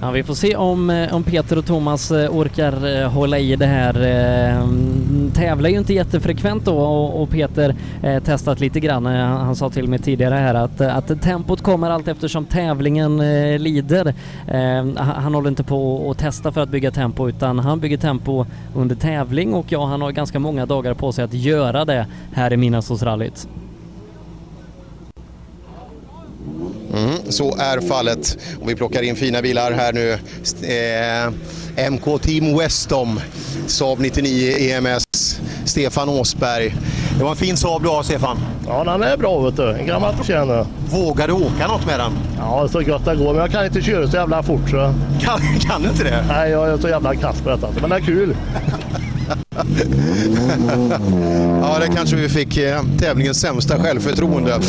[0.00, 3.56] Ja, vi får se om, eh, om Peter och Thomas eh, orkar eh, hålla i
[3.56, 3.96] det här.
[3.96, 7.74] Mm, tävlar ju inte jättefrekvent då och, Peter
[8.20, 9.06] testat lite grann.
[9.06, 13.18] Han, sa till mig tidigare här att, att tempot kommer allt eftersom tävlingen
[13.62, 14.14] lider.
[14.48, 18.46] Han, han håller inte på att testa för att bygga tempo utan han bygger tempo
[18.74, 22.52] under tävling och ja, han har ganska många dagar på sig att göra det här
[22.52, 23.48] i Midnattssolsrallyt.
[26.96, 28.38] Mm, så är fallet.
[28.60, 30.12] Och vi plockar in fina bilar här nu.
[30.12, 33.20] Eh, MK Team Westom,
[33.66, 35.04] Saab 99 EMS,
[35.64, 36.74] Stefan Åsberg.
[37.18, 38.38] Det var en fin Saab du har Stefan.
[38.66, 39.70] Ja, den är bra vet du.
[39.70, 40.66] En gammal tjänare.
[40.90, 42.12] Vågar du åka något med den?
[42.38, 43.32] Ja, det är så gott det går.
[43.32, 44.94] Men jag kan inte köra så jävla fort så.
[45.20, 46.24] Kan, kan du inte det?
[46.28, 47.68] Nej, jag är så jävla kass på detta.
[47.80, 48.36] Men det är kul.
[51.62, 54.60] ja, det kanske vi fick eh, tävlingens sämsta självförtroende.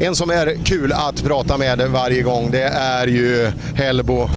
[0.00, 4.28] En som är kul att prata med varje gång, det är ju Hellbo.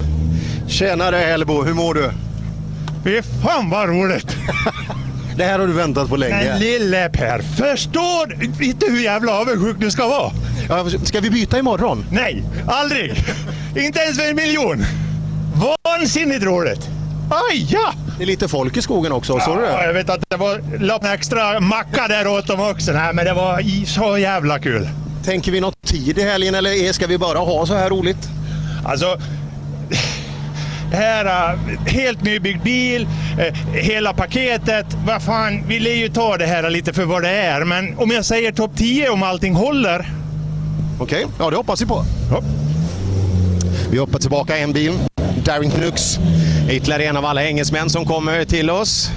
[0.68, 2.12] Tjenare Hellbo, hur mår du?
[3.04, 4.36] Fy fan vad roligt!
[5.38, 6.50] det här har du väntat på länge.
[6.50, 10.32] Men lille Per, förstår inte hur jävla avundsjuk du ska vara?
[10.70, 12.06] Ja, ska vi byta imorgon?
[12.12, 13.24] Nej, aldrig!
[13.76, 14.86] inte ens för en miljon!
[15.84, 16.90] Vansinnigt roligt!
[17.30, 17.94] Aj, ja!
[18.18, 19.86] Det är lite folk i skogen också, såg du Ja, det?
[19.86, 22.92] jag vet att det var la en extra macka där åt dem också.
[22.92, 24.90] Nej, men det var så jävla kul.
[25.24, 28.30] Tänker vi något tid i helgen eller ska vi bara ha så här roligt?
[28.86, 29.18] Alltså,
[30.92, 31.58] det här är
[31.90, 33.08] helt nybyggd bil,
[33.40, 34.86] eh, hela paketet.
[35.06, 37.64] Vad fan, vi lär ju ta det här lite för vad det är.
[37.66, 40.10] Men om jag säger topp 10 om allting håller.
[41.00, 42.04] Okej, ja det hoppas vi på.
[43.92, 44.94] Vi hoppar tillbaka en bil.
[45.44, 46.20] Darrington Nux.
[46.70, 49.12] Ytterligare en av alla engelsmän som kommer till oss.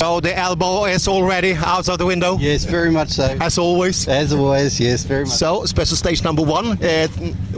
[0.00, 2.38] So the elbow is already out of the window?
[2.40, 3.36] Yes, very much so.
[3.38, 4.08] As always?
[4.08, 5.34] As always, yes, very much.
[5.34, 7.06] So, special stage number one, uh,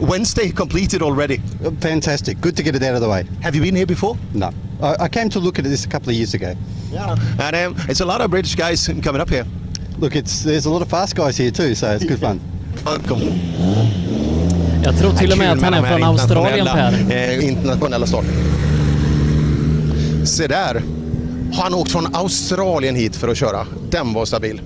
[0.01, 1.37] Wednesday completed already.
[1.79, 2.41] Fantastic.
[2.41, 3.23] Good to get it out of the way.
[3.41, 4.17] Have you been here before?
[4.33, 4.51] No.
[4.81, 6.53] I, I came to look at this a couple of years ago.
[6.91, 7.15] Yeah.
[7.39, 9.45] And um, it's a lot of British guys coming up here.
[9.97, 12.41] Look, it's there's a lot of fast guys here too, so it's good fun.
[14.83, 17.11] Jag tror till och med att han är från Australien Per.
[17.11, 18.25] Eh, internationella start.
[20.25, 20.83] Se där.
[21.53, 23.67] Har han åkt från Australien hit för att köra?
[23.89, 24.61] Den var stabil.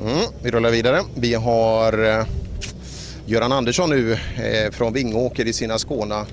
[0.00, 1.02] Mm, vi rullar vidare.
[1.14, 2.24] Vi har eh,
[3.26, 6.26] Göran Andersson nu eh, från Vingåker i sina Skåna.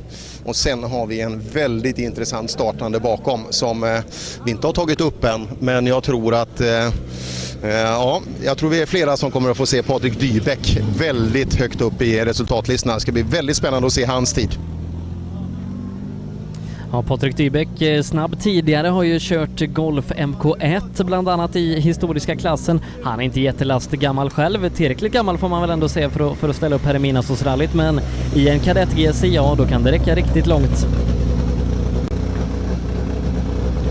[0.46, 4.00] Och sen har vi en väldigt intressant startande bakom som eh,
[4.46, 5.48] vi inte har tagit upp än.
[5.60, 6.90] Men jag tror att eh,
[7.64, 11.56] Eh, ja, jag tror vi är flera som kommer att få se Patrik Dybeck väldigt
[11.56, 12.94] högt upp i resultatlistorna.
[12.94, 14.58] Det ska bli väldigt spännande att se hans tid.
[16.92, 22.36] Ja, Patrik Dybeck, eh, snabb tidigare, har ju kört Golf MK1 bland annat i historiska
[22.36, 22.82] klassen.
[23.04, 26.38] Han är inte jättelast gammal själv, tillräckligt gammal får man väl ändå säga för att,
[26.38, 28.00] för att ställa upp här i Midnattssolsrallyt, men
[28.36, 30.88] i en kadett GSI, ja då kan det räcka riktigt långt.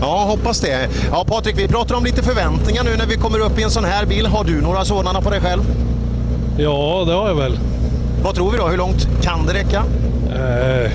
[0.01, 0.89] Ja, hoppas det.
[1.11, 3.85] Ja, Patrik, vi pratar om lite förväntningar nu när vi kommer upp i en sån
[3.85, 4.25] här bil.
[4.25, 5.61] Har du några sådana på dig själv?
[6.57, 7.59] Ja, det har jag väl.
[8.23, 8.67] Vad tror vi då?
[8.67, 9.83] Hur långt kan det räcka?
[10.35, 10.91] Eh,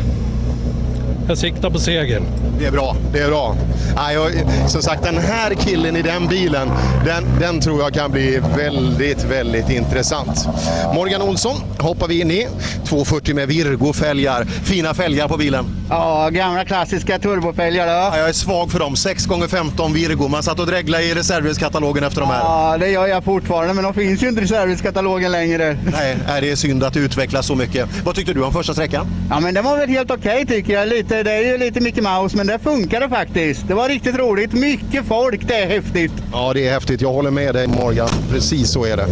[1.33, 2.23] jag siktar på segern.
[2.59, 3.57] Det är bra, det är bra.
[3.97, 4.31] Ja, jag,
[4.71, 6.69] som sagt, den här killen i den bilen,
[7.05, 10.49] den, den tror jag kan bli väldigt, väldigt intressant.
[10.95, 12.49] Morgan Olsson hoppar vi in i.
[12.85, 14.45] 240 med Virgo-fälgar.
[14.45, 15.65] Fina fälgar på bilen.
[15.91, 17.93] Ja, gamla klassiska turbofälgar då.
[17.93, 18.95] Ja, jag är svag för dem.
[18.95, 20.29] 6x15 Virgo.
[20.29, 22.39] Man satt och dreglade i reservdelskatalogen efter de här.
[22.39, 25.79] Ja, det gör jag fortfarande, men de finns ju inte i servicekatalogen längre.
[25.93, 27.89] Nej, det är synd att det utvecklas så mycket.
[28.05, 29.07] Vad tyckte du om första sträckan?
[29.31, 30.89] Ja, men det var väl helt okej tycker jag.
[30.89, 33.69] Lite, det är ju lite Mickey Mouse, men det funkade faktiskt.
[33.69, 34.53] Det var riktigt roligt.
[34.53, 36.13] Mycket folk, det är häftigt.
[36.33, 37.01] Ja, det är häftigt.
[37.01, 38.09] Jag håller med dig Morgan.
[38.31, 39.07] Precis så är det.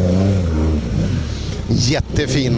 [1.69, 2.57] Jättefin.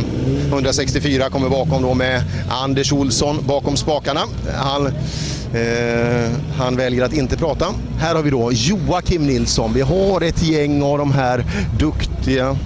[0.49, 4.21] 164 kommer bakom då med Anders Olsson bakom spakarna.
[4.55, 7.67] Han, eh, han väljer att inte prata.
[7.99, 9.73] Här har vi då Joakim Nilsson.
[9.75, 11.45] Vi har ett gäng av de här
[11.79, 12.57] duktiga.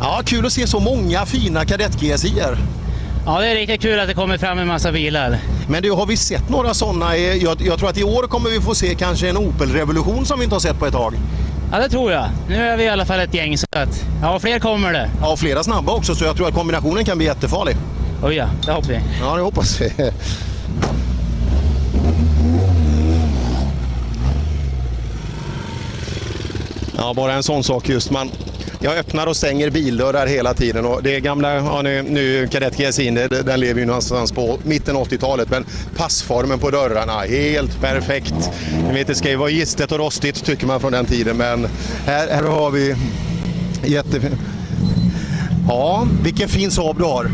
[0.00, 2.58] Ja, kul att se så många fina kadett-GSIer.
[3.28, 5.38] Ja, det är riktigt kul att det kommer fram en massa bilar.
[5.68, 7.16] Men du, har vi sett några sådana?
[7.16, 10.44] Jag, jag tror att i år kommer vi få se kanske en Opel-revolution som vi
[10.44, 11.14] inte har sett på ett tag.
[11.72, 12.28] Ja, det tror jag.
[12.48, 15.10] Nu är vi i alla fall ett gäng så att, ja, fler kommer det.
[15.20, 17.76] Ja, flera snabba också, så jag tror att kombinationen kan bli jättefarlig.
[18.22, 19.00] Oh ja, det hoppas vi.
[19.20, 19.92] Ja, det hoppas vi.
[26.96, 28.10] Ja, bara en sån sak just.
[28.10, 28.30] Man,
[28.80, 30.84] jag öppnar och stänger bildörrar hela tiden.
[30.84, 34.58] Och det är gamla, ja, nu, nu Kadett GSI, det- den lever ju någonstans på
[34.64, 35.64] mitten 80-talet, men
[35.96, 38.34] passformen på dörrarna, helt perfekt.
[38.88, 41.68] Ni vet, det ska ju vara gistet och rostigt tycker man från den tiden, men
[42.06, 42.94] här, här har vi
[43.84, 44.38] jättefin.
[45.68, 47.30] Ja, vilken fin Saab du har.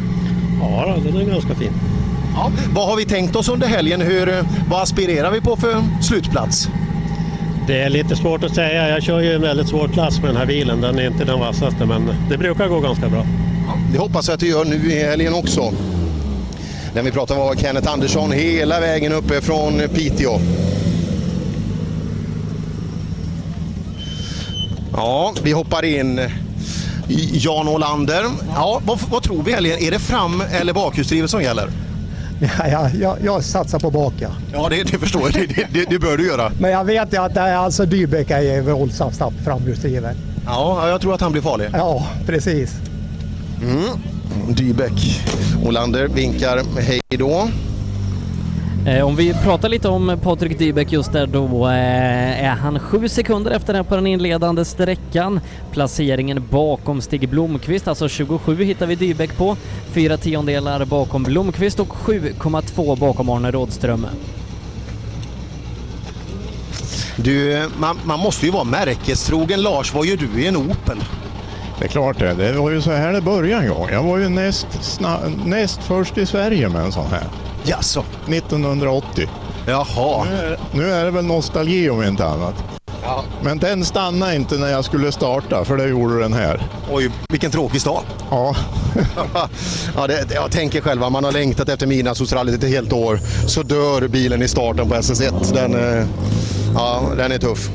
[0.60, 1.72] Ja, den är ganska fin.
[2.34, 4.00] Ja, vad har vi tänkt oss under helgen?
[4.00, 6.68] Hur, vad aspirerar vi på för slutplats?
[7.66, 8.88] Det är lite svårt att säga.
[8.88, 10.80] Jag kör ju en väldigt svår klass med den här bilen.
[10.80, 13.26] Den är inte den vassaste, men det brukar gå ganska bra.
[13.92, 15.72] Det hoppas jag att det gör nu i helgen också.
[16.94, 20.38] Den vi pratade var Kenneth Andersson hela vägen uppe från Piteå.
[24.92, 26.20] Ja, vi hoppar in
[27.32, 28.24] Jan Olander.
[28.54, 29.78] Ja, vad, vad tror vi helgen?
[29.78, 31.68] Är det fram eller bakhjulsdrivet som gäller?
[32.40, 34.12] Ja, ja, jag, jag satsar på bak
[34.52, 34.68] ja.
[34.70, 35.48] Det, det förstår jag.
[35.48, 36.52] Det, det, det bör du göra.
[36.60, 40.14] Men jag vet ju att är alltså Dybeck är våldsamt snabbt framhjulsdriven.
[40.46, 41.68] Ja, jag tror att han blir farlig.
[41.72, 42.74] Ja, precis.
[43.62, 43.84] Mm.
[44.48, 45.22] Dybeck.
[45.64, 47.48] Olander vinkar hej då.
[48.86, 53.08] Eh, Om vi pratar lite om Patrik Dybeck just där då eh, är han sju
[53.08, 55.40] sekunder efter den på den inledande sträckan.
[55.72, 59.56] Placeringen bakom Stig Blomqvist, alltså 27 hittar vi Dybeck på.
[59.92, 64.06] Fyra tiondelar bakom Blomqvist och 7,2 bakom Arne Rådström.
[67.16, 69.62] Du, man, man måste ju vara märkestrogen.
[69.62, 70.98] Lars, vad gör du i en Opel?
[71.78, 72.34] Det är klart det.
[72.34, 73.88] Det var ju så här det började en gång.
[73.92, 74.66] Jag var ju näst,
[75.44, 77.24] näst först i Sverige med en sån här.
[77.64, 78.04] Jaså?
[78.28, 79.28] 1980.
[79.66, 80.24] Jaha.
[80.24, 82.54] Nu är, nu är det väl nostalgi om inte annat.
[83.02, 83.24] Ja.
[83.42, 86.62] Men den stannade inte när jag skulle starta, för det gjorde den här.
[86.92, 88.04] Oj, vilken tråkig start.
[88.30, 88.56] Ja.
[89.96, 94.08] ja, det, jag tänker själva, man har längtat efter midnattssolsrallyt ett helt år, så dör
[94.08, 95.54] bilen i starten på SS1.
[95.54, 96.06] Den, eh,
[96.74, 97.70] ja, den är tuff.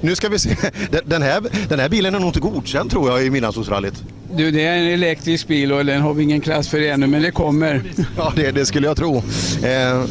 [0.00, 0.56] Nu ska vi se.
[0.90, 3.94] Den- Den här, den här bilen är nog inte godkänd tror jag i midnattssolsrallyt.
[4.36, 7.22] Du, det är en elektrisk bil och den har vi ingen klass för ännu, men
[7.22, 7.82] det kommer.
[8.16, 9.16] Ja, det, det skulle jag tro.
[9.62, 10.04] Eh,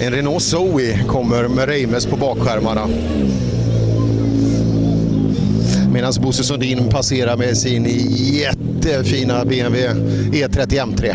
[0.00, 2.88] en Renault Zoe kommer med Reimes på bakskärmarna.
[5.92, 7.86] Medan Bosse Sundin passerar med sin
[8.16, 9.88] jättefina BMW
[10.32, 11.14] E30 M3.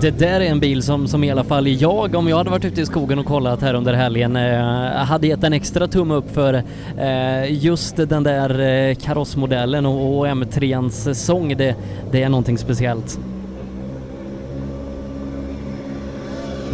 [0.00, 2.64] Det där är en bil som, som i alla fall jag, om jag hade varit
[2.64, 4.60] ute i skogen och kollat här under helgen, eh,
[5.04, 6.62] hade gett en extra tumme upp för
[6.98, 11.56] eh, just den där eh, karossmodellen och, och M3ans sång.
[11.56, 11.74] Det,
[12.12, 13.18] det är någonting speciellt.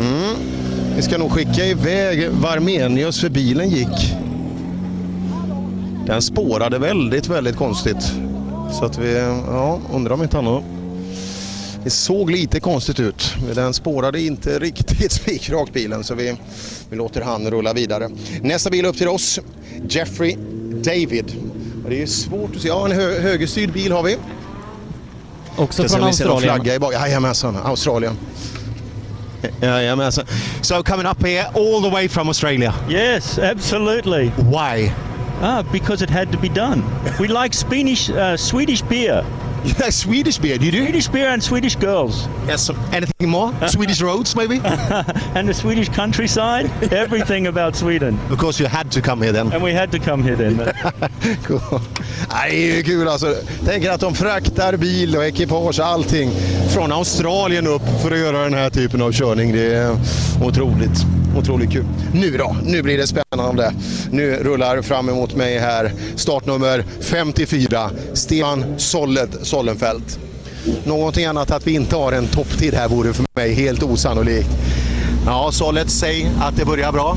[0.00, 0.36] Mm.
[0.96, 4.14] Vi ska nog skicka iväg Varmenius för bilen gick.
[6.06, 8.12] Den spårade väldigt, väldigt konstigt.
[8.72, 9.14] Så att vi,
[9.48, 10.75] ja, undrar om inte han har...
[11.86, 13.34] Det såg lite konstigt ut.
[13.54, 16.36] Den spårade inte riktigt spikrakt bilen så vi,
[16.90, 18.08] vi låter han rulla vidare.
[18.40, 19.40] Nästa bil upp till oss,
[19.88, 20.36] Jeffrey
[20.84, 21.36] David.
[21.88, 22.68] Det är svårt att se.
[22.68, 24.16] Ja, en hö högerstyrd bil har vi.
[25.56, 26.54] Också från om vi Australien.
[26.54, 26.92] flagga i bak.
[26.92, 28.18] Jajamensan, Australien.
[29.60, 30.24] Jajamensan.
[30.62, 32.74] So coming up here all the way from Australia.
[32.90, 34.30] Yes, absolutely.
[34.36, 34.92] Why?
[35.42, 36.82] Ah, because it had to be done.
[37.20, 39.24] We like Spanish, uh, Swedish beer.
[39.64, 40.82] Like Swedish beer, do you do?
[40.84, 42.28] Swedish beer and Swedish girls.
[42.46, 42.70] Yes.
[42.92, 43.52] Anything more?
[43.68, 44.60] Swedish roads, maybe?
[45.34, 46.70] and the Swedish countryside.
[46.92, 48.18] Everything about Sweden.
[48.30, 49.52] Of course you had to come here then.
[49.52, 50.56] And we had to come here then.
[51.44, 51.80] cool.
[52.32, 53.34] Nej, det är ju kul alltså.
[53.64, 56.30] Tänker att de fraktar bil och ekipage, allting
[56.68, 59.52] från Australien upp för att göra den här typen av körning.
[59.52, 59.96] Det är
[60.42, 61.06] otroligt,
[61.38, 61.84] otroligt kul.
[62.14, 63.72] Nu då, nu blir det spännande.
[64.10, 70.18] Nu rullar fram emot mig här startnummer 54, Stefan Sollet Sollenfelt.
[70.84, 74.48] Någonting annat att vi inte har en topptid här vore för mig helt osannolikt.
[75.26, 77.16] Ja, Sollet, säg att det börjar bra.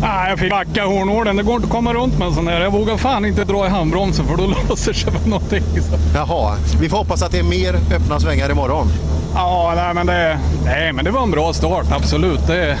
[0.00, 1.36] Nej, jag fick backa hornålen.
[1.36, 2.60] Det går inte att komma runt med en sån här.
[2.60, 5.62] Jag vågar fan inte dra i handbromsen för då låser sig väl någonting.
[5.62, 5.98] Så.
[6.14, 8.88] Jaha, vi får hoppas att det är mer öppna svängar imorgon.
[9.34, 12.46] Ja, nej men, det, nej men det var en bra start, absolut.
[12.46, 12.78] Det,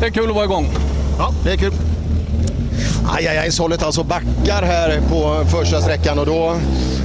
[0.00, 0.68] det är kul att vara igång.
[1.18, 1.72] Ja, det är kul.
[3.08, 6.56] Aj, aj, aj, Sollet alltså backar här på första sträckan och då,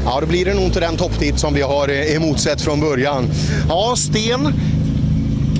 [0.06, 3.26] ja, då blir det nog inte den topptid som vi har eh, emotsett från början.
[3.70, 4.54] Ja, Sten.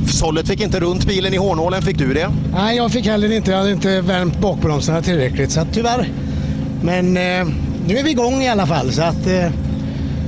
[0.08, 2.32] Sollet fick inte runt bilen i hårnålen, fick du det?
[2.54, 3.52] Nej, jag fick heller inte.
[3.52, 6.10] Jag hade inte värmt bakbromsarna tillräckligt, så att, tyvärr.
[6.82, 7.48] Men eh,
[7.88, 9.28] nu är vi igång i alla fall, så att...
[9.28, 9.52] Eh...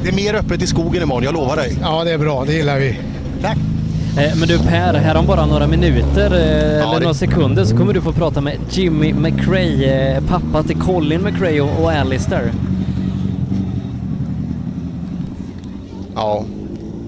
[0.03, 1.77] Det är mer öppet i skogen imorgon, jag lovar dig.
[1.81, 2.45] Ja, det är bra.
[2.45, 2.99] Det gillar vi.
[3.41, 3.57] Tack.
[4.17, 7.77] Eh, Men du Per, här om bara några minuter eh, eller det- några sekunder så
[7.77, 12.51] kommer du få prata med Jimmy McRae, eh, pappa till Colin McRae och, och Alistair.
[16.15, 16.45] Ja.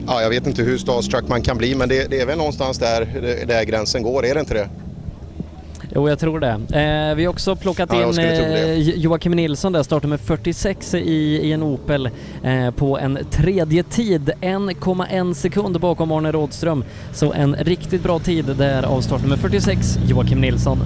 [0.08, 2.78] ja, jag vet inte hur starstruck man kan bli, men det, det är väl någonstans
[2.80, 3.08] där,
[3.48, 4.70] där gränsen går, är det inte det?
[5.96, 6.50] Jo, jag tror det.
[6.50, 11.00] Eh, vi har också plockat Ja, in eh, Joakim Nilsson där, startar med 46 i,
[11.44, 12.10] i en Opel
[12.44, 16.84] eh, på en tredje tid, 1,1 sekund bakom Arne Rådström.
[17.14, 20.78] Så en riktigt bra tid där av startnummer 46, Joakim Nilsson.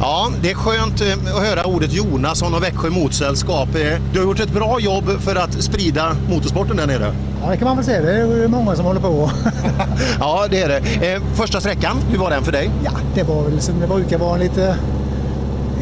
[0.00, 3.68] Ja, det är skönt eh, att höra ordet Jonasson och Växjö Motorsällskap.
[3.74, 7.14] Eh, Du har gjort ett bra jobb för att sprida motorsporten där nere.
[7.44, 8.00] Ja, det kan man väl säga.
[8.02, 9.30] Det är många som håller på.
[10.20, 11.12] Ja, det är det.
[11.12, 12.70] Eh, Första sträckan, hur var den för dig?
[12.84, 14.76] Ja, det var väl som det brukar vara lite,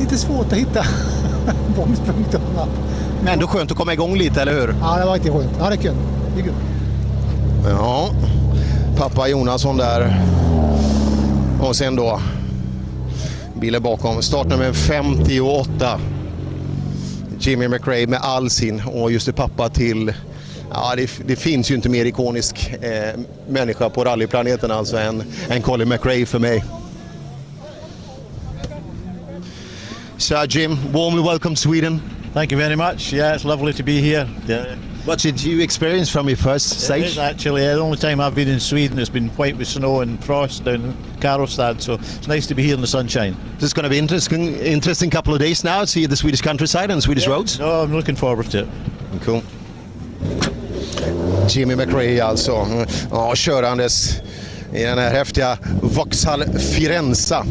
[0.00, 0.84] lite svårt att hitta
[1.74, 2.66] bromspunkterna.
[3.24, 4.74] Men ändå skönt att komma igång lite, eller hur?
[4.80, 5.50] Ja, det var riktigt skönt.
[5.58, 5.94] Ja, det är kul.
[6.34, 6.52] Det är kul.
[7.78, 8.08] Ja,
[8.96, 10.20] pappa Jonasson där.
[11.60, 12.20] Och sen då
[13.62, 14.22] bilen bakom.
[14.22, 16.00] Startnummer 58.
[17.38, 20.12] Jimmy McRae med all sin och just det pappa till
[20.70, 25.62] Ja, det, det finns ju inte mer ikonisk eh, människa på rallyplaneten alltså än, än
[25.62, 26.64] Colin McRae för mig.
[30.16, 32.00] So Jim, warmly welcome to Sweden.
[32.34, 33.12] Thank you very much.
[33.12, 34.28] Yeah, it's lovely to be here.
[34.48, 34.91] Yeah.
[35.04, 37.04] What did you experience from your first It stage?
[37.04, 39.00] is actually the only time I've been in Sweden.
[39.00, 42.62] It's been white with snow and frost down in Karlstad, so it's nice to be
[42.62, 43.34] here in the sunshine.
[43.54, 45.84] This is going to be interesting, interesting couple of days now.
[45.86, 47.58] See the Swedish countryside and Swedish roads.
[47.58, 48.68] No, I'm looking forward to it.
[49.22, 49.42] Cool.
[51.48, 52.66] Jimmy McRae alltså,
[53.10, 54.20] ja, körandes
[54.72, 57.46] i den här häftiga Vauxhall Firenza.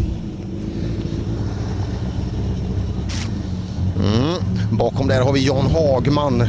[3.99, 4.35] Mm.
[4.71, 6.47] Bakom där har vi John Hagman.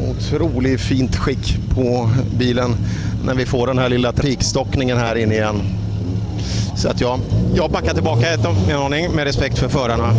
[0.00, 2.76] Otroligt fint skick på bilen
[3.24, 5.62] när vi får den här lilla trafikstockningen här inne igen.
[6.76, 7.20] Så att jag,
[7.54, 10.12] jag backar tillbaka ett, en aning med respekt för förarna.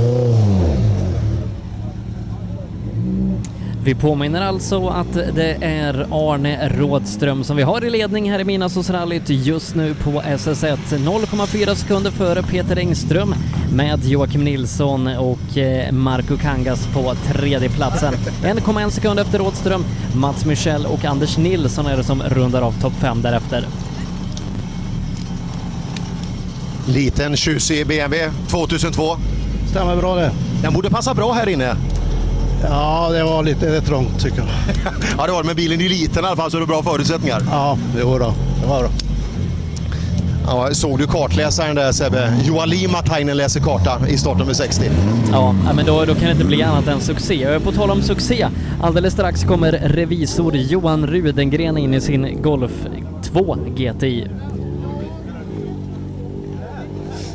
[3.87, 8.43] Vi påminner alltså att det är Arne Rådström som vi har i ledning här i
[8.43, 10.77] Midnattsrallyt just nu på SS1.
[10.77, 13.35] 0,4 sekunder före Peter Engström
[13.73, 18.13] med Joakim Nilsson och eh, Marco Kangas på tredje platsen.
[18.43, 19.85] 1,1 sekund efter Rådström,
[20.15, 23.65] Mats Michel och Anders Nilsson är det som rundar av topp 5 därefter.
[26.87, 29.17] Liten tjusig BMW 2002.
[29.69, 30.31] Stämmer bra det.
[30.61, 31.75] Den borde passa bra här inne.
[32.63, 34.47] Ja, det var lite trångt tycker jag.
[35.17, 35.47] ja, det var det.
[35.47, 37.41] Men bilen är liten i alla fall så det är bra förutsättningar.
[37.51, 38.33] Ja, det var bra.
[38.61, 38.89] Det var bra.
[40.49, 42.33] Ja, såg du kartläsaren där Sebbe?
[42.43, 44.85] Joali Matainen läser karta i startnummer 60.
[45.31, 47.59] Ja, men då, då kan det inte bli annat än succé.
[47.59, 48.47] På tal om succé,
[48.81, 52.71] alldeles strax kommer revisor Johan Rudengren in i sin Golf
[53.23, 54.27] 2 GTI.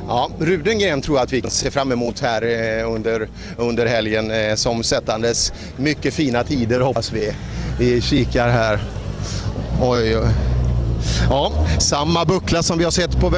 [0.09, 4.55] Ja, Rudengren tror jag att vi ser fram emot här eh, under, under helgen eh,
[4.55, 5.53] som sättandes.
[5.77, 7.33] Mycket fina tider hoppas vi.
[7.79, 8.79] Vi kikar här.
[9.81, 10.52] Oj, oj.
[11.31, 13.33] Ja, samma buckla som vi har sett på...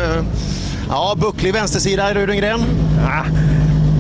[0.89, 2.61] Ja, bucklig vänstersida Rudengren.
[3.05, 3.25] Ja,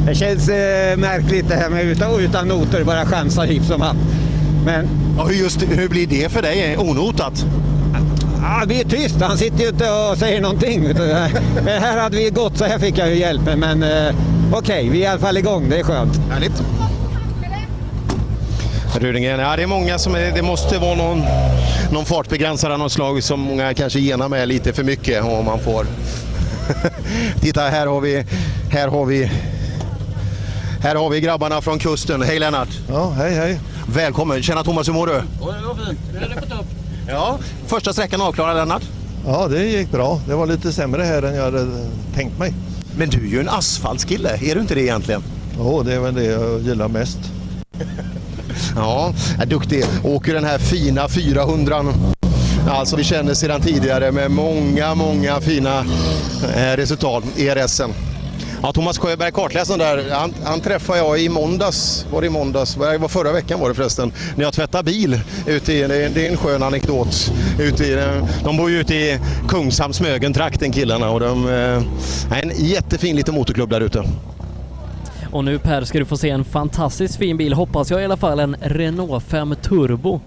[0.06, 3.96] det känns eh, märkligt det här med utan, utan noter, bara chansa hit som hatt.
[4.64, 4.88] Men...
[5.18, 6.76] Ja, hur, just, hur blir det för dig?
[6.78, 7.46] Onotat?
[8.42, 9.20] Ja, vi är tyst.
[9.20, 10.82] Han sitter ju inte och säger någonting.
[11.64, 13.42] Men här hade vi gått, så här fick jag ju hjälp.
[13.56, 14.14] Men eh,
[14.52, 15.68] okej, vi är i alla fall igång.
[15.70, 16.20] Det är skönt.
[16.30, 16.62] Härligt.
[19.00, 21.22] Rudengren, ja det är många som är, det måste vara någon,
[21.92, 25.60] någon fartbegränsare av något slag som många kanske genar med lite för mycket om man
[25.60, 25.86] får.
[27.40, 28.24] Titta här har vi,
[28.70, 29.30] här har vi,
[30.80, 32.22] här har vi grabbarna från kusten.
[32.22, 32.68] Hej Lennart!
[32.88, 33.60] Ja, hej hej!
[33.88, 34.42] Välkommen!
[34.42, 35.12] Tjena Thomas, hur mår du?
[35.12, 35.98] det fint.
[36.12, 36.66] Nu är det på topp.
[37.08, 38.82] Ja, första sträckan avklarad Lennart.
[39.26, 40.20] Ja, det gick bra.
[40.28, 41.66] Det var lite sämre här än jag hade
[42.14, 42.54] tänkt mig.
[42.96, 45.22] Men du är ju en asfaltskille, är du inte det egentligen?
[45.58, 47.18] Ja, det är väl det jag gillar mest.
[48.76, 49.84] Ja, är duktig.
[50.04, 51.84] Åker den här fina 400
[52.70, 55.84] Alltså vi känner sedan tidigare med många, många fina
[56.56, 57.90] eh, resultat i RSen.
[58.62, 62.06] Ja, Thomas Sjöberg, kartläsaren där, han, han träffade jag i måndags.
[62.12, 62.74] Var det i måndags?
[62.74, 64.12] Det var förra veckan var det förresten.
[64.36, 67.32] När jag tvättade bil ute i, det är- det är en skön anekdot.
[67.60, 69.18] Ute i, eh, de bor ju ute i
[69.48, 74.04] Kungshamn, Smögen-trakten killarna och de eh, en jättefin liten motorklubb där ute.
[75.34, 78.16] Och nu Per ska du få se en fantastiskt fin bil, hoppas jag i alla
[78.16, 80.20] fall, en Renault 5 Turbo.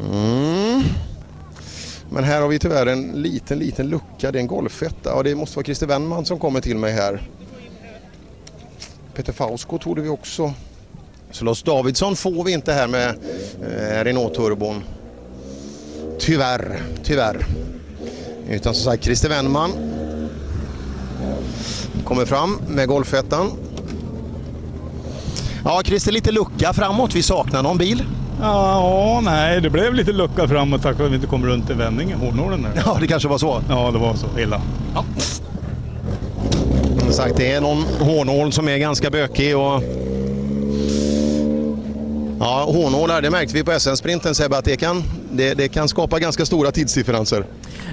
[0.00, 0.82] Mm.
[2.10, 4.32] Men här har vi tyvärr en liten, liten lucka.
[4.32, 5.10] Det är en golfetta.
[5.10, 7.22] Ja, det måste vara Christer Wennman som kommer till mig här.
[9.14, 10.54] Peter Fausko trodde vi också.
[11.30, 13.08] Så Lars Davidsson får vi inte här med
[13.62, 14.82] eh, Renault-turbon.
[16.18, 17.46] Tyvärr, tyvärr.
[18.50, 19.95] Utan som sagt Christer Wennman
[22.04, 23.50] kommer fram med golfettan.
[25.64, 27.14] Ja, Christer, lite lucka framåt.
[27.14, 28.04] Vi saknar någon bil.
[28.40, 31.72] Ja, nej, det blev lite lucka framåt tack vare att vi inte kom runt i
[31.72, 32.82] vändningen, hårnålen där.
[32.86, 33.62] Ja, det kanske var så.
[33.68, 34.62] Ja, det var så illa.
[36.98, 39.82] Som sagt, det är någon hårnål som är ganska bökig och
[42.40, 46.18] Ja, hårnålar, det märkte vi på SM-sprinten Sebbe, att det kan, det, det kan skapa
[46.18, 47.46] ganska stora tidsdifferenser.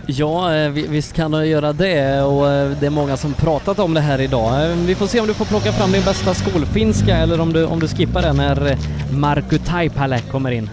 [0.06, 3.94] Ja, eh, visst kan du göra det och eh, det är många som pratat om
[3.94, 4.72] det här idag.
[4.72, 7.66] Eh, vi får se om du får plocka fram din bästa skolfinska eller om du,
[7.66, 8.78] om du skippar den när
[9.12, 10.70] Markku Taipale kommer in.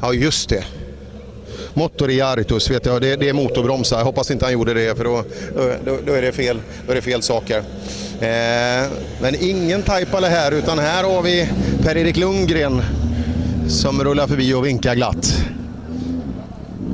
[0.00, 0.64] Ja, just det.
[1.74, 3.98] Motor i Aritus, vet jag, det, det är motorbromsar.
[3.98, 5.24] Jag hoppas inte han gjorde det för då,
[5.84, 7.58] då, då, är, det fel, då är det fel saker.
[8.20, 8.90] Eh,
[9.20, 11.48] men ingen Taipale här utan här har vi
[11.82, 12.82] Per-Erik Lundgren
[13.68, 15.44] som rullar förbi och vinkar glatt.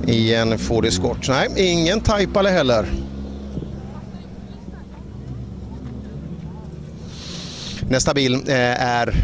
[0.06, 1.28] I en Ford Escort.
[1.28, 2.86] Nej, ingen Taipale heller.
[7.88, 9.14] Nästa bil eh, är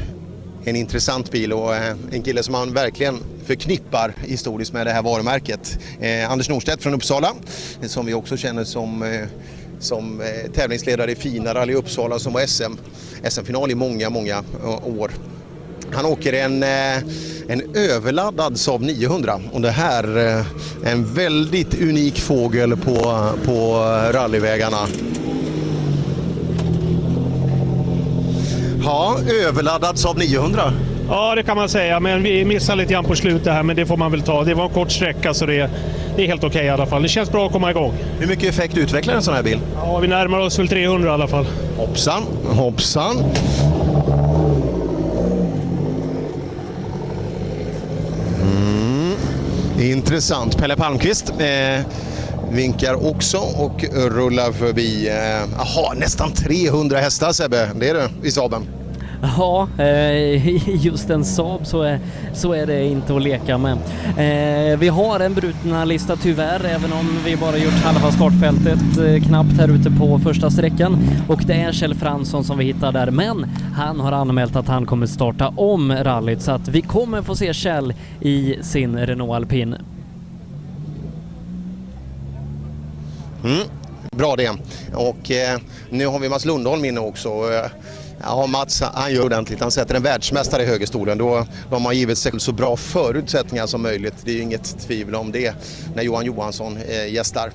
[0.65, 5.03] en intressant bil och eh, en kille som man verkligen förknippar historiskt med det här
[5.03, 5.79] varumärket.
[6.01, 7.35] Eh, Anders Norstedt från Uppsala,
[7.83, 9.25] som vi också känner som,
[9.81, 10.23] som
[10.55, 12.73] tävlingsledare i Fina Rally Uppsala som var SM,
[13.29, 14.45] SM-final i många, många
[14.85, 15.11] år.
[15.95, 16.97] Han åker en, eh,
[17.49, 20.45] en överladdad Saab 900 och det här är
[20.85, 24.87] en väldigt unik fågel på, på rallyvägarna.
[28.85, 29.17] Ja,
[29.47, 30.73] överladdad Saab 900.
[31.09, 33.87] Ja, det kan man säga, men vi missade lite grann på slutet här, men det
[33.87, 34.45] får man väl ta.
[34.45, 35.71] Det var en kort sträcka så det,
[36.17, 37.03] det är helt okej i alla fall.
[37.03, 37.95] Det känns bra att komma igång.
[38.19, 39.59] Hur mycket effekt utvecklar en sån här bil?
[39.77, 41.47] Ja, vi närmar oss väl 300 i alla fall.
[41.77, 43.17] Hoppsan, hoppsan.
[49.83, 50.57] Intressant.
[50.59, 51.81] Pelle Palmqvist eh,
[52.51, 55.09] vinkar också och rullar förbi.
[55.09, 57.71] eh, Jaha, nästan 300 hästar Sebbe.
[57.75, 58.67] Det är du i Saaben.
[59.23, 62.01] Ja, eh, just en Saab så är,
[62.33, 63.73] så är det inte att leka med.
[64.09, 69.29] Eh, vi har en brutna lista tyvärr, även om vi bara gjort halva startfältet eh,
[69.29, 70.99] knappt här ute på första sträckan.
[71.29, 73.47] Och det är Kjell Fransson som vi hittar där, men
[73.77, 77.55] han har anmält att han kommer starta om rallyt så att vi kommer få se
[77.55, 79.77] Kjell i sin Renault Alpin.
[83.45, 83.67] Mm,
[84.11, 84.51] bra det.
[84.95, 85.59] Och eh,
[85.91, 87.29] nu har vi Mats Lundholm inne också.
[87.29, 87.71] Eh,
[88.23, 89.61] Ja, Mats han gör ordentligt.
[89.61, 91.19] Han sätter en världsmästare i högerstolen.
[91.19, 94.15] Då, då har givit sig så bra förutsättningar som möjligt.
[94.25, 95.55] Det är ju inget tvivel om det
[95.95, 97.53] när Johan Johansson eh, gästar.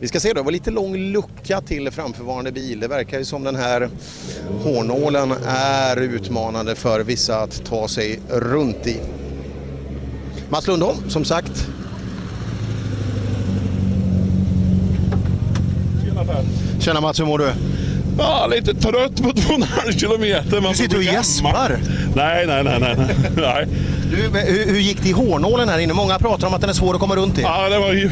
[0.00, 2.80] Vi ska se då, det var lite lång lucka till framförvarande bil.
[2.80, 3.88] Det verkar ju som den här
[4.62, 9.00] hårnålen är utmanande för vissa att ta sig runt i.
[10.48, 11.68] Mats Lundholm, som sagt,
[16.80, 17.52] Tjena Mats, hur mår du?
[18.18, 20.60] Ja, lite trött på 2,5 kilometer.
[20.60, 21.78] men Du sitter och gäspar.
[22.16, 22.78] Nej, nej, nej.
[22.80, 22.96] nej,
[23.36, 23.66] nej.
[24.10, 25.92] Du, hur, hur gick det i hårnålen här inne?
[25.94, 27.42] Många pratar om att den är svår att komma runt i.
[27.42, 28.10] Ja, det var ju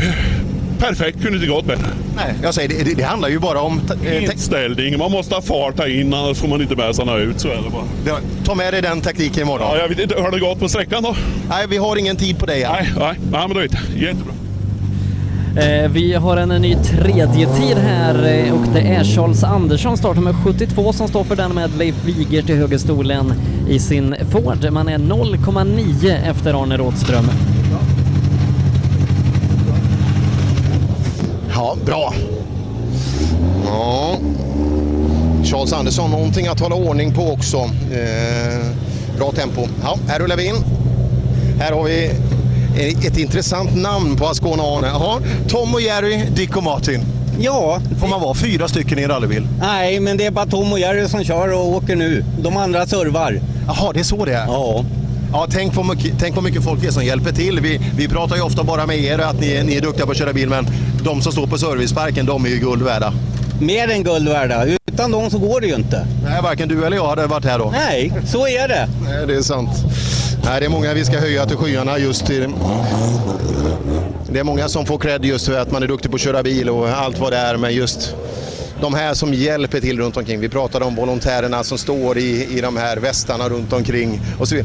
[0.78, 1.22] perfekt.
[1.22, 1.86] Kunde inte gått bättre.
[2.16, 3.80] Nej, jag säger det, det, det handlar ju bara om...
[4.06, 4.98] Eh, Inställning.
[4.98, 6.74] Man måste ha fart här in, annars får man inte
[7.04, 7.40] några ut.
[7.40, 7.84] Så är det bara.
[8.06, 9.68] Ja, ta med dig den taktiken imorgon.
[9.70, 11.16] Ja, jag vet inte, har det gått på sträckan då?
[11.48, 12.72] Nej, vi har ingen tid på dig än.
[12.72, 14.02] Nej, nej, nej men då vet jag.
[14.02, 14.34] Jättebra.
[15.56, 20.20] Eh, vi har en ny tredje tid här eh, och det är Charles Andersson startar
[20.20, 23.34] med 72 som står för den med Leif Wiger till högerstolen
[23.68, 24.72] i sin Ford.
[24.72, 27.24] Man är 0,9 efter Arne Rådström.
[31.54, 32.14] Ja, bra.
[33.66, 34.18] Ja.
[35.44, 37.56] Charles Andersson, någonting att hålla ordning på också.
[37.56, 38.66] Eh,
[39.16, 39.66] bra tempo.
[39.82, 40.56] Ja, här rullar vi in.
[41.58, 42.10] Här har vi
[42.76, 44.86] ett intressant namn på Ascona Arne.
[44.86, 47.00] Jaha, Tom och Jerry, Dick och Martin.
[47.40, 47.80] Ja.
[48.00, 49.46] Får man vara fyra stycken i en rallybil?
[49.60, 52.24] Nej, men det är bara Tom och Jerry som kör och åker nu.
[52.42, 53.40] De andra servar.
[53.66, 54.46] Jaha, det är så det är?
[54.46, 54.84] Ja.
[55.32, 57.60] Ja, tänk vad mycket, tänk vad mycket folk det är som hjälper till.
[57.60, 60.18] Vi, vi pratar ju ofta bara med er att ni, ni är duktiga på att
[60.18, 60.66] köra bil, men
[61.04, 63.12] de som står på serviceparken, de är ju guld värda.
[63.60, 64.64] Mer än guld värda.
[64.92, 66.06] Utan dem så går det ju inte.
[66.24, 67.70] Nej, varken du eller jag hade varit här då.
[67.70, 68.88] Nej, så är det.
[69.04, 69.70] Nej, det är sant.
[70.44, 72.48] Nej, det är många vi ska höja till skyarna just i...
[74.32, 76.42] Det är många som får cred just för att man är duktig på att köra
[76.42, 78.14] bil och allt vad det är, men just
[78.80, 80.40] de här som hjälper till runt omkring.
[80.40, 84.56] Vi pratade om volontärerna som står i, i de här västarna runt omkring och så.
[84.56, 84.62] I, I,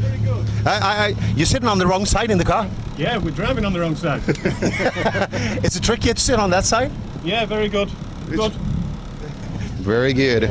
[1.10, 2.66] I, you're sitting on the wrong side in the car.
[2.98, 4.20] Yeah, we're driving on the wrong side.
[5.64, 6.90] Is it tricky to sit on that side?
[7.24, 7.90] yeah, very good.
[8.36, 8.52] Good.
[9.86, 10.48] Very good.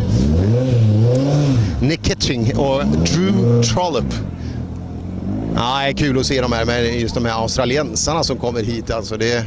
[1.81, 4.15] Nick Kitching och Drew Trollope.
[5.55, 8.91] Nej, kul att se de här, men just de här australiensarna som kommer hit.
[8.91, 9.43] Alltså det,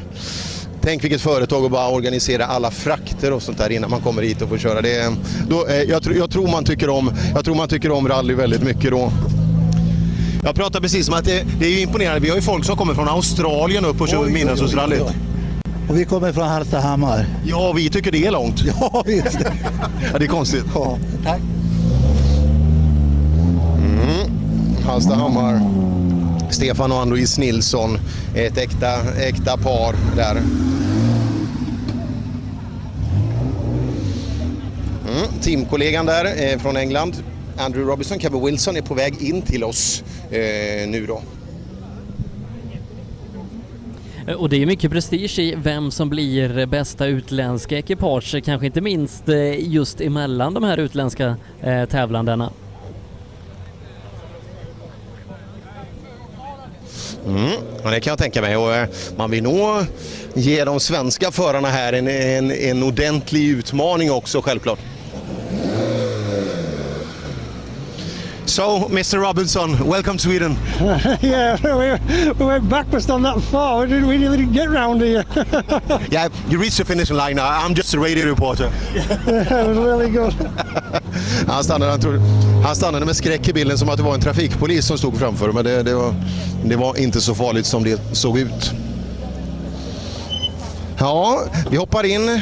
[0.80, 4.42] tänk vilket företag att bara organisera alla frakter och sånt där innan man kommer hit
[4.42, 4.80] och får köra.
[4.82, 5.12] Det,
[5.48, 8.34] då, eh, jag, tror- jag, tror man tycker om, jag tror man tycker om rally
[8.34, 9.12] väldigt mycket då.
[10.44, 12.20] Jag pratar precis om att det, det är imponerande.
[12.20, 15.02] Vi har ju folk som kommer från Australien upp och kör Midnattssolsrallyt.
[15.88, 17.26] Och vi kommer från Hallstahammar.
[17.46, 18.60] Ja, vi tycker det är långt.
[18.80, 19.38] Ja, visst.
[20.12, 20.64] Ja, det är konstigt.
[20.74, 21.40] Ja, tack.
[23.78, 24.30] Mm.
[24.86, 25.60] Hallstahammar.
[26.50, 27.98] Stefan och Ann-Louise Nilsson,
[28.34, 30.36] ett äkta, äkta par där.
[35.08, 35.40] Mm.
[35.40, 37.16] Teamkollegan där eh, från England,
[37.58, 41.22] Andrew Robinson, Kevin Wilson är på väg in till oss eh, nu då.
[44.28, 48.80] Eh, och det är mycket prestige i vem som blir bästa utländska ekipage, kanske inte
[48.80, 52.52] minst eh, just emellan de här utländska eh, tävlandena.
[57.28, 58.56] Mm, det kan jag tänka mig.
[58.56, 59.86] Och, eh, man vill nog
[60.34, 64.78] ge de svenska förarna här en, en, en ordentlig utmaning också självklart.
[68.44, 69.18] So, Mr.
[69.18, 70.56] Robinson, welcome to Sweden.
[71.22, 73.82] yeah, we, we went backwards on that far.
[73.82, 75.24] We didn't, we didn't get round here.
[76.10, 77.36] yeah, you reached the finish line.
[77.36, 77.46] now.
[77.46, 78.72] I'm just a radio reporter.
[78.94, 80.34] it was really good.
[81.48, 82.20] Han stannade, han, trodde,
[82.64, 85.52] han stannade med skräck i bilden som att det var en trafikpolis som stod framför.
[85.52, 86.14] Men det, det, var,
[86.64, 88.72] det var inte så farligt som det såg ut.
[90.98, 92.40] Ja, vi hoppar in.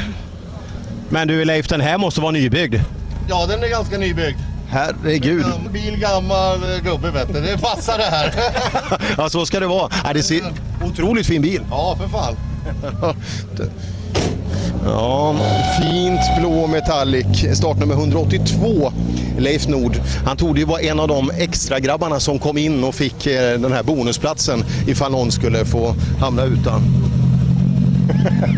[1.09, 2.75] Men du Leif, den här måste vara nybyggd.
[3.29, 4.37] Ja, den är ganska nybyggd.
[4.69, 5.43] Herregud.
[5.45, 7.41] Gam- Bil, gammal eh, gubbe vet du.
[7.41, 8.33] Det passar det här.
[9.17, 10.13] Ja, så ska det vara.
[10.13, 10.41] Det ser
[10.85, 11.61] otroligt fin bil.
[11.69, 12.35] ja, för fan.
[14.87, 15.35] Ja,
[15.81, 17.45] fint blå metallic.
[17.57, 18.91] Startnummer 182,
[19.37, 19.97] Leif Nord.
[20.25, 23.59] Han tog ju vara en av de extra grabbarna som kom in och fick eh,
[23.59, 26.81] den här bonusplatsen ifall någon skulle få hamna utan.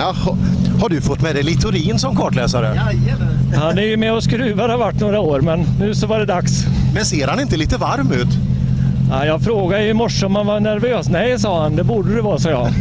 [0.00, 0.36] Ja, ha-
[0.80, 2.80] har du fått med dig Littorin som kartläsare?
[3.54, 6.24] Han är ju med och skruvar har varit några år, men nu så var det
[6.26, 6.64] dags.
[6.94, 8.28] Men ser han inte lite varm ut?
[9.10, 11.08] Ja, jag frågade i morse om han var nervös.
[11.08, 11.76] Nej, sa han.
[11.76, 12.68] Det borde du vara, sa jag.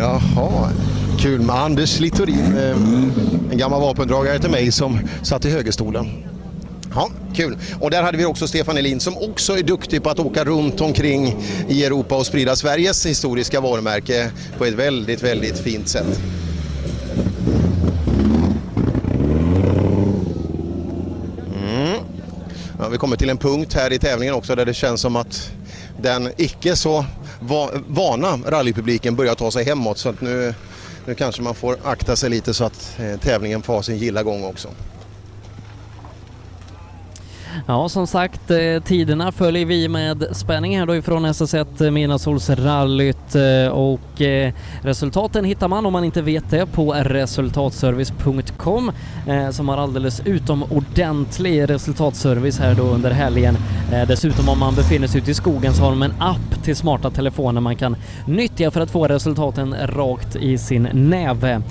[0.00, 0.72] Jaha,
[1.18, 2.76] kul med Anders Littorin, eh,
[3.50, 6.08] en gammal vapendragare till mig som satt i högerstolen.
[6.94, 7.58] Ja, kul.
[7.80, 10.80] Och där hade vi också Stefan Elin som också är duktig på att åka runt
[10.80, 11.36] omkring
[11.68, 16.20] i Europa och sprida Sveriges historiska varumärke på ett väldigt, väldigt fint sätt.
[21.62, 21.98] Mm.
[22.78, 25.52] Ja, vi kommer till en punkt här i tävlingen också där det känns som att
[26.02, 27.04] den icke så
[27.40, 29.98] va vana rallypubliken börjar ta sig hemåt.
[29.98, 30.54] Så att nu,
[31.06, 34.22] nu kanske man får akta sig lite så att eh, tävlingen får ha sin gilla
[34.22, 34.68] gång också.
[37.66, 43.34] Ja, som sagt, eh, tiderna följer vi med spänning här då ifrån SS1 eh, Midnattssolsrallyt
[43.34, 44.00] eh, och
[44.82, 48.92] resultaten hittar man om man inte vet det på resultatservice.com
[49.50, 53.56] som har alldeles utomordentlig resultatservice här då under helgen.
[54.08, 57.10] Dessutom om man befinner sig ute i skogen så har de en app till smarta
[57.10, 57.96] telefoner man kan
[58.26, 61.62] nyttja för att få resultaten rakt i sin näve.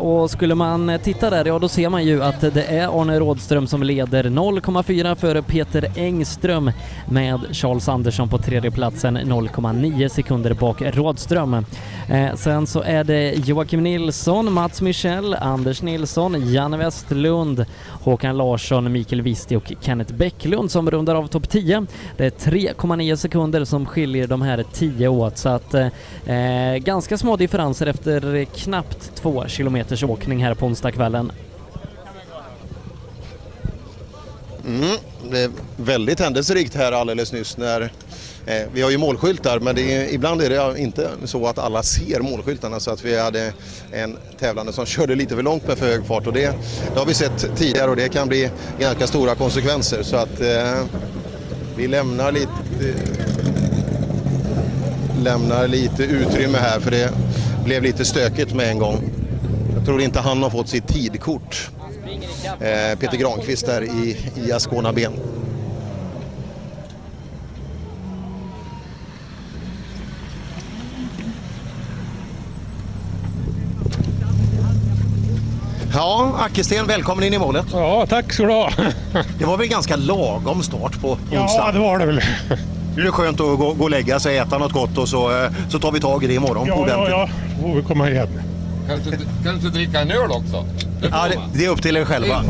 [0.00, 3.66] Och skulle man titta där, ja då ser man ju att det är Arne Rådström
[3.66, 6.70] som leder 0,4 före Peter Engström
[7.08, 11.54] med Charles Andersson på tredje platsen 0,9 sekunder bak Rådström.
[12.08, 17.66] Eh, sen så är det Joakim Nilsson, Mats Michel, Anders Nilsson, Janne Westlund,
[18.02, 21.86] Håkan Larsson, Mikael Wisti och Kenneth Bäcklund som rundar av topp 10.
[22.16, 27.36] Det är 3,9 sekunder som skiljer de här 10 åt så att eh, ganska små
[27.36, 31.32] differenser efter knappt två kilometers åkning här på onsdagskvällen.
[34.66, 34.96] Mm,
[35.30, 37.80] det är väldigt händelserikt här alldeles nyss när
[38.46, 41.82] eh, vi har ju målskyltar men det är, ibland är det inte så att alla
[41.82, 43.52] ser målskyltarna så att vi hade
[43.92, 46.54] en tävlande som körde lite för långt med för hög fart och det,
[46.92, 50.84] det har vi sett tidigare och det kan bli ganska stora konsekvenser så att eh,
[51.76, 52.50] vi lämnar lite
[55.22, 57.10] lämnar lite utrymme här för det
[57.64, 59.10] blev lite stökigt med en gång.
[59.76, 61.70] Jag tror inte han har fått sitt tidkort.
[62.60, 64.16] Eh, Peter Granqvist där i,
[64.46, 65.12] i Ascona Ben.
[75.94, 77.66] Ja, Ackersten, välkommen in i målet.
[77.72, 78.70] Ja, tack ska du ha.
[79.38, 81.38] Det var väl ganska lagom start på onsdag?
[81.66, 82.20] Ja, det var det väl.
[82.96, 85.44] Nu är det skönt att gå, gå och lägga sig, äta något gott och så,
[85.44, 86.66] eh, så tar vi tag i det imorgon.
[86.66, 87.10] Ja, ja, ordentligt.
[87.10, 87.28] ja.
[87.62, 88.28] Får vi komma igen.
[88.86, 90.64] Kanske, kanske dricka en öl också?
[91.00, 92.44] Det, ja, det, det är upp till er själva.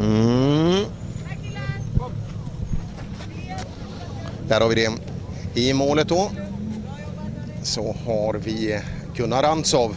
[0.00, 0.84] Mm.
[4.48, 4.90] Där har vi det.
[5.60, 6.30] I målet då
[7.62, 8.80] så har vi
[9.16, 9.96] Gunnar Rantzov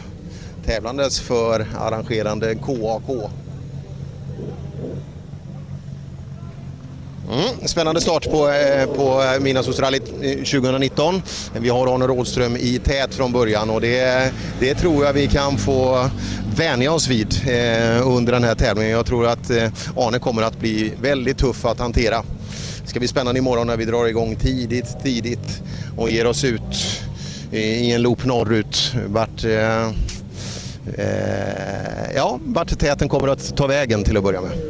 [0.64, 3.30] tävlandes för arrangerande KAK
[7.68, 11.22] spännande start på, eh, på eh, Midnattssolsrallyt eh, 2019.
[11.58, 15.58] Vi har Arne Rådström i tät från början och det, det tror jag vi kan
[15.58, 16.10] få
[16.56, 17.34] vänja oss vid
[18.04, 18.92] under den här tävlingen.
[18.92, 19.50] Jag tror att
[19.96, 22.22] Arne kommer att bli väldigt tuff att hantera.
[22.82, 25.62] Det ska bli spännande imorgon när vi drar igång tidigt, tidigt
[25.96, 27.00] och ger oss ut
[27.52, 29.90] i en loop norrut vart, eh,
[32.14, 34.69] ja, vart täten kommer att ta vägen till att börja med.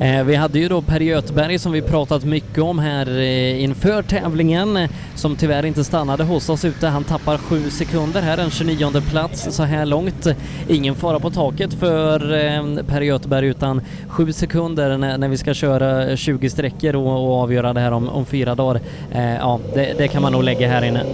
[0.00, 4.02] Eh, vi hade ju då Per Göthberg som vi pratat mycket om här eh, inför
[4.02, 6.86] tävlingen som tyvärr inte stannade hos oss ute.
[6.86, 10.26] Han tappar sju sekunder här, en 29 plats så här långt.
[10.68, 16.16] Ingen fara på taket för eh, Per Göthberg utan sju sekunder när, vi ska köra
[16.16, 18.80] 20 sträckor och, avgöra det här om, om fyra dagar.
[19.12, 21.04] Ja, det, det kan man nog lägga här inne.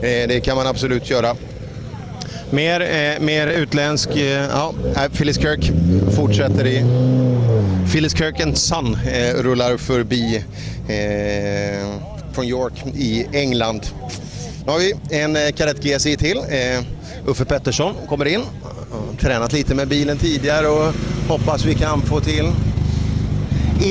[0.00, 1.36] Det kan man absolut göra.
[2.50, 5.70] Mer, eh, mer utländsk, eh, ja, eh, Phyllis Kirk
[6.16, 6.84] fortsätter i...
[7.92, 10.36] Phyllis Kirk and Son eh, rullar förbi
[10.88, 11.86] eh,
[12.32, 13.80] från York i England.
[14.66, 16.36] Nu har vi en eh, Kadett GSI till.
[16.38, 16.80] Eh,
[17.26, 18.40] Uffe Pettersson kommer in.
[18.90, 20.92] Har Tränat lite med bilen tidigare och
[21.28, 22.46] hoppas vi kan få till.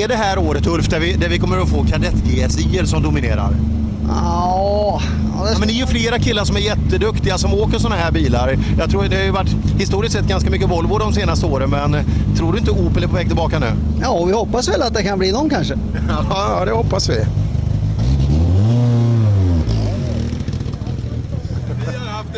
[0.02, 3.04] Är det här året Ulf där vi, där vi kommer att få Kadett GSI som
[3.04, 3.77] dominerar?
[4.08, 5.02] Ja,
[5.40, 8.58] Ja, men det är ju flera killar som är jätteduktiga som åker sådana här bilar.
[8.80, 11.98] Jag tror det har ju varit historiskt sett ganska mycket Volvo de senaste åren men
[12.38, 13.72] tror du inte Opel är på väg tillbaka nu?
[14.02, 15.74] ja, vi hoppas väl att det kan bli någon kanske.
[16.30, 17.26] Ja, det hoppas vi.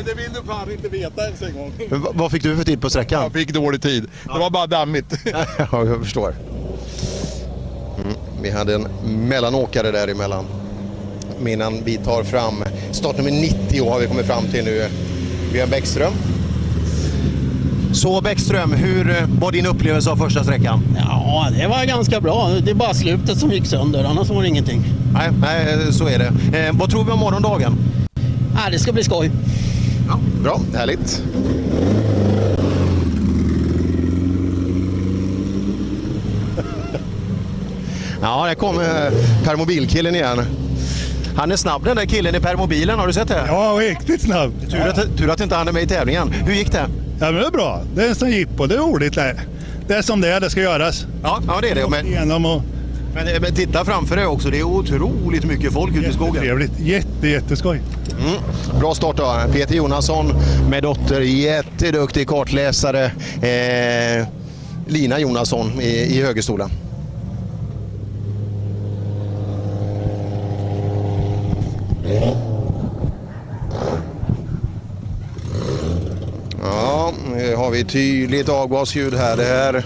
[0.05, 1.71] Det vill du fan inte veta ens en gång.
[2.13, 3.23] Vad- fick du för tid på sträckan?
[3.23, 4.07] Jag fick dålig tid.
[4.33, 5.13] Det var bara dammigt.
[5.57, 6.35] ja, jag förstår.
[8.03, 8.87] Mm, vi hade en
[9.27, 10.45] mellanåkare däremellan.
[11.47, 14.85] Innan vi tar fram startnummer 90 har vi kommit fram till nu.
[15.53, 16.13] Björn Bäckström.
[17.93, 20.81] Så Bäckström, hur eh, var din upplevelse av första sträckan?
[20.97, 22.49] Ja, det var ganska bra.
[22.63, 24.83] Det är bara slutet som gick sönder, annars var det ingenting.
[25.13, 26.57] Nej, nej så är det.
[26.59, 27.77] Eh, vad tror vi om morgondagen?
[28.55, 29.31] Ja, det ska bli skoj.
[30.07, 31.23] Ja, bra, härligt.
[38.21, 39.11] Ja, där kommer
[39.45, 40.41] permobilkillen igen.
[41.39, 43.43] Han är snabb den där killen i permobilen, har du sett det?
[43.47, 44.53] Ja, riktigt snabb.
[44.69, 46.31] Tur att, tur att inte han är med i tävlingen.
[46.31, 46.85] Hur gick det?
[47.19, 47.81] Ja, men det är bra.
[47.95, 48.65] Det är en sån jippo.
[48.65, 49.13] Det är roligt.
[49.13, 49.41] Det.
[49.87, 50.39] det är som det är.
[50.39, 51.05] Det ska göras.
[51.23, 51.89] Ja, ja det är det.
[51.89, 52.61] Men, Igenom och...
[53.15, 54.49] men, men titta framför dig också.
[54.49, 56.41] Det är otroligt mycket folk ute i skogen.
[56.43, 56.79] Trevligt.
[56.79, 57.81] Jätte, jätteskoj.
[58.11, 58.79] Mm.
[58.79, 59.35] Bra start då.
[59.53, 60.31] Peter Jonasson
[60.69, 63.05] med dotter, jätteduktig kartläsare.
[63.41, 64.27] Eh,
[64.87, 66.69] Lina Jonasson i, i högerstolen.
[76.61, 79.37] Ja, nu har vi tydligt avgasljud här.
[79.37, 79.85] Det här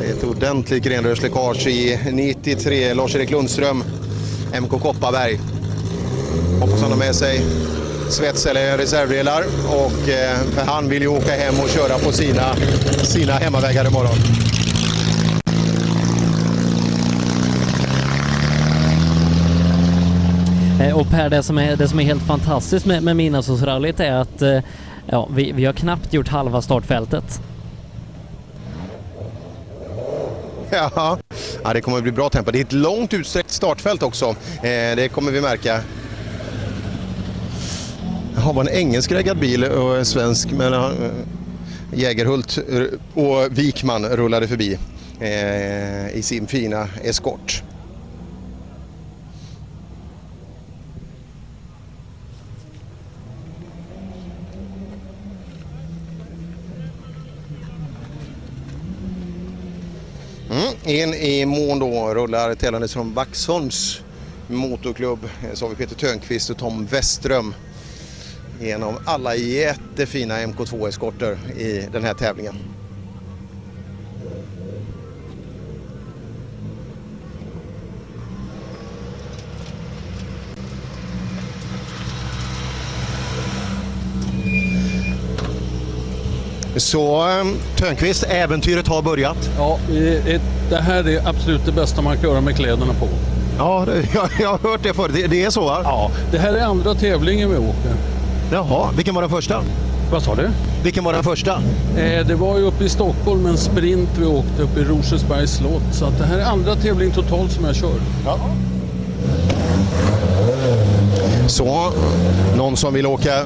[0.00, 2.94] det är ett ordentligt grenrörsläckage i 93.
[2.94, 3.84] Lars-Erik Lundström,
[4.60, 5.40] MK Kopparberg.
[6.60, 7.40] Hoppas han har med sig
[8.08, 12.56] svets eller reservdelar och eh, för han vill ju åka hem och köra på sina,
[13.02, 14.49] sina hemmavägar imorgon.
[20.80, 24.12] Eh, och Per, det som är, det som är helt fantastiskt med, med Midnattssolsrallyt är
[24.12, 24.58] att eh,
[25.06, 27.40] ja, vi, vi har knappt gjort halva startfältet.
[30.72, 31.18] Ja.
[31.64, 32.50] ja, det kommer att bli bra tempo.
[32.50, 34.26] Det är ett långt utsträckt startfält också.
[34.26, 35.80] Eh, det kommer vi märka.
[38.34, 40.92] Det var en engelskreggad bil och en svensk men
[41.92, 42.58] Jägerhult
[43.14, 44.78] och Wikman rullade förbi
[46.12, 47.62] i sin fina eskort.
[60.90, 64.00] In i mån då rullar tävlandes från Vaxholms
[64.46, 65.18] motorklubb.
[65.24, 67.54] Eh, så har vi Peter Törnqvist och Tom Westström.
[68.60, 72.54] Genom alla jättefina MK2-eskorter i den här tävlingen.
[86.80, 87.46] Så eh,
[87.76, 89.36] Törnqvist, äventyret har börjat.
[89.58, 90.40] Ja, det är-
[90.70, 93.08] det här är absolut det bästa man kan göra med kläderna på.
[93.58, 95.12] Ja, jag, jag har hört det förut.
[95.14, 95.80] Det, det är så va?
[95.84, 97.92] Ja, det här är andra tävlingen vi åker.
[98.52, 99.62] Jaha, vilken var den första?
[100.12, 100.48] Vad sa du?
[100.82, 101.62] Vilken var den första?
[101.98, 105.82] Eh, det var ju uppe i Stockholm en sprint vi åkte uppe i Rosersbergs slott.
[105.92, 107.92] Så att det här är andra tävling totalt som jag kör.
[108.26, 108.38] Ja.
[111.46, 111.92] Så,
[112.56, 113.42] någon som vill åka,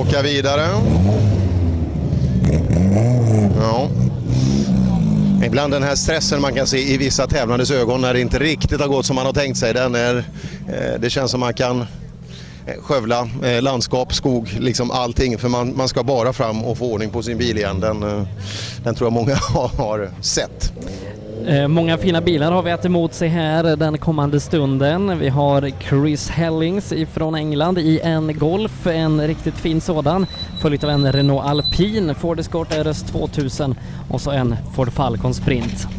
[0.00, 0.66] åka vidare?
[3.60, 3.88] Ja.
[5.44, 8.80] Ibland den här stressen man kan se i vissa tävlandes ögon när det inte riktigt
[8.80, 9.74] har gått som man har tänkt sig.
[9.74, 10.16] Den är,
[10.68, 11.86] eh, det känns som man kan eh,
[12.82, 15.38] skövla eh, landskap, skog, liksom allting.
[15.38, 17.80] För man, man ska bara fram och få ordning på sin bil igen.
[17.80, 18.00] Den,
[18.84, 19.34] den tror jag många
[19.78, 20.72] har, sett.
[21.68, 25.18] Många fina bilar har vi att emot sig här den kommande stunden.
[25.18, 30.26] Vi har Chris Hellings ifrån England i en Golf, en riktigt fin sådan,
[30.58, 33.74] följt av en Renault Alpine, Ford Escort RS 2000
[34.10, 35.97] och så en Ford Falcon Sprint.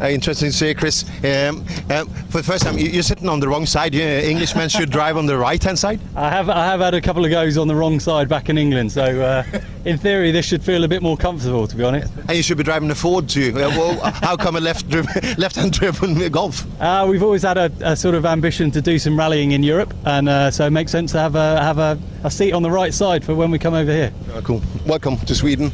[0.00, 1.04] Uh, interesting to see, Chris.
[1.24, 3.94] Um, um, for the first time, you- you're sitting on the wrong side.
[3.94, 6.00] You, Englishmen should drive on the right-hand side.
[6.14, 8.58] I have I have had a couple of goes on the wrong side back in
[8.58, 9.42] England, so uh,
[9.86, 12.12] in theory this should feel a bit more comfortable, to be honest.
[12.28, 13.52] And you should be driving a Ford too.
[13.56, 14.86] Uh, well, how come a left
[15.38, 16.66] left-hand driven Golf?
[16.80, 19.94] Uh, we've always had a, a sort of ambition to do some rallying in Europe,
[20.04, 22.70] and uh, so it makes sense to have a have a, a seat on the
[22.70, 24.12] right side for when we come over here.
[24.42, 24.60] Cool.
[24.84, 25.72] Welcome to Sweden.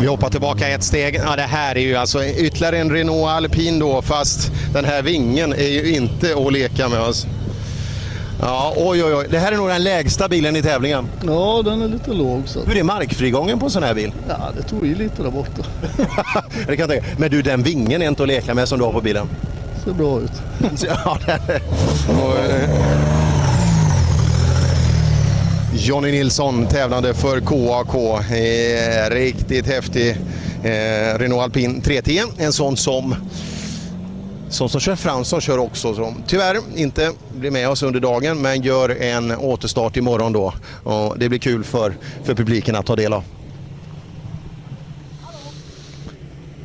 [0.00, 1.20] Vi hoppar tillbaka ett steg.
[1.24, 5.52] Ja, det här är ju alltså ytterligare en Renault Alpine då, fast den här vingen
[5.52, 6.98] är ju inte att leka med.
[6.98, 7.26] Alltså.
[8.40, 9.26] Ja, oj, oj, oj.
[9.30, 11.08] Det här är nog den lägsta bilen i tävlingen.
[11.26, 12.42] Ja, den är lite låg.
[12.46, 12.60] Så.
[12.64, 14.12] Hur är markfrigången på en sån här bil?
[14.28, 15.62] Ja, det tog i lite där borta.
[16.66, 17.06] Det kan jag tänka.
[17.18, 19.28] Men du, den vingen är inte att leka med som du har på bilen.
[19.84, 20.32] Ser bra ut.
[20.82, 21.60] Ja, det är
[22.08, 22.34] och,
[25.80, 27.94] Jonny Nilsson tävlande för KAK.
[28.30, 30.10] Eh, riktigt häftig
[30.62, 32.22] eh, Renault Alpine 310.
[32.38, 33.14] En sån som
[34.48, 35.94] som, som kör Fransson kör också.
[35.94, 40.54] Som tyvärr inte blir med oss under dagen men gör en återstart imorgon då.
[40.84, 43.24] Och det blir kul för, för publiken att ta del av.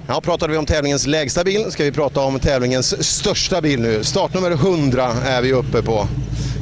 [0.08, 4.04] Ja, pratade vi om tävlingens lägsta bil ska vi prata om tävlingens största bil nu.
[4.04, 6.08] Startnummer 100 är vi uppe på.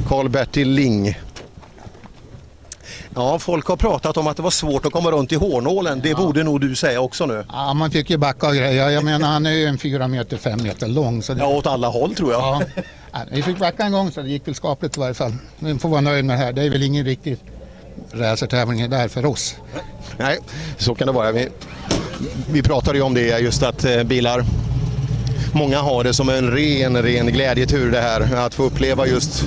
[0.08, 1.18] Karl-Bertil Ling.
[3.14, 6.00] Ja, folk har pratat om att det var svårt att komma runt i hårnålen.
[6.00, 7.44] Det borde nog du säga också nu.
[7.48, 8.90] Ja, man fick ju backa och grejer.
[8.90, 11.22] Jag menar, han är ju en fyra meter, fem meter lång.
[11.22, 11.40] Så det...
[11.40, 12.40] Ja, åt alla håll tror jag.
[12.40, 12.62] Ja.
[13.12, 15.32] Ja, vi fick backa en gång så det gick väl skapligt i varje fall.
[15.58, 16.52] Vi får vara nöjda med det här.
[16.52, 17.38] Det är väl ingen riktig
[18.12, 19.56] racertävling där för oss.
[20.16, 20.38] Nej,
[20.78, 21.32] så kan det vara.
[21.32, 21.48] Vi,
[22.50, 24.44] vi pratade ju om det just att eh, bilar
[25.54, 28.34] Många har det som en ren, ren glädjetur det här.
[28.46, 29.44] Att få uppleva just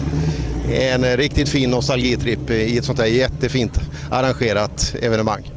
[0.69, 3.79] en riktigt fin nostalgitripp i ett sånt här jättefint
[4.11, 5.51] arrangerat evenemang.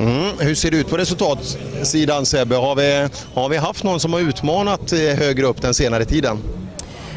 [0.00, 0.38] Mm.
[0.38, 2.56] Hur ser det ut på resultatsidan Sebbe?
[2.56, 6.59] Har vi, har vi haft någon som har utmanat eh, högre upp den senare tiden?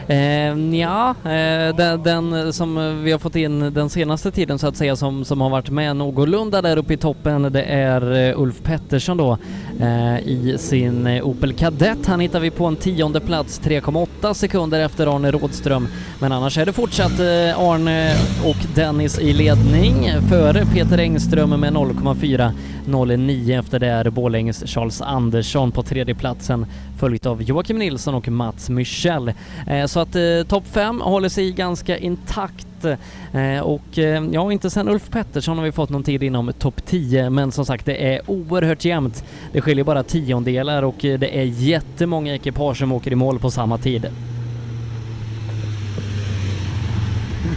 [0.07, 4.77] Eh, ja, eh, den, den som vi har fått in den senaste tiden så att
[4.77, 8.63] säga som, som har varit med någorlunda där uppe i toppen det är eh, Ulf
[8.63, 9.37] Pettersson då.
[9.79, 12.05] Eh, i sin eh, Opel Kadett.
[12.05, 15.87] Han hittar vi på en tionde plats 3,8 sekunder efter Arne Rådström.
[16.19, 21.73] Men annars är det fortsatt eh, Arne och Dennis i ledning före Peter Engström med
[21.73, 26.65] 0,409 efter det är Borlänges Charles Andersson på tredje platsen
[26.99, 29.33] följt av Joakim Nilsson och Mats Michel.
[29.67, 34.69] Eh, så att eh, topp 5 håller sig ganska intakt Eh, och eh, ja, inte
[34.69, 38.13] sen Ulf Pettersson har vi fått någon tid inom topp 10 men som sagt det
[38.13, 39.23] är oerhört jämnt.
[39.51, 43.51] Det skiljer bara tiondelar och eh, det är jättemånga ekipage som åker i mål på
[43.51, 44.07] samma tid.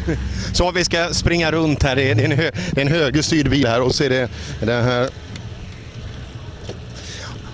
[0.53, 1.97] Så vi ska springa runt här.
[1.97, 4.29] Det är en, hö, det är en högerstyrd bil här och så är det
[4.61, 5.09] den här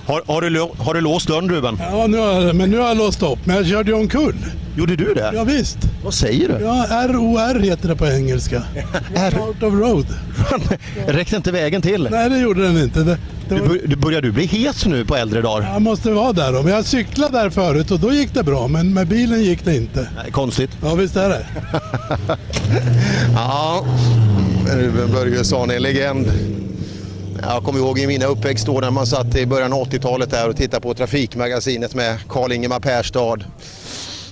[0.07, 1.79] har, har, du, har du låst dörren Ruben?
[1.81, 3.39] Ja, nu har, men nu har jag låst upp.
[3.47, 4.37] Men jag körde ju omkull.
[4.77, 5.31] Gjorde du det?
[5.35, 5.79] Ja, visst.
[6.05, 6.65] Vad säger du?
[6.65, 8.57] Ja, ROR heter det på engelska.
[9.41, 10.07] Out of road.
[11.07, 12.09] Räckte inte vägen till?
[12.11, 13.01] Nej, det gjorde den inte.
[13.01, 13.19] Det,
[13.49, 15.73] det var, du börjar du bli het nu på äldre dagar?
[15.73, 16.63] jag måste vara där då.
[16.63, 18.69] Men jag cyklade där förut och då gick det bra.
[18.69, 20.09] Men med bilen gick det inte.
[20.17, 20.71] Nej, konstigt.
[20.83, 21.47] Ja, visst är det.
[23.35, 23.85] Ja,
[24.71, 26.27] Ruben Börjesson är en legend.
[27.45, 30.57] Jag kommer ihåg i mina uppväxtår när man satt i början av 80-talet där och
[30.57, 33.37] tittade på Trafikmagasinet med Karl-Ingemar Perstad.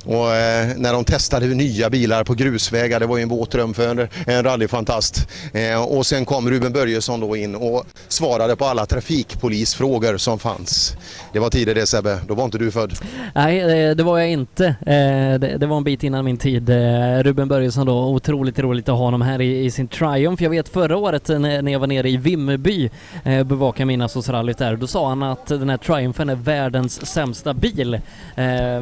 [0.05, 3.75] Och eh, när de testade nya bilar på grusvägar, det var ju en våt dröm
[3.75, 5.29] för en, en rallyfantast.
[5.53, 10.97] Eh, och sen kom Ruben Börjesson då in och svarade på alla trafikpolisfrågor som fanns.
[11.33, 12.93] Det var tider det Sebbe, då var inte du född.
[13.35, 14.67] Nej, eh, det var jag inte.
[14.67, 16.71] Eh, det, var en bit innan min tid.
[16.71, 20.43] Eh, Ruben Börjesson då, otroligt roligt att ha honom här i, sin Triumph.
[20.43, 22.91] Jag vet förra året när jag var nere i Vimmerby,
[23.41, 28.01] och bevakade midnattssolsrallyt där, då sa han att den här Triumphen är världens sämsta bil.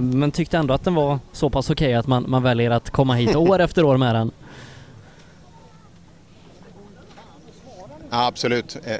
[0.00, 3.14] Men tyckte ändå att den var så pass okej att man, man väljer att komma
[3.14, 4.30] hit år efter år med den.
[8.10, 8.76] Absolut.
[8.84, 8.96] Eh,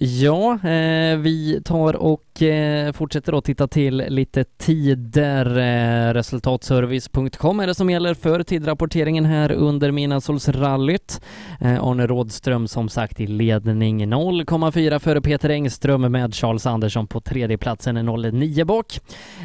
[0.00, 5.58] Ja, eh, vi tar och eh, fortsätter då titta till lite tider.
[5.58, 11.20] Eh, resultatservice.com är det som gäller för tidrapporteringen här under Midnattssolsrallyt.
[11.60, 17.20] Eh, Arne Rådström som sagt i ledning 0,4 före Peter Engström med Charles Andersson på
[17.20, 19.00] tredjeplatsen 09 bak.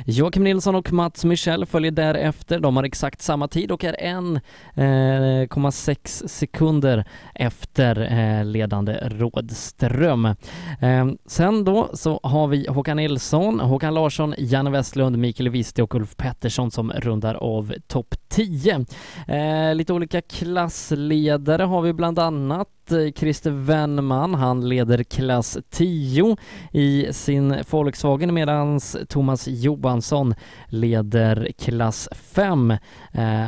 [0.06, 2.60] Joakim Nilsson och Mats Michel följer därefter.
[2.60, 5.90] De har exakt samma tid och är 1,6
[6.24, 7.06] eh, sekunder
[7.36, 10.26] efter eh, ledande Rådström.
[10.26, 15.96] Eh, sen då så har vi Håkan Nilsson, Håkan Larsson, Janne Westlund, Mikael Wisti och
[15.96, 18.86] Ulf Pettersson som rundar av topp 10.
[19.28, 26.38] Eh, lite olika klassledare har vi bland annat eh, Christer Wennman, han leder klass 10
[26.72, 28.80] i sin Volkswagen medan
[29.10, 30.36] Thomas Johansson
[30.68, 32.72] leder klass 5.
[32.72, 32.80] Eh,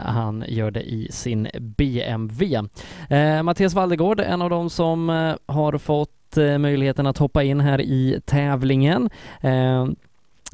[0.05, 2.69] han gör det i sin BMW.
[3.09, 7.59] Eh, Mattias Valdegård, en av de som eh, har fått Eh, möjligheten att hoppa in
[7.59, 9.09] här i tävlingen.
[9.41, 9.85] Eh,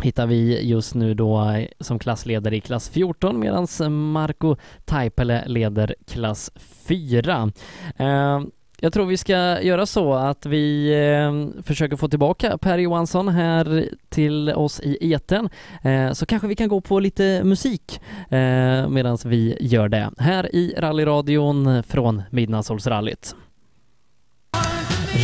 [0.04, 3.68] hittar vi just nu då eh, som klassledare i klass 14 medan
[4.12, 4.56] Marco
[4.86, 6.52] Taipale leder klass
[6.88, 7.52] 4.
[7.98, 8.42] Eh,
[8.84, 13.90] jag tror vi ska göra så att vi eh, försöker få tillbaka Per Johansson här
[14.10, 15.50] till oss i eten
[15.84, 20.56] eh, så kanske vi kan gå på lite musik eh, medan vi gör det här
[20.56, 23.36] i rallyradion från Midnattssolsrallyt.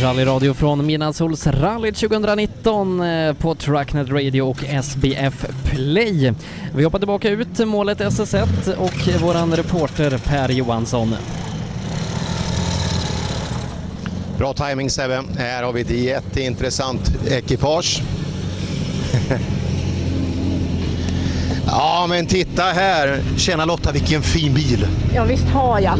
[0.02, 6.32] Rallyradio från Midnattssolsrallyt 2019 eh, på Trucknet Radio och SBF Play.
[6.74, 11.14] Vi hoppar tillbaka ut målet SS1 och våran reporter Per Johansson.
[14.38, 15.22] Bra timing Sebbe.
[15.38, 18.02] Här har vi ett jätteintressant ekipage.
[21.66, 23.20] ja, men titta här.
[23.36, 24.86] Tjena Lotta, vilken fin bil.
[25.14, 25.98] Ja, visst har jag.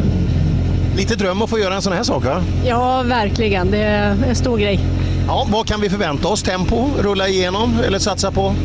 [0.99, 2.43] Lite dröm att få göra en sån här sak va?
[2.65, 3.71] Ja, verkligen.
[3.71, 4.79] Det är en stor grej.
[5.27, 6.43] Ja, vad kan vi förvänta oss?
[6.43, 6.89] Tempo?
[6.99, 8.55] Rulla igenom eller satsa på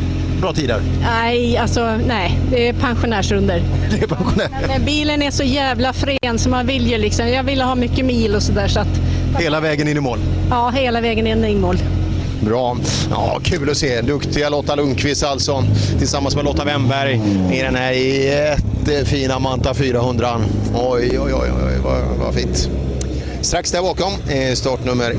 [0.41, 0.81] bra tider?
[1.01, 2.39] Nej, alltså nej.
[2.51, 3.63] Det är pensionärsrunder.
[3.91, 4.47] Det är pensionär.
[4.61, 7.27] Men eh, bilen är så jävla fren så man vill ju liksom.
[7.27, 8.99] Jag ville ha mycket mil och sådär så att.
[9.39, 10.19] Hela vägen in i mål.
[10.49, 11.77] Ja, hela vägen in i mål.
[12.41, 12.77] Bra.
[13.11, 14.01] Ja, kul att se.
[14.01, 15.63] Duktiga Lotta Lundqvist alltså
[15.97, 17.21] tillsammans med Lotta Wemberg
[17.53, 17.93] i den här
[18.91, 20.41] jättefina Manta 400.
[20.73, 22.69] Oj, oj, oj, oj vad, vad fint.
[23.41, 24.11] Strax där bakom,
[24.53, 25.15] startnummer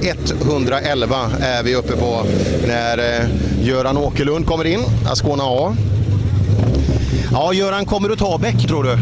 [0.47, 2.23] 111 är vi uppe på
[2.67, 3.27] när eh,
[3.63, 4.81] Göran Åkerlund kommer in,
[5.11, 5.77] Ascona A.
[7.33, 8.99] Ja, Göran, kommer du ta Bäck tror du?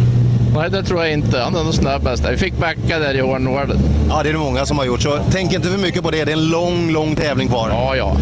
[0.55, 1.39] Nej, det tror jag inte.
[1.39, 2.25] Han är nog snabbast.
[2.33, 3.79] Vi fick backa där i Hornården.
[4.09, 6.25] Ja, det är det många som har gjort, så tänk inte för mycket på det.
[6.25, 7.69] Det är en lång, lång tävling kvar.
[7.71, 8.17] Ja, ja.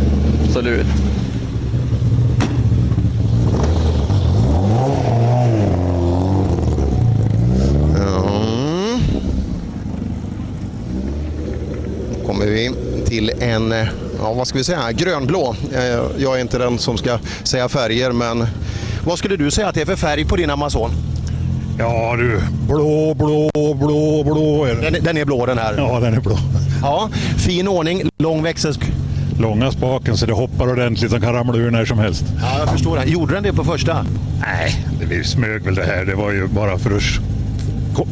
[0.47, 0.87] Absolut.
[7.97, 8.25] Ja.
[12.19, 12.71] Då kommer vi
[13.07, 13.87] till en, eh,
[14.19, 15.55] ja vad ska vi säga, grönblå.
[15.75, 15.83] Eh,
[16.23, 18.47] Jag är inte den som ska säga färger, men
[19.07, 20.91] vad skulle du säga att det är för färg på din Amazon?
[21.79, 25.75] Ja du, blå, blå, blå, blå är Den, den är blå den här?
[25.77, 26.39] Ja, den är blå.
[26.83, 28.75] Ja, fin ordning, lång växel.
[29.39, 32.25] Långa spaken så det hoppar ordentligt, den kan ramla ur när som helst.
[32.43, 33.05] Ja, jag förstår det.
[33.05, 34.07] Gjorde den det på första?
[34.41, 36.05] Nej, det smög väl det här.
[36.05, 37.03] Det var ju bara för att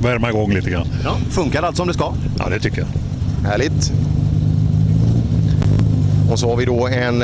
[0.04, 0.86] värma igång lite grann.
[1.04, 2.12] Ja, funkar allt som det ska?
[2.38, 2.88] Ja, det tycker jag.
[3.50, 3.92] Härligt.
[6.30, 7.22] Och så har vi då en,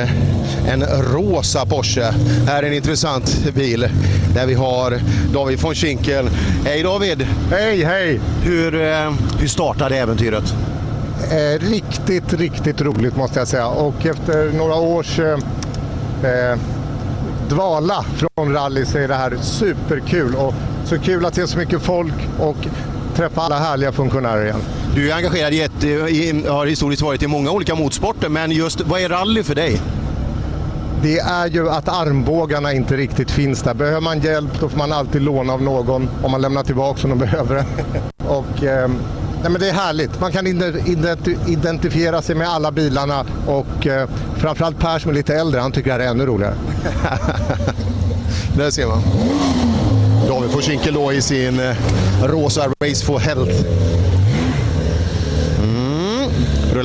[0.68, 2.14] en rosa Porsche.
[2.46, 3.88] Här är en intressant bil
[4.34, 4.98] där vi har
[5.32, 6.28] David von Schinkel.
[6.64, 7.26] Hej David!
[7.50, 8.20] Hej, hej!
[8.42, 10.54] Hur, eh, hur startade äventyret?
[11.30, 13.66] Eh, riktigt, riktigt roligt måste jag säga.
[13.66, 15.38] Och efter några års eh,
[16.22, 16.58] eh,
[17.48, 20.34] dvala från rally så är det här superkul.
[20.34, 20.54] Och
[20.84, 22.56] så kul att se så mycket folk och
[23.16, 24.60] träffa alla härliga funktionärer igen.
[24.96, 28.80] Du är engagerad i, ett, i, har historiskt varit i många olika motorsporter, men just
[28.80, 29.80] vad är rally för dig?
[31.02, 33.74] Det är ju att armbågarna inte riktigt finns där.
[33.74, 37.10] Behöver man hjälp då får man alltid låna av någon om man lämnar tillbaka om
[37.10, 37.64] de behöver det.
[38.28, 38.88] Och, eh,
[39.42, 40.20] Nej, men det är härligt.
[40.20, 45.34] Man kan ident- identifiera sig med alla bilarna och eh, framförallt Per som är lite
[45.34, 46.54] äldre, han tycker det här är ännu roligare.
[48.56, 49.02] Där ser man.
[50.28, 51.76] David Forsinkel då i sin eh,
[52.24, 53.64] rosa Race for Health.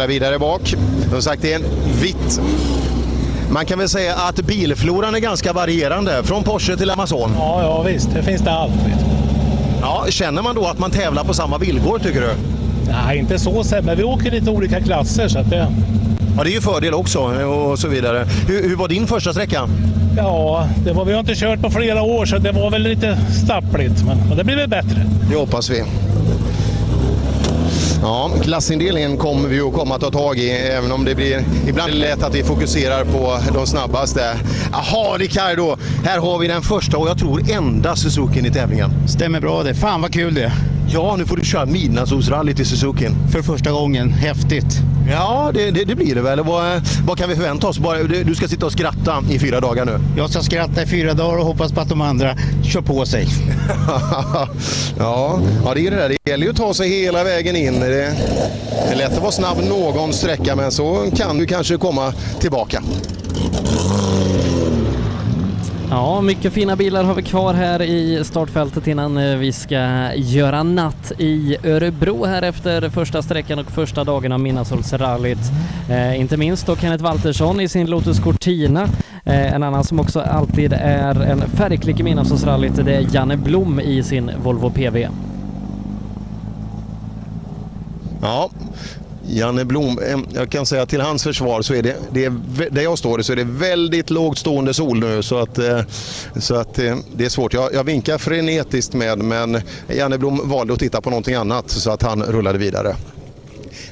[0.02, 0.76] Rullar vidare bak.
[1.10, 1.66] Som sagt, det är en
[2.02, 2.42] vitt.
[3.52, 7.32] Man kan väl säga att bilfloran är ganska varierande, från Porsche till Amazon.
[7.38, 8.10] Ja, ja visst.
[8.14, 8.74] Det finns det allt.
[9.82, 12.30] Ja, känner man då att man tävlar på samma villkor tycker du?
[12.92, 15.28] Nej, inte så sett, men vi åker lite olika klasser.
[15.28, 15.68] Så att det...
[16.38, 18.26] Ja, det är ju fördel också och så vidare.
[18.48, 19.70] Hur, hur var din första sträcka?
[20.18, 23.18] Ja, det var, vi har inte kört på flera år så det var väl lite
[23.46, 24.06] stappligt.
[24.06, 25.06] Men, men det blir väl bättre.
[25.30, 25.84] Det hoppas vi.
[28.02, 31.94] Ja, klassindelningen kommer vi att komma att ta tag i, även om det blir ibland
[31.94, 34.38] lätt att vi fokuserar på de snabbaste.
[34.72, 35.78] Jaha, Ricardo!
[36.06, 39.08] Här har vi den första och jag tror enda Suzukin i tävlingen.
[39.08, 39.74] Stämmer bra det.
[39.74, 40.54] Fan vad kul det är.
[40.94, 43.12] Ja, nu får du köra midnattssolsrally till Suzukin.
[43.32, 44.12] För första gången.
[44.12, 44.91] Häftigt.
[45.10, 46.40] Ja, det, det, det blir det väl.
[46.44, 47.80] Vad, vad kan vi förvänta oss?
[47.80, 50.00] Bara, du ska sitta och skratta i fyra dagar nu.
[50.18, 53.28] Jag ska skratta i fyra dagar och hoppas på att de andra kör på sig.
[54.98, 56.10] ja, ja, det är det där.
[56.10, 57.80] Det gäller ju att ta sig hela vägen in.
[57.80, 62.14] Det, det är lätt att vara snabb någon sträcka, men så kan du kanske komma
[62.40, 62.84] tillbaka.
[65.94, 70.64] Ja, mycket fina bilar har vi kvar här i startfältet innan eh, vi ska göra
[70.64, 75.52] natt i Örebro här efter första sträckan och första dagen av Midnattssolsrallyt.
[75.90, 78.88] Eh, inte minst då Kenneth Waltersson i sin Lotus Cortina.
[79.26, 83.80] Eh, en annan som också alltid är en färgklick i Midnattssolsrallyt det är Janne Blom
[83.80, 85.08] i sin Volvo PV.
[88.22, 88.50] Ja,
[89.32, 92.34] Janne Blom, eh, jag kan säga till hans försvar så är det, det är,
[92.72, 95.82] där jag står så är det väldigt lågt stående sol nu så att, eh,
[96.40, 97.54] så att eh, det är svårt.
[97.54, 101.92] Jag, jag vinkar frenetiskt med men Janne Blom valde att titta på någonting annat så
[101.92, 102.96] att han rullade vidare.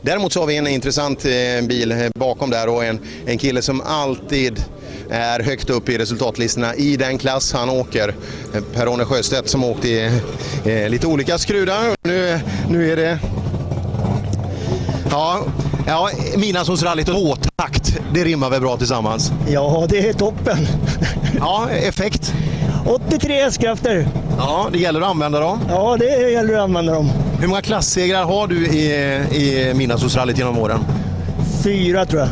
[0.01, 1.23] Däremot så har vi en intressant
[1.63, 4.63] bil bakom där och en, en kille som alltid
[5.09, 8.13] är högt upp i resultatlistorna i den klass han åker.
[8.73, 10.21] Per-Arne Sjöstedt som åkte i
[10.65, 11.95] eh, lite olika skrudar.
[12.03, 12.39] Nu,
[12.69, 13.19] nu är det
[15.11, 15.39] Ja,
[15.87, 19.31] ja Midnattssolsrallyt och H-takt, det rimmar väl bra tillsammans?
[19.49, 20.57] Ja, det är toppen.
[21.39, 22.33] Ja, effekt?
[22.85, 24.07] 83 hästkrafter.
[24.37, 25.59] Ja, det gäller att använda dem.
[25.69, 27.09] Ja, det gäller att använda dem.
[27.39, 28.91] Hur många klassegrar har du i,
[29.31, 30.79] i Midnattssolsrallyt genom åren?
[31.63, 32.29] Fyra tror jag.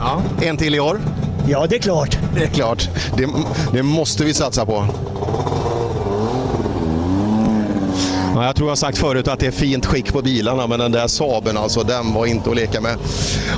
[0.00, 1.00] Ja, en till i år?
[1.48, 2.18] Ja, det är klart.
[2.34, 2.88] Det är klart.
[3.16, 3.28] Det,
[3.72, 4.84] det måste vi satsa på.
[8.38, 10.92] Ja, jag tror jag sagt förut att det är fint skick på bilarna, men den
[10.92, 12.96] där Saaben alltså, den var inte att leka med.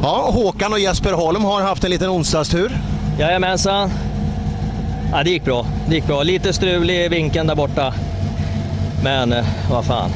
[0.02, 2.78] Ja, Håkan och Jesper Holm har haft en liten onsdagstur.
[3.18, 3.90] Jajamensan.
[5.12, 5.66] Ja, det gick bra.
[5.88, 6.22] Det gick bra.
[6.22, 7.94] Lite strul i vinkeln där borta.
[9.04, 10.10] Men eh, vad fan.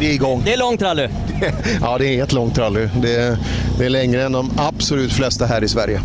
[0.00, 0.42] Det är igång.
[0.44, 1.08] Det är långt rally.
[1.80, 2.88] Ja, det är ett långt rally.
[3.02, 3.36] Det är,
[3.78, 6.00] det är längre än de absolut flesta här i Sverige.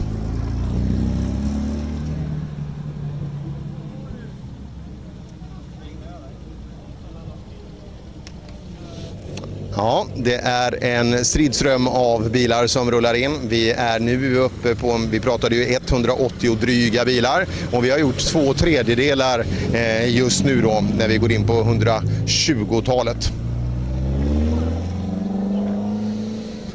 [9.78, 13.32] Ja, det är en stridström av bilar som rullar in.
[13.50, 18.20] Vi är nu uppe på, vi pratade ju 180 dryga bilar och vi har gjort
[18.20, 23.32] två tredjedelar eh, just nu då när vi går in på 120-talet.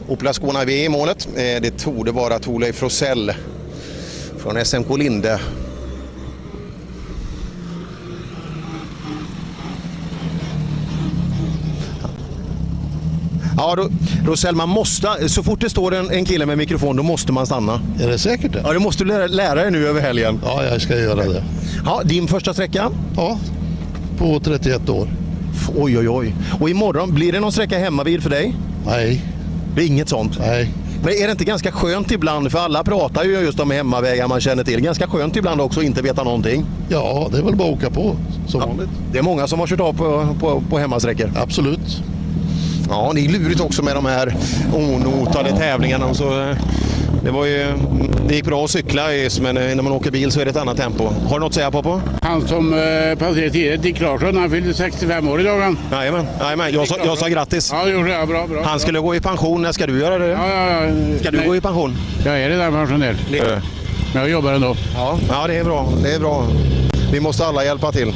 [0.08, 1.28] Opel Skåne V i målet.
[1.36, 3.32] Eh, det torde vara Thorleif Rosell
[4.38, 5.40] från SMK Linde.
[13.62, 13.76] Ja,
[14.26, 17.46] Rosell, man måste, så fort det står en, en kille med mikrofon, då måste man
[17.46, 17.80] stanna.
[18.02, 18.60] Är det säkert det?
[18.64, 20.40] Ja, det måste du lära, dig nu över helgen.
[20.44, 21.44] Ja, jag ska göra det.
[21.84, 22.90] Ja, din första sträcka?
[23.16, 23.38] Ja,
[24.18, 25.08] på 31 år.
[25.76, 26.34] Oj, oj, oj.
[26.60, 28.54] Och imorgon, blir det någon sträcka hemmavid för dig?
[28.86, 29.24] Nej.
[29.74, 30.38] Det är inget sånt?
[30.38, 30.70] Nej.
[31.04, 34.40] Men är det inte ganska skönt ibland, för alla pratar ju just om hemmavägar man
[34.40, 36.64] känner till, ganska skönt ibland också att inte veta någonting?
[36.88, 38.16] Ja, det är väl bara att åka på
[38.46, 38.90] som vanligt.
[39.12, 41.30] Det är många som har kört av på, på, på hemmasträckor.
[41.36, 42.02] Absolut.
[42.92, 44.36] Ja, det är lurigt också med de här
[44.72, 46.14] onotade tävlingarna.
[46.14, 46.56] Så, eh,
[47.24, 47.66] det, var ju,
[48.28, 49.02] det gick bra att cykla,
[49.42, 51.04] men eh, när man åker bil så är det ett annat tempo.
[51.04, 52.00] Har du något att säga Poppo?
[52.22, 55.78] Han som eh, passerade tidigt, Dick Larsson, han fyllde 65 år idag han.
[55.92, 56.72] Jajamän, jajamän.
[56.74, 57.70] Jag, sa, jag sa grattis.
[57.72, 58.28] Ja, det gjorde jag.
[58.28, 58.62] Bra, bra.
[58.64, 59.62] Han skulle gå i pension.
[59.62, 60.28] När ska du göra det?
[60.28, 61.18] Ja, ja, ja.
[61.20, 61.46] Ska du Nej.
[61.46, 61.96] gå i pension?
[62.24, 63.16] Jag är redan pensionär.
[64.12, 64.76] Men jag jobbar ändå.
[64.94, 65.92] Ja, ja det är bra.
[66.02, 66.46] Det är bra.
[67.12, 68.12] Vi måste alla hjälpa till.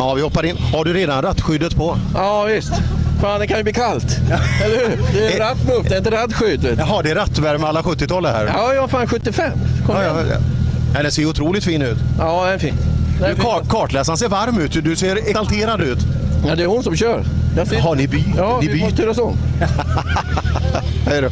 [0.00, 0.56] Ja, vi hoppar in.
[0.56, 1.98] Har du redan rattskyddet på?
[2.14, 2.72] Ja, visst.
[3.20, 4.18] Fan, det kan ju bli kallt.
[4.64, 4.98] Eller hur?
[5.20, 6.74] Det är rattmuff, det är inte rattskydd.
[6.78, 8.50] Jaha, det är rattvärme alla 70-tal det här?
[8.54, 9.52] Ja, jag fan 75.
[9.86, 10.14] Kom Ja, ja,
[10.94, 11.02] ja.
[11.02, 11.98] Den ser otroligt fin ut.
[12.18, 12.74] Ja, den är fin.
[13.18, 14.84] Du, kar kartläsaren ser varm ut.
[14.84, 15.98] Du ser exalterad ut.
[16.48, 17.24] Ja, det är hon som kör.
[17.82, 18.84] Har ni, by Ja, ni vi byter?
[18.84, 19.34] måste göra så.
[21.06, 21.28] Hej då.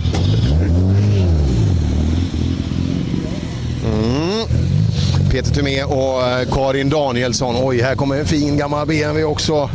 [5.30, 7.56] Peter Thomé och eh, Karin Danielsson.
[7.58, 9.70] Oj, här kommer en fin gammal BMW också.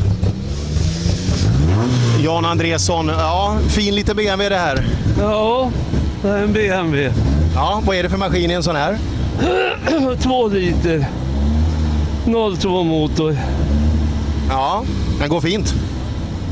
[2.23, 3.07] Jan Andresson.
[3.07, 4.85] Ja, fin liten BMW det här.
[5.19, 5.71] Ja,
[6.21, 7.13] det är en BMW.
[7.55, 8.97] Ja, vad är det för maskin i en sån här?
[10.21, 11.05] Två liter.
[12.59, 13.37] 02 motor.
[14.49, 14.83] Ja,
[15.19, 15.73] den går fint.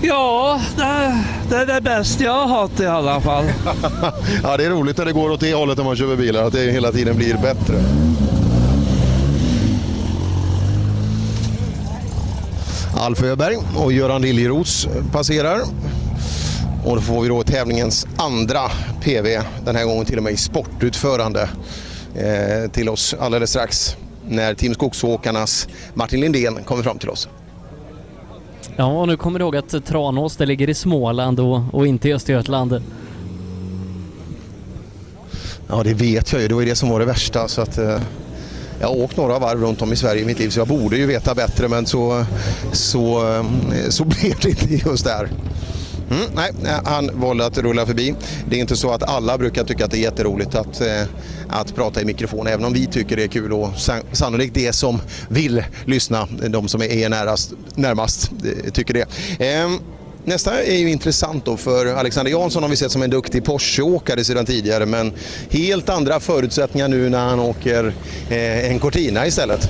[0.01, 3.45] Ja, det, det är det bästa jag har haft i alla fall.
[4.43, 6.53] ja, det är roligt när det går åt det hållet när man kör bilar, att
[6.53, 7.75] det hela tiden blir bättre.
[13.01, 15.61] Alf Öberg och Göran Liljeros passerar.
[16.85, 18.59] Och då får vi då tävlingens andra
[19.03, 21.49] PV, den här gången till och med i sportutförande,
[22.15, 23.95] eh, till oss alldeles strax
[24.29, 27.29] när Team Skogsåkarnas Martin Lindén kommer fram till oss.
[28.75, 32.09] Ja, och nu kommer du ihåg att Tranås, det ligger i Småland och, och inte
[32.09, 32.81] i Östergötland.
[35.67, 36.47] Ja, det vet jag ju.
[36.47, 37.47] Det var ju det som var det värsta.
[37.47, 37.99] Så att, eh,
[38.81, 40.97] jag har åkt några varv runt om i Sverige i mitt liv så jag borde
[40.97, 42.25] ju veta bättre men så,
[42.71, 43.43] så, eh,
[43.89, 45.29] så blev det inte just där.
[46.11, 46.51] Mm, nej,
[46.85, 48.15] han valde att rulla förbi.
[48.49, 51.03] Det är inte så att alla brukar tycka att det är jätteroligt att, eh,
[51.49, 53.69] att prata i mikrofon, även om vi tycker det är kul och
[54.11, 59.05] sannolikt det som vill lyssna, de som är närast, närmast, eh, tycker det.
[59.45, 59.79] Ehm,
[60.25, 64.23] Nästa är ju intressant då för Alexander Jansson har vi sett som en duktig Porsche-åkare
[64.23, 65.13] sedan tidigare men
[65.49, 67.93] helt andra förutsättningar nu när han åker
[68.29, 69.69] eh, en Cortina istället.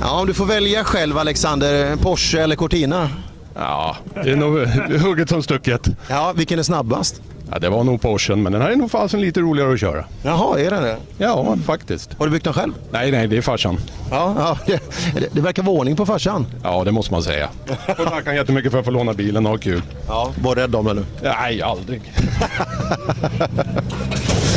[0.00, 3.10] Ja, du får välja själv Alexander, Porsche eller Cortina?
[3.54, 4.66] Ja, det är nog
[5.00, 5.88] hugget som stucket.
[6.08, 7.22] Ja, vilken är snabbast?
[7.52, 10.04] Ja, det var nog Porschen, men den här är nog fasen lite roligare att köra.
[10.22, 10.96] Jaha, är den det?
[11.18, 12.14] Ja, faktiskt.
[12.18, 12.72] Har du byggt den själv?
[12.90, 13.78] Nej, nej, det är farsan.
[14.10, 14.78] Ja, ja
[15.14, 16.46] det, det verkar vara ordning på farsan.
[16.62, 17.48] Ja, det måste man säga.
[17.88, 19.82] Och tackar han jättemycket för att få låna bilen och ha kul.
[20.08, 21.04] Ja, var rädd om den nu.
[21.22, 22.02] Nej, aldrig.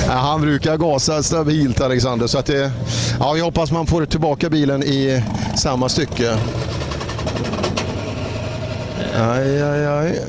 [0.07, 2.72] Ja, han brukar gasa stabilt Alexander så att det,
[3.19, 5.23] ja, vi hoppas man får tillbaka bilen i
[5.57, 6.38] samma stycke.
[9.15, 10.19] Aj, aj, aj.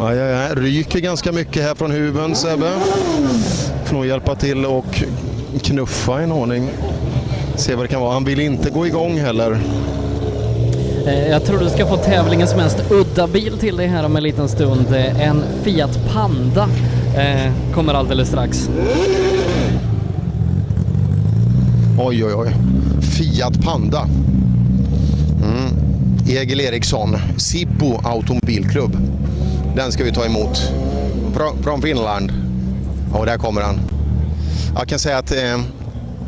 [0.00, 0.54] Aj, aj, aj.
[0.54, 2.72] Ryker ganska mycket här från huven Sebbe.
[3.84, 5.02] Får nog hjälpa till och
[5.62, 6.70] knuffa en ordning.
[7.56, 8.12] Se vad det kan vara.
[8.12, 9.58] Han vill inte gå igång heller.
[11.06, 14.22] Eh, Jag tror du ska få tävlingens mest udda bil till dig här om en
[14.22, 14.86] liten stund.
[14.94, 16.68] Eh, En Fiat Panda
[17.16, 18.68] eh, kommer alldeles strax.
[21.98, 22.48] Oj, oj, oj.
[23.02, 24.06] Fiat Panda.
[25.42, 25.74] Mm.
[26.28, 28.96] Egil Eriksson, Sibbo Automobilklubb.
[29.78, 30.72] Den ska vi ta emot.
[31.62, 32.32] Från Finland.
[33.12, 33.80] Och där kommer han.
[34.76, 35.60] Jag kan säga att eh,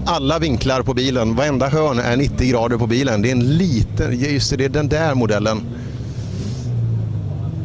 [0.07, 3.23] alla vinklar på bilen, varenda hörn är 90 grader på bilen.
[3.23, 5.63] Det är en liten, just det, det är den där modellen.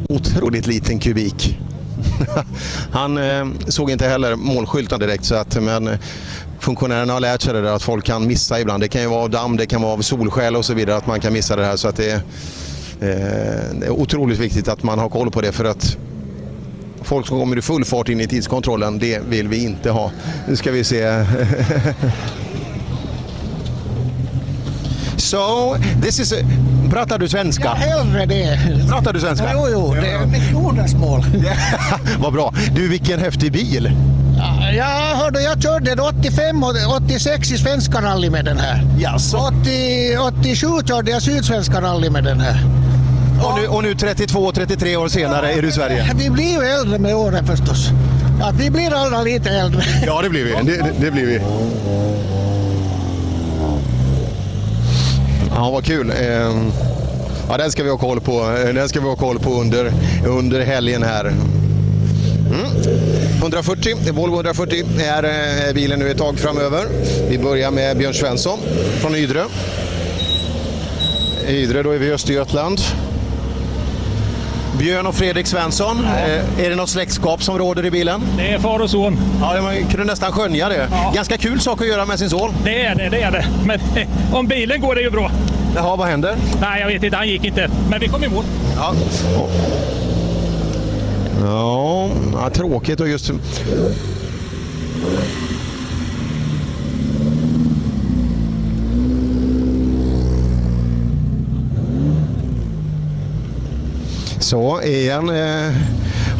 [0.09, 1.59] Otroligt liten kubik.
[2.91, 5.99] Han eh, såg inte heller målskylten direkt så att men eh,
[6.59, 8.83] funktionärerna har lärt sig det där att folk kan missa ibland.
[8.83, 11.07] Det kan ju vara av damm, det kan vara av solskäl och så vidare att
[11.07, 12.21] man kan missa det här så att det är,
[12.99, 15.97] det är otroligt viktigt att man har koll på det för att
[17.01, 20.11] folk som kommer i full fart in i tidskontrollen, det vill vi inte ha.
[20.47, 21.25] Nu ska vi se.
[25.17, 26.35] So, this is a...
[26.91, 27.63] Pratar du svenska?
[27.63, 28.59] Ja, hellre det.
[28.89, 29.49] Pratar du svenska?
[29.53, 31.23] Jo, jo, det är mitt modersmål.
[32.19, 32.53] Vad bra.
[32.75, 33.91] Du, vilken häftig bil!
[34.77, 38.87] Ja, hörde, jag körde 85 och 86 i Svenska rally med den här.
[38.99, 39.37] Jaså?
[39.37, 42.84] 80, 87 körde jag Sydsvenska rally med den här.
[43.43, 46.11] Och nu, och nu 32-33 år senare är du i Sverige?
[46.15, 47.89] Vi blir ju äldre med åren förstås.
[48.39, 49.81] Ja, vi blir alla lite äldre.
[50.05, 50.51] Ja, det blir vi.
[50.51, 51.41] Det, det, det blir vi.
[55.55, 56.11] Ja, vad kul.
[56.11, 56.71] Ehm,
[57.49, 58.31] Ja, den ska vi ha koll på.
[58.65, 59.91] Eh, Den ska vi ha koll på under,
[60.27, 61.25] under helgen här.
[61.25, 62.65] Mm.
[63.41, 66.85] 140, Volvo 140 är eh, bilen nu ett tag framöver.
[67.29, 68.59] Vi börjar med Björn Svensson
[69.01, 69.43] från Ydre.
[71.47, 72.79] Ydre, då är vi i Östergötland.
[74.77, 78.21] Björn och Fredrik Svensson, eh, är det något släktskap som råder i bilen?
[78.37, 79.17] Det är far och son.
[79.41, 80.89] Ja, man kunde nästan skönja det.
[81.13, 82.53] Ganska kul sak att göra med sin son.
[82.63, 83.45] Det är det, det är det.
[83.65, 83.79] Men
[84.33, 85.31] om bilen går det ju bra.
[85.75, 86.35] Jaha, vad händer?
[86.61, 87.17] Nej, jag vet inte.
[87.17, 87.69] Han gick inte.
[87.89, 88.43] Men vi kom i mål.
[88.75, 88.93] Ja.
[91.41, 93.31] Ja, ja tråkigt och just...
[104.45, 105.73] Så, igen eh,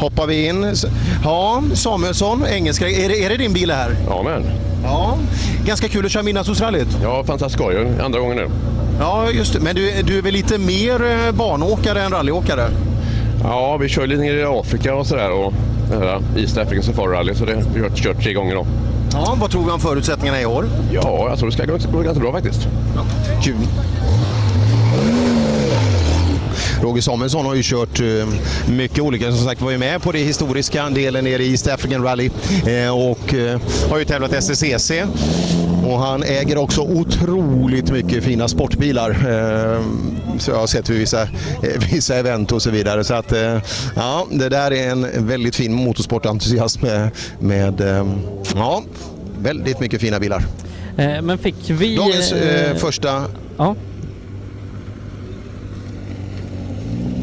[0.00, 0.74] hoppar vi in.
[1.24, 2.88] Ja, Samuelsson, engelska.
[2.88, 3.96] Är det, är det din bil här?
[4.08, 4.42] Ja, men.
[4.84, 5.18] Ja,
[5.66, 6.88] ganska kul att köra Midnattssolsrallyt.
[7.02, 7.86] Ja, fantastiskt skoj.
[8.00, 8.48] Andra gången nu.
[9.00, 9.60] Ja, just det.
[9.60, 12.68] Men du, du är väl lite mer eh, banåkare än rallyåkare?
[13.42, 15.52] Ja, vi kör lite nere i Afrika och sådär och
[15.90, 18.66] här East African Safari Rally så det vi har kört tre gånger då.
[19.12, 20.64] Ja, vad tror vi om förutsättningarna i år?
[20.92, 22.68] Ja, jag tror det ska gå, gå ganska bra faktiskt.
[23.42, 23.54] Kul.
[26.82, 28.06] Roger Samuelsson har ju kört eh,
[28.68, 29.32] mycket olika.
[29.32, 32.30] Som sagt var ju med på det historiska delen nere i East African Rally
[32.66, 34.90] eh, och eh, har ju tävlat STCC.
[35.86, 39.16] Och han äger också otroligt mycket fina sportbilar.
[40.38, 41.28] Så jag har sett vid vissa,
[41.92, 43.04] vissa event och så vidare.
[43.04, 43.32] Så att,
[43.96, 48.04] ja, det där är en väldigt fin motorsportentusiast med, med
[48.54, 48.82] ja,
[49.38, 50.42] väldigt mycket fina bilar.
[51.22, 51.96] Men fick vi...
[51.96, 53.24] Dagens eh, första
[53.58, 53.76] Ja.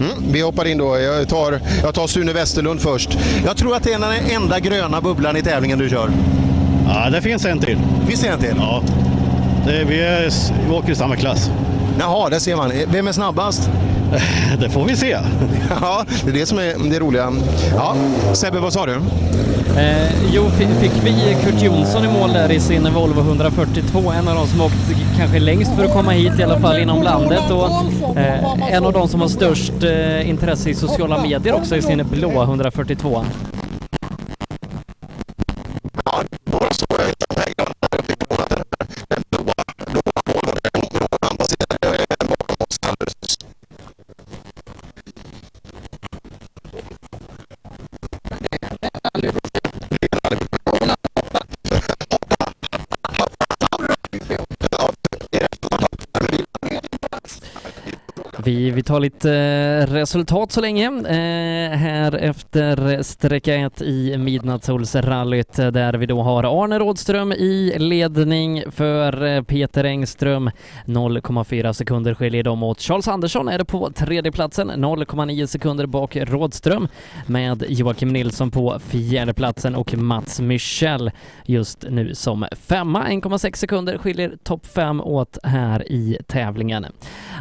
[0.04, 1.00] Mm, vi hoppar in då.
[1.00, 3.18] Jag tar, jag tar Sune Westerlund först.
[3.46, 6.10] Jag tror att det är den enda gröna bubblan i tävlingen du kör.
[6.88, 7.78] Ja, det finns en till.
[8.08, 8.56] Finns det en till?
[8.58, 8.84] Ja.
[9.66, 10.30] Det, vi, är,
[10.68, 11.52] vi åker i samma klass.
[12.00, 12.72] Jaha, där ser man.
[12.92, 13.70] Vem är snabbast?
[14.60, 15.18] Det får vi se.
[15.82, 17.32] Ja, det är det som är det roliga.
[17.76, 17.96] Ja,
[18.34, 18.94] Sebbe, vad sa du?
[19.78, 24.28] Eh, jo, fi- fick vi Kurt Jonsson i mål där i sin Volvo 142, en
[24.28, 24.76] av de som åkt
[25.18, 27.70] kanske längst för att komma hit i alla fall inom landet och
[28.18, 32.06] eh, en av de som har störst eh, intresse i sociala medier också i sin
[32.12, 33.26] blåa 142.
[58.74, 60.88] Vi, tar lite eh, resultat så länge.
[60.88, 67.74] Eh, här efter sträcka ett i Midnattssolsrallyt eh, där vi då har Arne Rådström i
[67.78, 70.52] ledning för eh, Peter Engström.
[70.86, 72.82] 0,4 sekunder skiljer dem åt.
[72.82, 76.88] Charles Andersson är det på tredje platsen 0,9 sekunder bak Rådström
[77.26, 81.12] med Joakim Nilsson på fjärde platsen och Mats Michel
[81.46, 83.08] just nu som femma.
[83.08, 86.86] 1,6 sekunder skiljer topp fem åt här i tävlingen.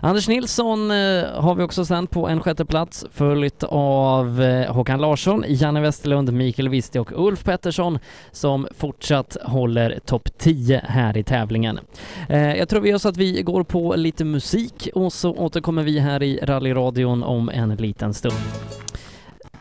[0.03, 0.91] Anders Nilsson
[1.35, 6.33] har vi också sen på en sjätte plats följt av eh, Håkan Larsson, Janne Westerlund,
[6.33, 7.99] Mikael Wisti och Ulf Pettersson
[8.33, 11.79] som fortsatt håller topp 10 här i tävlingen.
[12.29, 15.83] Eh, jag tror vi gör så att vi går på lite musik och så återkommer
[15.83, 18.35] vi här i rallyradion om en liten stund.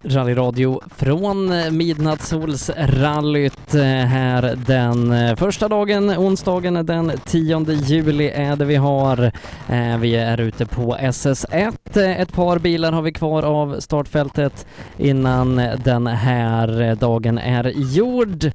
[0.04, 8.66] Rallyradio från Midnattssolsrallyt eh, här den eh, första dagen, onsdagen den 10 juli är det
[8.66, 9.32] vi har.
[9.70, 12.00] Eh, vi är ute på SS1.
[12.00, 14.68] Ett par bilar har vi kvar av startfältet
[14.98, 18.52] innan den här dagen är gjord.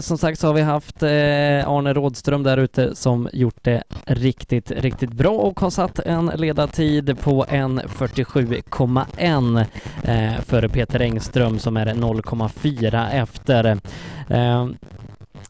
[0.00, 5.12] Som sagt så har vi haft Arne Rådström där ute som gjort det riktigt, riktigt
[5.12, 9.66] bra och har satt en ledartid på en 47,1
[10.60, 13.78] för Peter Engström som är 0,4 efter.
[14.28, 14.76] Ehm,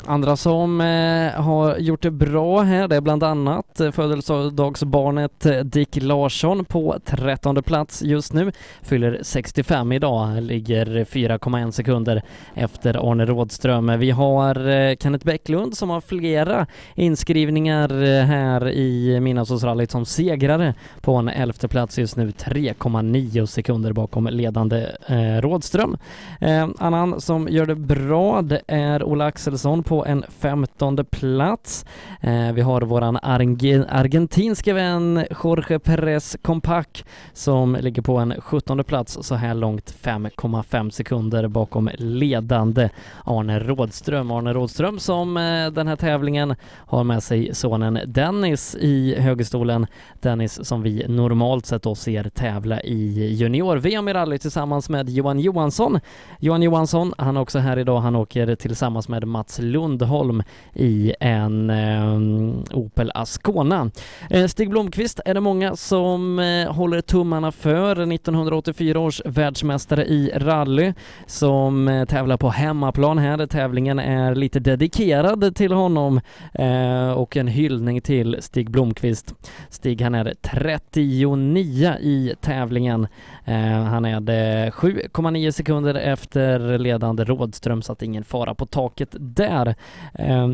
[0.07, 5.59] Andra som eh, har gjort det bra här det är bland annat eh, födelsedagsbarnet eh,
[5.59, 8.53] Dick Larsson på 13 plats just nu.
[8.83, 12.23] Fyller 65 idag, ligger 4,1 sekunder
[12.55, 13.99] efter Arne Rådström.
[13.99, 20.75] Vi har eh, Kenneth Bäcklund som har flera inskrivningar eh, här i Midnattssolsrallyt som segrare
[21.01, 25.97] på en elfte plats just nu, 3,9 sekunder bakom ledande eh, Rådström.
[26.41, 31.85] Eh, annan som gör det bra det är Ola Axelsson på en femtonde plats.
[32.21, 36.87] Eh, vi har våran arge- argentinska vän Jorge Perez Compac
[37.33, 42.89] som ligger på en sjuttonde plats så här långt 5,5 sekunder bakom ledande
[43.25, 44.31] Arne Rådström.
[44.31, 46.55] Arne Rådström som eh, den här tävlingen
[46.87, 49.87] har med sig sonen Dennis i högerstolen.
[50.21, 55.41] Dennis som vi normalt sett då ser tävla i junior-VM i rally tillsammans med Johan
[55.41, 56.01] Johansson.
[56.39, 58.01] Johan Johansson, han är också här idag.
[58.01, 60.43] Han åker tillsammans med Mats Lundholm
[60.75, 63.91] i en eh, Opel Ascona.
[64.31, 70.31] Eh, Stig Blomqvist är det många som eh, håller tummarna för 1984 års världsmästare i
[70.35, 70.93] rally
[71.27, 73.47] som eh, tävlar på hemmaplan här.
[73.47, 76.21] Tävlingen är lite dedikerad till honom
[76.53, 79.35] eh, och en hyllning till Stig Blomqvist.
[79.71, 83.07] Stig han är 39 i tävlingen.
[83.45, 89.09] Eh, han är det 7,9 sekunder efter ledande Rådström så att ingen fara på taket
[89.19, 89.75] där.
[90.15, 90.49] Eh,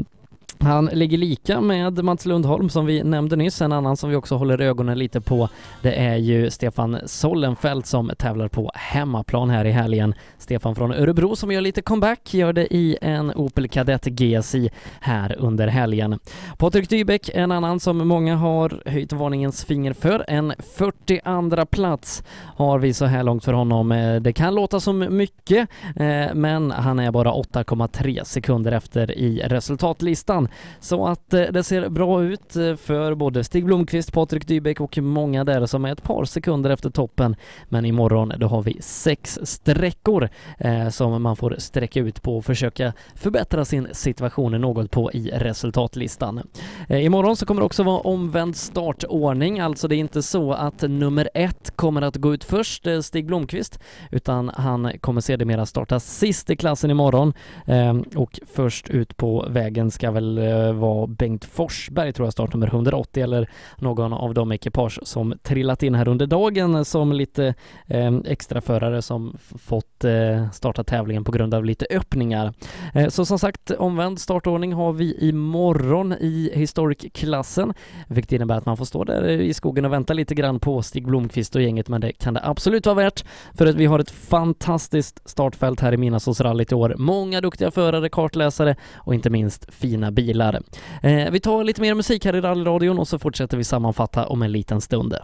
[0.58, 3.62] han ligger lika med Mats Lundholm som vi nämnde nyss.
[3.62, 5.48] En annan som vi också håller ögonen lite på
[5.82, 10.14] det är ju Stefan Sollenfelt som tävlar på hemmaplan här i helgen.
[10.38, 14.70] Stefan från Örebro som gör lite comeback, gör det i en Opel Kadett GSI
[15.00, 16.18] här under helgen.
[16.58, 20.24] Patrik Dybeck, en annan som många har höjt varningens finger för.
[20.28, 22.22] En 42 plats
[22.56, 23.92] har vi så här långt för honom.
[23.92, 29.42] Eh, det kan låta som mycket, eh, men han är bara 8,3 sekunder efter i
[29.44, 30.35] resultatlistan.
[30.80, 34.98] Så att eh, det ser bra ut eh, för både Stig Blomqvist, Patrik Dybeck och
[34.98, 37.36] många där som är ett par sekunder efter toppen.
[37.68, 42.44] Men imorgon då har vi sex sträckor eh, som man får sträcka ut på och
[42.44, 46.40] försöka förbättra sin situation något på i resultatlistan.
[46.88, 50.82] Eh, imorgon så kommer det också vara omvänd startordning, alltså det är inte så att
[50.82, 53.80] nummer ett kommer att gå ut först, eh, Stig Blomqvist,
[54.10, 57.32] utan han kommer sedermera starta sist i klassen imorgon
[57.66, 62.32] eh, och först ut på vägen ska väl väl eh, vara Bengt Forsberg tror jag,
[62.32, 67.54] startnummer 180 eller någon av de ekipage som trillat in här under dagen som lite
[67.86, 72.52] eh, extraförare som fått eh, starta tävlingen på grund av lite öppningar.
[72.94, 77.74] Eh, så som sagt, omvänd startordning har vi imorgon i Historic-klassen,
[78.08, 81.06] vilket innebär att man får stå där i skogen och vänta lite grann på Stig
[81.06, 83.24] Blomqvist och gänget, men det kan det absolut vara värt
[83.54, 86.94] för att vi har ett fantastiskt startfält här i Midnattssolsrallyt i år.
[86.98, 90.60] Många duktiga förare, kartläsare och inte minst fina bilar.
[91.02, 94.42] Eh, vi tar lite mer musik här i rallyradion och så fortsätter vi sammanfatta om
[94.42, 95.16] en liten stund.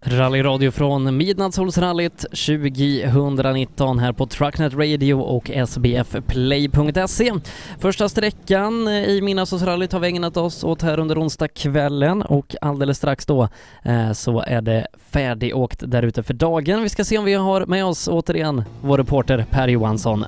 [0.00, 7.32] Rallyradio från Midnattssolsrallyt 2019 här på Trucknet Radio och sbfplay.se.
[7.78, 13.26] Första sträckan i Midnattssolsrallyt har vi ägnat oss åt här under onsdagskvällen och alldeles strax
[13.26, 13.48] då
[13.82, 16.82] eh, så är det färdigåkt där ute för dagen.
[16.82, 20.24] Vi ska se om vi har med oss återigen vår reporter Per Johansson.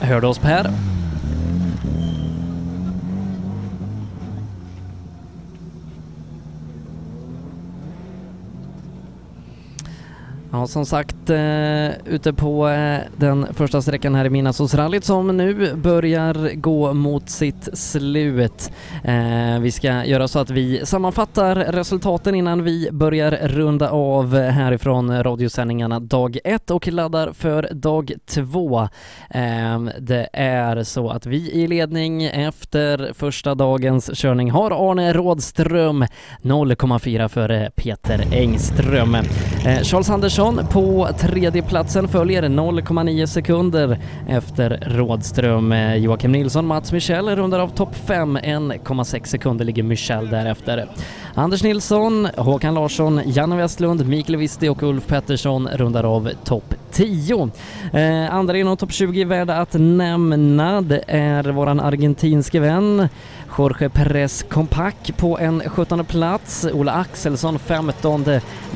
[0.00, 0.70] Hör du oss Per?
[10.52, 15.74] Ja, som sagt, eh, ute på eh, den första sträckan här i Midnattssolsrallyt som nu
[15.74, 18.70] börjar gå mot sitt slut.
[19.04, 25.22] Eh, vi ska göra så att vi sammanfattar resultaten innan vi börjar runda av härifrån
[25.22, 28.80] radiosändningarna dag ett och laddar för dag två.
[29.30, 36.06] Eh, det är så att vi i ledning efter första dagens körning har Arne Rådström
[36.42, 39.14] 0,4 före Peter Engström.
[39.14, 43.98] Eh, Charles Andersson på tredjeplatsen följer 0,9 sekunder
[44.28, 45.72] efter Rådström.
[45.72, 50.88] Eh, Joakim Nilsson, Mats Michel rundar av topp 5, 1,6 sekunder ligger Michel därefter.
[51.34, 57.50] Anders Nilsson, Håkan Larsson, Janne Westlund, Mikael Visti och Ulf Pettersson rundar av topp 10.
[57.92, 63.08] Eh, andra inom topp 20 värda att nämna, det är våran argentinske vän
[63.58, 68.24] Jorge Perez Compac på en 17 plats, Ola Axelsson 15,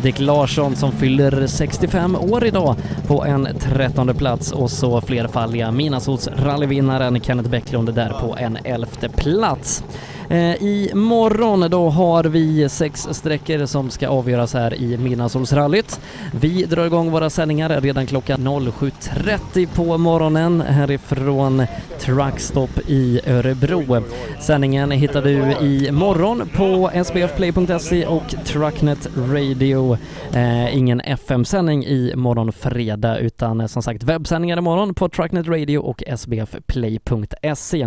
[0.03, 2.77] Dick Larsson som fyller 65 år idag
[3.07, 8.87] på en 13 plats och så flerfaldiga Minasots rallyvinnaren Kenneth Bäcklund där på en 11
[9.17, 9.85] plats.
[10.33, 16.01] Eh, Imorgon då har vi sex sträckor som ska avgöras här i Midnattssolsrallyt.
[16.41, 21.67] Vi drar igång våra sändningar redan klockan 07.30 på morgonen härifrån
[22.01, 24.03] Truckstop i Örebro.
[24.41, 25.57] Sändningen hittar du
[25.87, 29.99] imorgon på sbfplay.se och Trucknet Radio.
[30.33, 36.03] Eh, ingen FM-sändning imorgon fredag utan eh, som sagt webbsändningar imorgon på Trucknet Radio och
[36.17, 37.83] sbfplay.se.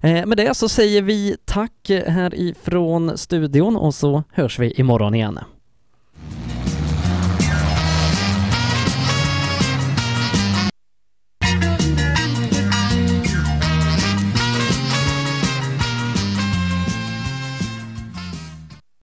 [0.00, 5.38] Eh, med det så säger vi tack härifrån studion och så hörs vi imorgon igen.